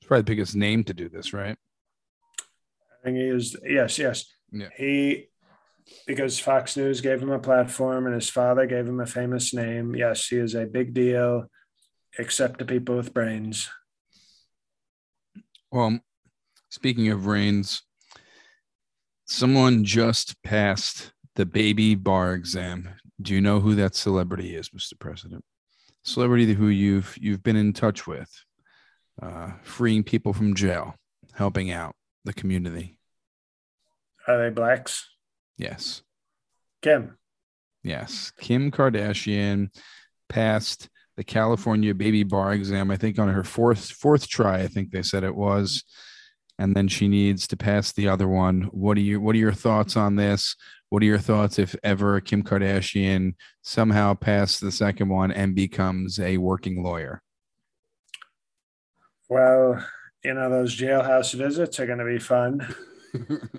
It's 0.00 0.08
probably 0.08 0.22
the 0.22 0.32
biggest 0.32 0.54
name 0.54 0.84
to 0.84 0.94
do 0.94 1.08
this, 1.08 1.32
right? 1.32 1.56
I 2.40 3.04
think 3.04 3.16
he 3.16 3.24
is, 3.24 3.56
yes, 3.64 3.98
yes. 3.98 4.26
Yeah. 4.52 4.68
He, 4.76 5.28
because 6.06 6.38
Fox 6.38 6.76
News 6.76 7.00
gave 7.00 7.22
him 7.22 7.30
a 7.30 7.38
platform 7.38 8.06
and 8.06 8.14
his 8.14 8.28
father 8.28 8.66
gave 8.66 8.86
him 8.86 9.00
a 9.00 9.06
famous 9.06 9.54
name. 9.54 9.94
Yes, 9.94 10.26
he 10.26 10.36
is 10.36 10.54
a 10.54 10.66
big 10.66 10.94
deal, 10.94 11.46
except 12.18 12.58
to 12.58 12.64
people 12.64 12.96
with 12.96 13.14
brains. 13.14 13.70
Well, 15.70 16.00
speaking 16.70 17.08
of 17.10 17.24
brains, 17.24 17.82
someone 19.26 19.84
just 19.84 20.40
passed 20.42 21.12
the 21.34 21.46
baby 21.46 21.94
bar 21.94 22.34
exam. 22.34 22.94
Do 23.20 23.34
you 23.34 23.40
know 23.40 23.60
who 23.60 23.74
that 23.76 23.94
celebrity 23.94 24.54
is, 24.54 24.70
Mr. 24.70 24.98
President? 24.98 25.44
Celebrity 26.02 26.52
who 26.54 26.68
you've 26.68 27.16
you've 27.20 27.42
been 27.42 27.56
in 27.56 27.72
touch 27.72 28.06
with, 28.06 28.30
uh, 29.20 29.52
freeing 29.62 30.02
people 30.04 30.32
from 30.32 30.54
jail, 30.54 30.94
helping 31.32 31.70
out 31.70 31.94
the 32.24 32.32
community. 32.32 32.98
Are 34.28 34.38
they 34.38 34.50
blacks? 34.50 35.08
Yes, 35.56 36.02
Kim. 36.82 37.16
yes. 37.82 38.32
Kim 38.38 38.70
Kardashian 38.70 39.68
passed 40.28 40.88
the 41.16 41.24
California 41.24 41.94
baby 41.94 42.24
bar 42.24 42.52
exam. 42.52 42.90
I 42.90 42.96
think 42.96 43.18
on 43.18 43.28
her 43.28 43.44
fourth 43.44 43.90
fourth 43.90 44.28
try. 44.28 44.60
I 44.60 44.68
think 44.68 44.90
they 44.90 45.02
said 45.02 45.24
it 45.24 45.34
was, 45.34 45.84
and 46.58 46.74
then 46.74 46.88
she 46.88 47.08
needs 47.08 47.46
to 47.48 47.56
pass 47.56 47.92
the 47.92 48.08
other 48.08 48.28
one. 48.28 48.62
What 48.72 48.96
are 48.96 49.02
you 49.02 49.20
What 49.20 49.34
are 49.34 49.38
your 49.38 49.52
thoughts 49.52 49.96
on 49.96 50.16
this? 50.16 50.56
What 50.88 51.02
are 51.02 51.06
your 51.06 51.18
thoughts 51.18 51.58
if 51.58 51.74
ever 51.82 52.20
Kim 52.20 52.42
Kardashian 52.42 53.34
somehow 53.62 54.14
passed 54.14 54.60
the 54.60 54.72
second 54.72 55.08
one 55.08 55.32
and 55.32 55.54
becomes 55.54 56.18
a 56.18 56.38
working 56.38 56.82
lawyer? 56.82 57.22
Well, 59.28 59.84
you 60.22 60.34
know, 60.34 60.48
those 60.48 60.76
jailhouse 60.76 61.34
visits 61.34 61.80
are 61.80 61.86
going 61.86 61.98
to 61.98 62.04
be 62.04 62.18
fun. 62.18 62.74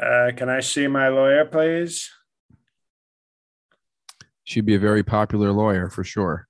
Uh, 0.00 0.30
can 0.36 0.50
I 0.50 0.60
see 0.60 0.86
my 0.86 1.08
lawyer, 1.08 1.46
please? 1.46 2.10
She'd 4.44 4.66
be 4.66 4.74
a 4.74 4.78
very 4.80 5.02
popular 5.02 5.52
lawyer 5.52 5.88
for 5.88 6.04
sure. 6.04 6.45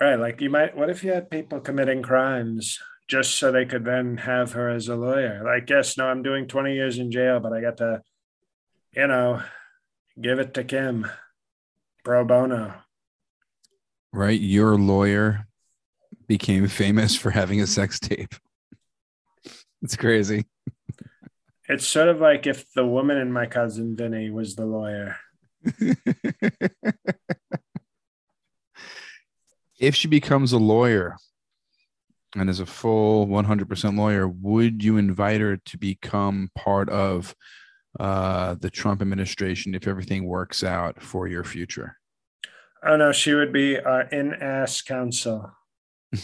Right. 0.00 0.16
Like 0.16 0.40
you 0.40 0.50
might, 0.50 0.76
what 0.76 0.90
if 0.90 1.04
you 1.04 1.12
had 1.12 1.30
people 1.30 1.60
committing 1.60 2.02
crimes 2.02 2.78
just 3.08 3.36
so 3.36 3.52
they 3.52 3.64
could 3.64 3.84
then 3.84 4.18
have 4.18 4.52
her 4.52 4.68
as 4.68 4.88
a 4.88 4.96
lawyer? 4.96 5.42
Like, 5.44 5.70
yes, 5.70 5.96
no, 5.96 6.06
I'm 6.06 6.22
doing 6.22 6.46
20 6.48 6.74
years 6.74 6.98
in 6.98 7.10
jail, 7.10 7.40
but 7.40 7.52
I 7.52 7.60
got 7.60 7.76
to, 7.78 8.02
you 8.92 9.06
know, 9.06 9.42
give 10.20 10.38
it 10.38 10.54
to 10.54 10.64
Kim 10.64 11.06
pro 12.04 12.24
bono. 12.24 12.74
Right? 14.12 14.40
Your 14.40 14.76
lawyer 14.76 15.46
became 16.26 16.68
famous 16.68 17.16
for 17.16 17.30
having 17.30 17.60
a 17.60 17.66
sex 17.66 17.98
tape. 18.00 18.34
It's 19.82 19.96
crazy. 19.96 20.46
It's 21.68 21.86
sort 21.86 22.08
of 22.08 22.20
like 22.20 22.46
if 22.46 22.72
the 22.74 22.86
woman 22.86 23.18
in 23.18 23.32
my 23.32 23.46
cousin 23.46 23.96
Vinny 23.96 24.30
was 24.30 24.54
the 24.54 24.66
lawyer. 24.66 25.16
if 29.78 29.94
she 29.94 30.08
becomes 30.08 30.52
a 30.52 30.58
lawyer 30.58 31.16
and 32.36 32.50
is 32.50 32.60
a 32.60 32.66
full 32.66 33.26
100% 33.26 33.96
lawyer, 33.96 34.28
would 34.28 34.82
you 34.82 34.96
invite 34.96 35.40
her 35.40 35.56
to 35.56 35.78
become 35.78 36.50
part 36.54 36.88
of 36.88 37.34
uh, 38.00 38.56
the 38.60 38.70
Trump 38.70 39.00
administration 39.00 39.74
if 39.74 39.86
everything 39.86 40.24
works 40.26 40.64
out 40.64 41.00
for 41.00 41.26
your 41.28 41.44
future? 41.44 41.96
Oh 42.86 42.96
no, 42.96 43.12
she 43.12 43.32
would 43.34 43.52
be 43.52 43.78
our 43.78 44.02
in-ass 44.02 44.82
counsel. 44.82 45.50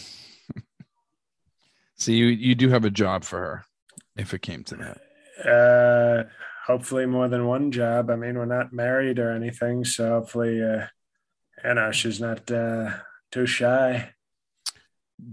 so 1.95 2.11
you 2.11 2.25
you 2.25 2.53
do 2.55 2.69
have 2.69 2.85
a 2.85 2.91
job 2.91 3.23
for 3.23 3.39
her 3.39 3.65
if 4.15 4.33
it 4.33 4.41
came 4.41 4.63
to 4.65 4.75
that. 4.75 5.01
Uh, 5.49 6.25
hopefully 6.67 7.05
more 7.05 7.27
than 7.27 7.47
one 7.47 7.71
job. 7.71 8.09
I 8.11 8.15
mean, 8.15 8.37
we're 8.37 8.45
not 8.45 8.73
married 8.73 9.17
or 9.17 9.31
anything, 9.31 9.83
so 9.85 10.09
hopefully, 10.09 10.61
uh, 10.63 10.85
you 11.63 11.73
know, 11.73 11.91
she's 11.91 12.21
not 12.21 12.51
uh, 12.51 12.91
too 13.31 13.45
shy. 13.45 14.13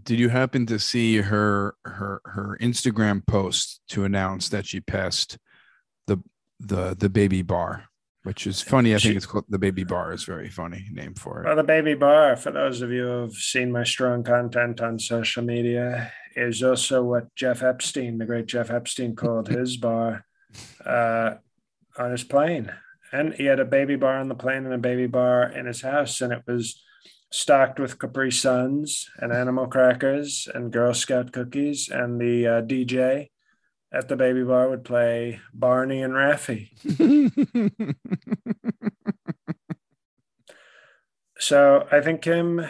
Did 0.02 0.18
you 0.18 0.28
happen 0.28 0.66
to 0.66 0.78
see 0.78 1.16
her 1.16 1.76
her 1.84 2.20
her 2.24 2.58
Instagram 2.60 3.26
post 3.26 3.80
to 3.88 4.04
announce 4.04 4.48
that 4.50 4.66
she 4.66 4.80
passed 4.80 5.38
the 6.06 6.18
the 6.60 6.94
the 6.98 7.08
baby 7.08 7.42
bar? 7.42 7.88
which 8.28 8.46
is 8.46 8.60
funny. 8.60 8.94
I 8.94 8.98
think 8.98 9.16
it's 9.16 9.24
called 9.24 9.46
the 9.48 9.58
Baby 9.58 9.84
Bar. 9.84 10.12
is 10.12 10.24
very 10.24 10.50
funny 10.50 10.84
name 10.92 11.14
for 11.14 11.40
it. 11.40 11.46
Well, 11.46 11.56
the 11.56 11.62
Baby 11.62 11.94
Bar, 11.94 12.36
for 12.36 12.50
those 12.50 12.82
of 12.82 12.90
you 12.90 13.04
who 13.04 13.20
have 13.22 13.32
seen 13.32 13.72
my 13.72 13.84
strong 13.84 14.22
content 14.22 14.82
on 14.82 14.98
social 14.98 15.42
media, 15.42 16.12
is 16.36 16.62
also 16.62 17.02
what 17.02 17.34
Jeff 17.34 17.62
Epstein, 17.62 18.18
the 18.18 18.26
great 18.26 18.44
Jeff 18.44 18.70
Epstein, 18.70 19.16
called 19.16 19.48
his 19.58 19.78
bar 19.78 20.26
uh, 20.84 21.36
on 21.96 22.10
his 22.10 22.22
plane. 22.22 22.70
And 23.12 23.32
he 23.32 23.46
had 23.46 23.60
a 23.60 23.64
baby 23.64 23.96
bar 23.96 24.18
on 24.18 24.28
the 24.28 24.34
plane 24.34 24.66
and 24.66 24.74
a 24.74 24.78
baby 24.78 25.06
bar 25.06 25.44
in 25.44 25.64
his 25.64 25.80
house, 25.80 26.20
and 26.20 26.30
it 26.30 26.42
was 26.46 26.82
stocked 27.30 27.78
with 27.78 27.98
Capri 27.98 28.30
Suns 28.30 29.08
and 29.18 29.32
animal 29.32 29.66
crackers 29.66 30.48
and 30.52 30.72
Girl 30.72 30.94
Scout 30.94 31.32
cookies, 31.32 31.88
and 31.88 32.20
the 32.20 32.46
uh, 32.46 32.62
DJ 32.62 33.28
at 33.92 34.08
the 34.08 34.16
baby 34.16 34.42
bar 34.42 34.68
would 34.68 34.84
play 34.84 35.40
Barney 35.52 36.02
and 36.02 36.14
Raffi. 36.14 36.70
so 41.38 41.86
I 41.90 42.00
think 42.00 42.22
Kim 42.22 42.66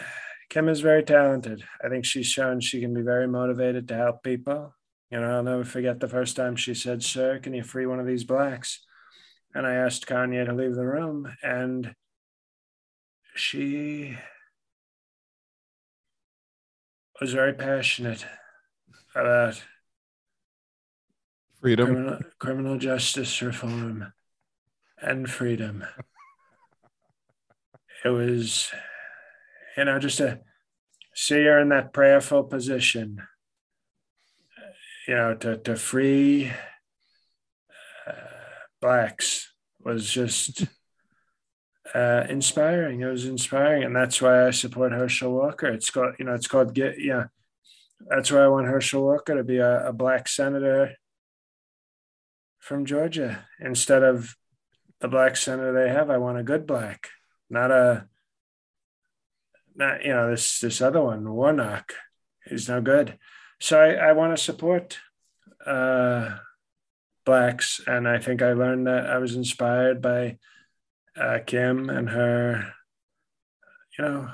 Kim 0.49 0.67
is 0.67 0.81
very 0.81 1.03
talented. 1.03 1.63
I 1.83 1.89
think 1.89 2.05
she's 2.05 2.25
shown 2.25 2.59
she 2.59 2.81
can 2.81 2.93
be 2.93 3.01
very 3.01 3.27
motivated 3.27 3.87
to 3.87 3.95
help 3.95 4.23
people. 4.23 4.73
You 5.11 5.19
know, 5.19 5.37
I'll 5.37 5.43
never 5.43 5.63
forget 5.63 5.99
the 5.99 6.07
first 6.07 6.35
time 6.35 6.55
she 6.55 6.73
said, 6.73 7.03
Sir, 7.03 7.39
can 7.39 7.53
you 7.53 7.63
free 7.63 7.85
one 7.85 7.99
of 7.99 8.07
these 8.07 8.23
blacks? 8.23 8.83
And 9.53 9.65
I 9.65 9.73
asked 9.73 10.07
Kanye 10.07 10.45
to 10.45 10.53
leave 10.53 10.75
the 10.75 10.85
room, 10.85 11.31
and 11.41 11.95
she 13.35 14.17
was 17.19 17.33
very 17.33 17.53
passionate 17.53 18.25
about 19.15 19.61
freedom, 21.59 21.85
criminal, 21.87 22.19
criminal 22.39 22.77
justice 22.77 23.41
reform, 23.41 24.13
and 25.01 25.29
freedom. 25.29 25.83
it 28.05 28.09
was, 28.09 28.71
you 29.77 29.85
know, 29.85 29.99
just 29.99 30.17
to 30.17 30.39
see 31.13 31.43
her 31.43 31.59
in 31.59 31.69
that 31.69 31.93
prayerful 31.93 32.43
position, 32.43 33.21
you 35.07 35.15
know, 35.15 35.35
to, 35.35 35.57
to 35.57 35.75
free 35.75 36.51
uh, 38.07 38.11
blacks 38.81 39.51
was 39.83 40.09
just 40.09 40.65
uh, 41.93 42.25
inspiring. 42.29 43.01
It 43.01 43.07
was 43.07 43.25
inspiring, 43.25 43.83
and 43.83 43.95
that's 43.95 44.21
why 44.21 44.47
I 44.47 44.51
support 44.51 44.91
Herschel 44.91 45.33
Walker. 45.33 45.67
It's 45.67 45.89
called, 45.89 46.15
you 46.19 46.25
know, 46.25 46.33
it's 46.33 46.47
called 46.47 46.73
get, 46.73 46.99
yeah. 46.99 47.25
That's 48.07 48.31
why 48.31 48.39
I 48.39 48.47
want 48.47 48.67
Herschel 48.67 49.03
Walker 49.03 49.35
to 49.35 49.43
be 49.43 49.57
a, 49.57 49.89
a 49.89 49.93
black 49.93 50.27
senator 50.27 50.95
from 52.59 52.85
Georgia 52.85 53.45
instead 53.59 54.03
of 54.03 54.35
the 55.01 55.07
black 55.07 55.35
senator 55.35 55.73
they 55.73 55.89
have. 55.89 56.09
I 56.09 56.17
want 56.17 56.37
a 56.37 56.43
good 56.43 56.65
black, 56.67 57.09
not 57.49 57.71
a 57.71 58.07
not 59.75 60.03
you 60.03 60.13
know 60.13 60.29
this 60.29 60.59
this 60.59 60.81
other 60.81 61.01
one 61.01 61.33
Warnock 61.33 61.93
is 62.45 62.69
no 62.69 62.81
good. 62.81 63.17
So 63.59 63.79
I, 63.79 64.09
I 64.09 64.11
want 64.13 64.35
to 64.35 64.43
support 64.43 64.99
uh, 65.65 66.37
blacks, 67.25 67.81
and 67.85 68.07
I 68.07 68.19
think 68.19 68.41
I 68.41 68.53
learned 68.53 68.87
that 68.87 69.09
I 69.09 69.17
was 69.17 69.35
inspired 69.35 70.01
by 70.01 70.37
uh, 71.17 71.39
Kim 71.45 71.89
and 71.89 72.09
her, 72.09 72.73
you 73.97 74.05
know, 74.05 74.31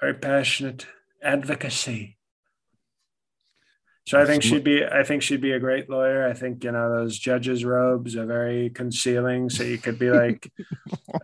very 0.00 0.14
passionate 0.14 0.86
advocacy. 1.22 2.18
So 4.04 4.20
I 4.20 4.26
think 4.26 4.42
she'd 4.42 4.64
be 4.64 4.84
I 4.84 5.04
think 5.04 5.22
she'd 5.22 5.40
be 5.40 5.52
a 5.52 5.60
great 5.60 5.88
lawyer. 5.88 6.28
I 6.28 6.32
think 6.32 6.64
you 6.64 6.72
know 6.72 6.90
those 6.90 7.16
judges' 7.16 7.64
robes 7.64 8.16
are 8.16 8.26
very 8.26 8.68
concealing, 8.68 9.48
so 9.48 9.62
you 9.62 9.78
could 9.78 9.98
be 9.98 10.10
like, 10.22 10.50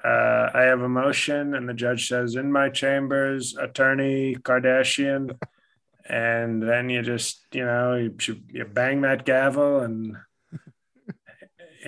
uh, 0.05 0.51
"I 0.55 0.63
have 0.63 0.81
a 0.81 0.89
motion," 0.89 1.55
and 1.55 1.69
the 1.69 1.75
judge 1.75 2.07
says, 2.07 2.37
"In 2.37 2.53
my 2.53 2.69
chambers, 2.69 3.57
attorney 3.57 4.37
Kardashian," 4.37 5.37
and 6.09 6.63
then 6.63 6.89
you 6.89 7.03
just 7.03 7.45
you 7.53 7.65
know 7.65 7.97
you, 7.97 8.15
you 8.49 8.65
bang 8.65 9.01
that 9.01 9.27
gavel 9.27 9.81
and 9.81 10.17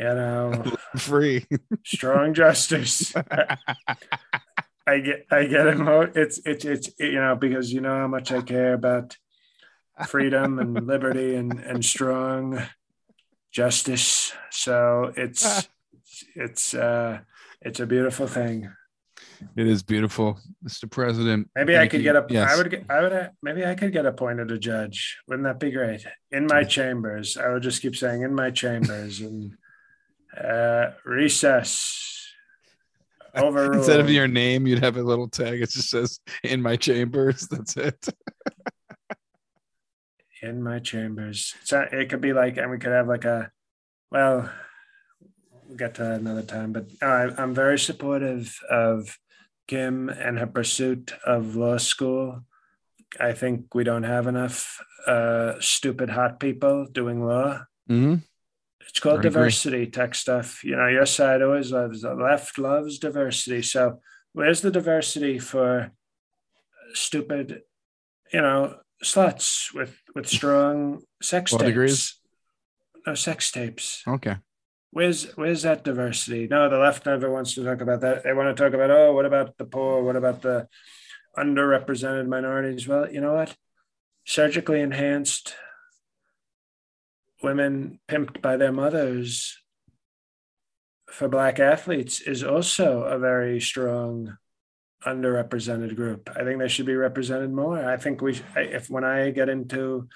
you 0.00 0.14
know 0.14 0.64
free 0.96 1.46
strong 1.84 2.34
justice. 2.34 3.14
I 4.86 4.98
get 4.98 5.26
I 5.30 5.44
get 5.44 5.66
emo- 5.68 6.10
it's 6.14 6.40
it's 6.44 6.64
it's 6.64 6.90
you 6.98 7.20
know 7.20 7.36
because 7.36 7.72
you 7.72 7.80
know 7.80 7.96
how 7.96 8.08
much 8.08 8.32
I 8.32 8.40
care 8.40 8.72
about 8.72 9.16
freedom 10.06 10.58
and 10.58 10.86
liberty 10.86 11.34
and 11.36 11.60
and 11.60 11.84
strong 11.84 12.62
justice. 13.52 14.32
So 14.50 15.12
it's 15.16 15.68
it's 16.34 16.74
uh, 16.74 17.20
it's 17.60 17.80
a 17.80 17.86
beautiful 17.86 18.26
thing. 18.26 18.72
It 19.56 19.66
is 19.66 19.82
beautiful, 19.82 20.38
Mr. 20.64 20.90
President. 20.90 21.48
Maybe 21.54 21.76
I 21.76 21.88
could 21.88 22.00
you. 22.00 22.04
get 22.04 22.16
a. 22.16 22.26
Yes. 22.28 22.52
I 22.52 22.56
would. 22.56 22.70
Get, 22.70 22.84
I 22.90 23.00
would. 23.02 23.30
Maybe 23.42 23.64
I 23.64 23.74
could 23.74 23.92
get 23.92 24.06
appointed 24.06 24.50
a 24.50 24.58
judge. 24.58 25.18
Wouldn't 25.28 25.46
that 25.46 25.60
be 25.60 25.70
great? 25.70 26.04
In 26.30 26.46
my 26.46 26.64
chambers, 26.64 27.36
I 27.36 27.48
would 27.52 27.62
just 27.62 27.82
keep 27.82 27.96
saying 27.96 28.22
"in 28.22 28.34
my 28.34 28.50
chambers" 28.50 29.20
and 29.20 29.56
uh, 30.36 30.92
recess. 31.04 32.06
Overruled. 33.36 33.74
Instead 33.76 34.00
of 34.00 34.10
your 34.10 34.28
name, 34.28 34.66
you'd 34.66 34.82
have 34.82 34.96
a 34.96 35.02
little 35.02 35.28
tag. 35.28 35.62
It 35.62 35.70
just 35.70 35.90
says 35.90 36.20
"in 36.42 36.62
my 36.62 36.76
chambers." 36.76 37.46
That's 37.50 37.76
it 37.76 38.08
in 40.42 40.62
my 40.62 40.78
chambers. 40.78 41.54
So 41.64 41.86
it 41.92 42.08
could 42.08 42.20
be 42.20 42.32
like, 42.32 42.56
and 42.56 42.70
we 42.70 42.78
could 42.78 42.92
have 42.92 43.08
like 43.08 43.24
a, 43.24 43.50
well, 44.10 44.50
we'll 45.66 45.76
get 45.76 45.94
to 45.94 46.02
that 46.02 46.20
another 46.20 46.42
time. 46.42 46.72
But 46.72 46.86
I, 47.02 47.28
I'm 47.36 47.54
very 47.54 47.78
supportive 47.78 48.58
of 48.68 49.18
Kim 49.68 50.08
and 50.08 50.38
her 50.38 50.46
pursuit 50.46 51.12
of 51.24 51.56
law 51.56 51.78
school. 51.78 52.44
I 53.18 53.32
think 53.32 53.74
we 53.74 53.84
don't 53.84 54.04
have 54.04 54.26
enough 54.26 54.80
uh, 55.06 55.54
stupid 55.60 56.10
hot 56.10 56.40
people 56.40 56.86
doing 56.90 57.24
law. 57.24 57.64
Mm-hmm. 57.88 58.16
It's 58.90 58.98
called 58.98 59.22
diversity 59.22 59.86
tech 59.86 60.14
stuff. 60.14 60.64
You 60.64 60.76
know, 60.76 60.88
your 60.88 61.06
side 61.06 61.42
always 61.42 61.70
loves 61.70 62.02
the 62.02 62.14
left 62.14 62.58
loves 62.58 62.98
diversity. 62.98 63.62
So 63.62 64.00
where's 64.32 64.62
the 64.62 64.70
diversity 64.70 65.38
for 65.38 65.92
stupid, 66.92 67.62
you 68.32 68.40
know, 68.40 68.76
sluts 69.02 69.72
with 69.72 69.96
with 70.14 70.28
strong 70.28 71.02
sex 71.22 71.52
tapes. 71.52 71.64
Degrees? 71.64 72.20
No 73.06 73.14
sex 73.14 73.50
tapes. 73.52 74.02
Okay. 74.06 74.36
Where's 74.90 75.30
where's 75.36 75.62
that 75.62 75.84
diversity? 75.84 76.48
No, 76.48 76.68
the 76.68 76.78
left 76.78 77.06
never 77.06 77.30
wants 77.30 77.54
to 77.54 77.64
talk 77.64 77.80
about 77.80 78.00
that. 78.00 78.24
They 78.24 78.32
want 78.32 78.54
to 78.54 78.60
talk 78.62 78.74
about 78.74 78.90
oh, 78.90 79.12
what 79.12 79.24
about 79.24 79.56
the 79.56 79.64
poor? 79.64 80.02
What 80.02 80.16
about 80.16 80.42
the 80.42 80.66
underrepresented 81.38 82.26
minorities? 82.26 82.88
Well, 82.88 83.10
you 83.10 83.20
know 83.20 83.34
what? 83.34 83.54
Surgically 84.26 84.80
enhanced 84.80 85.54
women 87.42 88.00
pimped 88.08 88.40
by 88.40 88.56
their 88.56 88.72
mothers 88.72 89.56
for 91.10 91.28
black 91.28 91.58
athletes 91.58 92.20
is 92.20 92.44
also 92.44 93.02
a 93.02 93.18
very 93.18 93.60
strong 93.60 94.36
underrepresented 95.04 95.96
group. 95.96 96.30
I 96.34 96.44
think 96.44 96.58
they 96.58 96.68
should 96.68 96.86
be 96.86 96.94
represented 96.94 97.52
more. 97.52 97.84
I 97.84 97.96
think 97.96 98.20
we, 98.20 98.40
if 98.56 98.90
when 98.90 99.04
I 99.04 99.30
get 99.30 99.48
into 99.48 100.08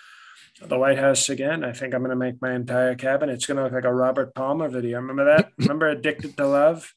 the 0.60 0.78
White 0.78 0.98
House 0.98 1.28
again, 1.28 1.64
I 1.64 1.72
think 1.72 1.94
I'm 1.94 2.00
going 2.02 2.10
to 2.10 2.16
make 2.16 2.40
my 2.40 2.54
entire 2.54 2.94
cabinet. 2.94 3.34
It's 3.34 3.46
going 3.46 3.56
to 3.56 3.64
look 3.64 3.72
like 3.72 3.84
a 3.84 3.94
Robert 3.94 4.34
Palmer 4.34 4.68
video. 4.68 5.00
Remember 5.00 5.24
that? 5.24 5.52
Remember 5.58 5.88
Addicted 5.88 6.36
to 6.36 6.46
Love? 6.46 6.92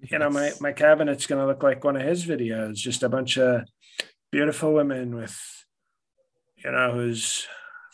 Yes. 0.00 0.10
You 0.12 0.18
know, 0.18 0.30
my, 0.30 0.52
my 0.60 0.72
cabinet's 0.72 1.26
going 1.26 1.40
to 1.40 1.46
look 1.46 1.62
like 1.62 1.84
one 1.84 1.96
of 1.96 2.02
his 2.02 2.26
videos, 2.26 2.74
just 2.74 3.02
a 3.02 3.08
bunch 3.08 3.38
of 3.38 3.62
beautiful 4.30 4.72
women 4.74 5.14
with, 5.14 5.40
you 6.56 6.70
know, 6.70 6.92
whose 6.92 7.46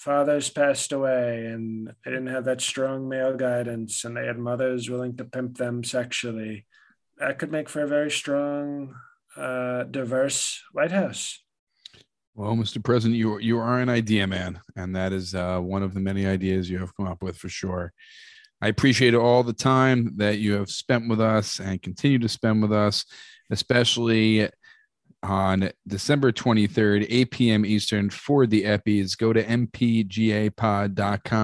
fathers 0.04 0.50
passed 0.50 0.92
away 0.92 1.46
and 1.46 1.88
they 2.04 2.10
didn't 2.10 2.26
have 2.26 2.44
that 2.44 2.60
strong 2.60 3.08
male 3.08 3.34
guidance 3.34 4.04
and 4.04 4.14
they 4.14 4.26
had 4.26 4.38
mothers 4.38 4.90
willing 4.90 5.16
to 5.16 5.24
pimp 5.24 5.56
them 5.56 5.82
sexually, 5.82 6.66
that 7.16 7.38
could 7.38 7.50
make 7.50 7.70
for 7.70 7.80
a 7.80 7.88
very 7.88 8.10
strong, 8.10 8.94
uh, 9.34 9.84
diverse 9.84 10.62
White 10.72 10.92
House. 10.92 11.42
Well, 12.34 12.54
Mr. 12.54 12.84
President, 12.84 13.16
you 13.16 13.38
you 13.38 13.58
are 13.58 13.80
an 13.80 13.88
idea 13.88 14.26
man, 14.26 14.60
and 14.76 14.94
that 14.94 15.12
is 15.12 15.34
uh, 15.34 15.60
one 15.60 15.82
of 15.82 15.94
the 15.94 16.00
many 16.00 16.26
ideas 16.26 16.68
you 16.68 16.78
have 16.80 16.94
come 16.96 17.06
up 17.06 17.22
with 17.22 17.36
for 17.38 17.48
sure. 17.48 17.92
I 18.60 18.68
appreciate 18.68 19.14
all 19.14 19.42
the 19.42 19.52
time 19.52 20.14
that 20.16 20.38
you 20.38 20.54
have 20.54 20.68
spent 20.68 21.08
with 21.08 21.20
us 21.20 21.60
and 21.60 21.80
continue 21.80 22.18
to 22.18 22.28
spend 22.28 22.60
with 22.60 22.72
us, 22.72 23.04
especially 23.50 24.48
on 25.24 25.70
December 25.86 26.30
23rd, 26.32 27.06
8 27.08 27.30
p.m. 27.30 27.64
Eastern 27.64 28.10
for 28.10 28.46
the 28.46 28.64
Eppys. 28.64 29.16
Go 29.16 29.32
to 29.32 29.42
mpgapod.com 29.42 30.50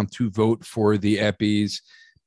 to 0.06 0.30
vote 0.30 0.64
for 0.64 0.98
the 0.98 1.16
Eppys. 1.18 1.80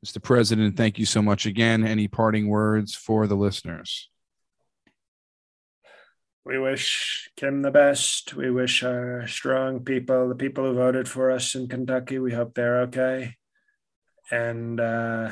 Mr. 0.05 0.21
President, 0.21 0.75
thank 0.75 0.99
you 0.99 1.05
so 1.05 1.21
much 1.21 1.45
again. 1.45 1.85
Any 1.85 2.09
parting 2.09 2.49
words 2.49 2.95
for 2.95 3.27
the 3.27 3.35
listeners? 3.35 4.09
We 6.45 6.59
wish 6.59 7.29
Kim 7.37 7.61
the 7.61 7.71
best. 7.71 8.33
We 8.33 8.51
wish 8.51 8.83
our 8.83 9.25
strong 9.27 9.79
people, 9.79 10.27
the 10.27 10.35
people 10.35 10.65
who 10.65 10.73
voted 10.73 11.07
for 11.07 11.31
us 11.31 11.55
in 11.55 11.69
Kentucky, 11.69 12.19
we 12.19 12.33
hope 12.33 12.53
they're 12.53 12.81
okay. 12.81 13.35
And, 14.29 14.77
uh, 14.79 15.31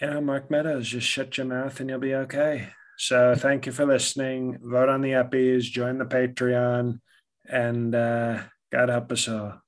you 0.00 0.06
know, 0.06 0.20
Mark 0.20 0.52
Meadows, 0.52 0.86
just 0.88 1.08
shut 1.08 1.36
your 1.36 1.46
mouth 1.46 1.80
and 1.80 1.90
you'll 1.90 1.98
be 1.98 2.14
okay. 2.14 2.68
So 2.98 3.36
thank 3.36 3.64
you 3.64 3.72
for 3.72 3.86
listening. 3.86 4.58
Vote 4.60 4.88
on 4.88 5.00
the 5.00 5.12
Eppys, 5.12 5.62
join 5.62 5.98
the 5.98 6.04
Patreon, 6.04 7.00
and 7.48 7.94
uh, 7.94 8.42
God 8.72 8.88
help 8.88 9.12
us 9.12 9.28
all. 9.28 9.62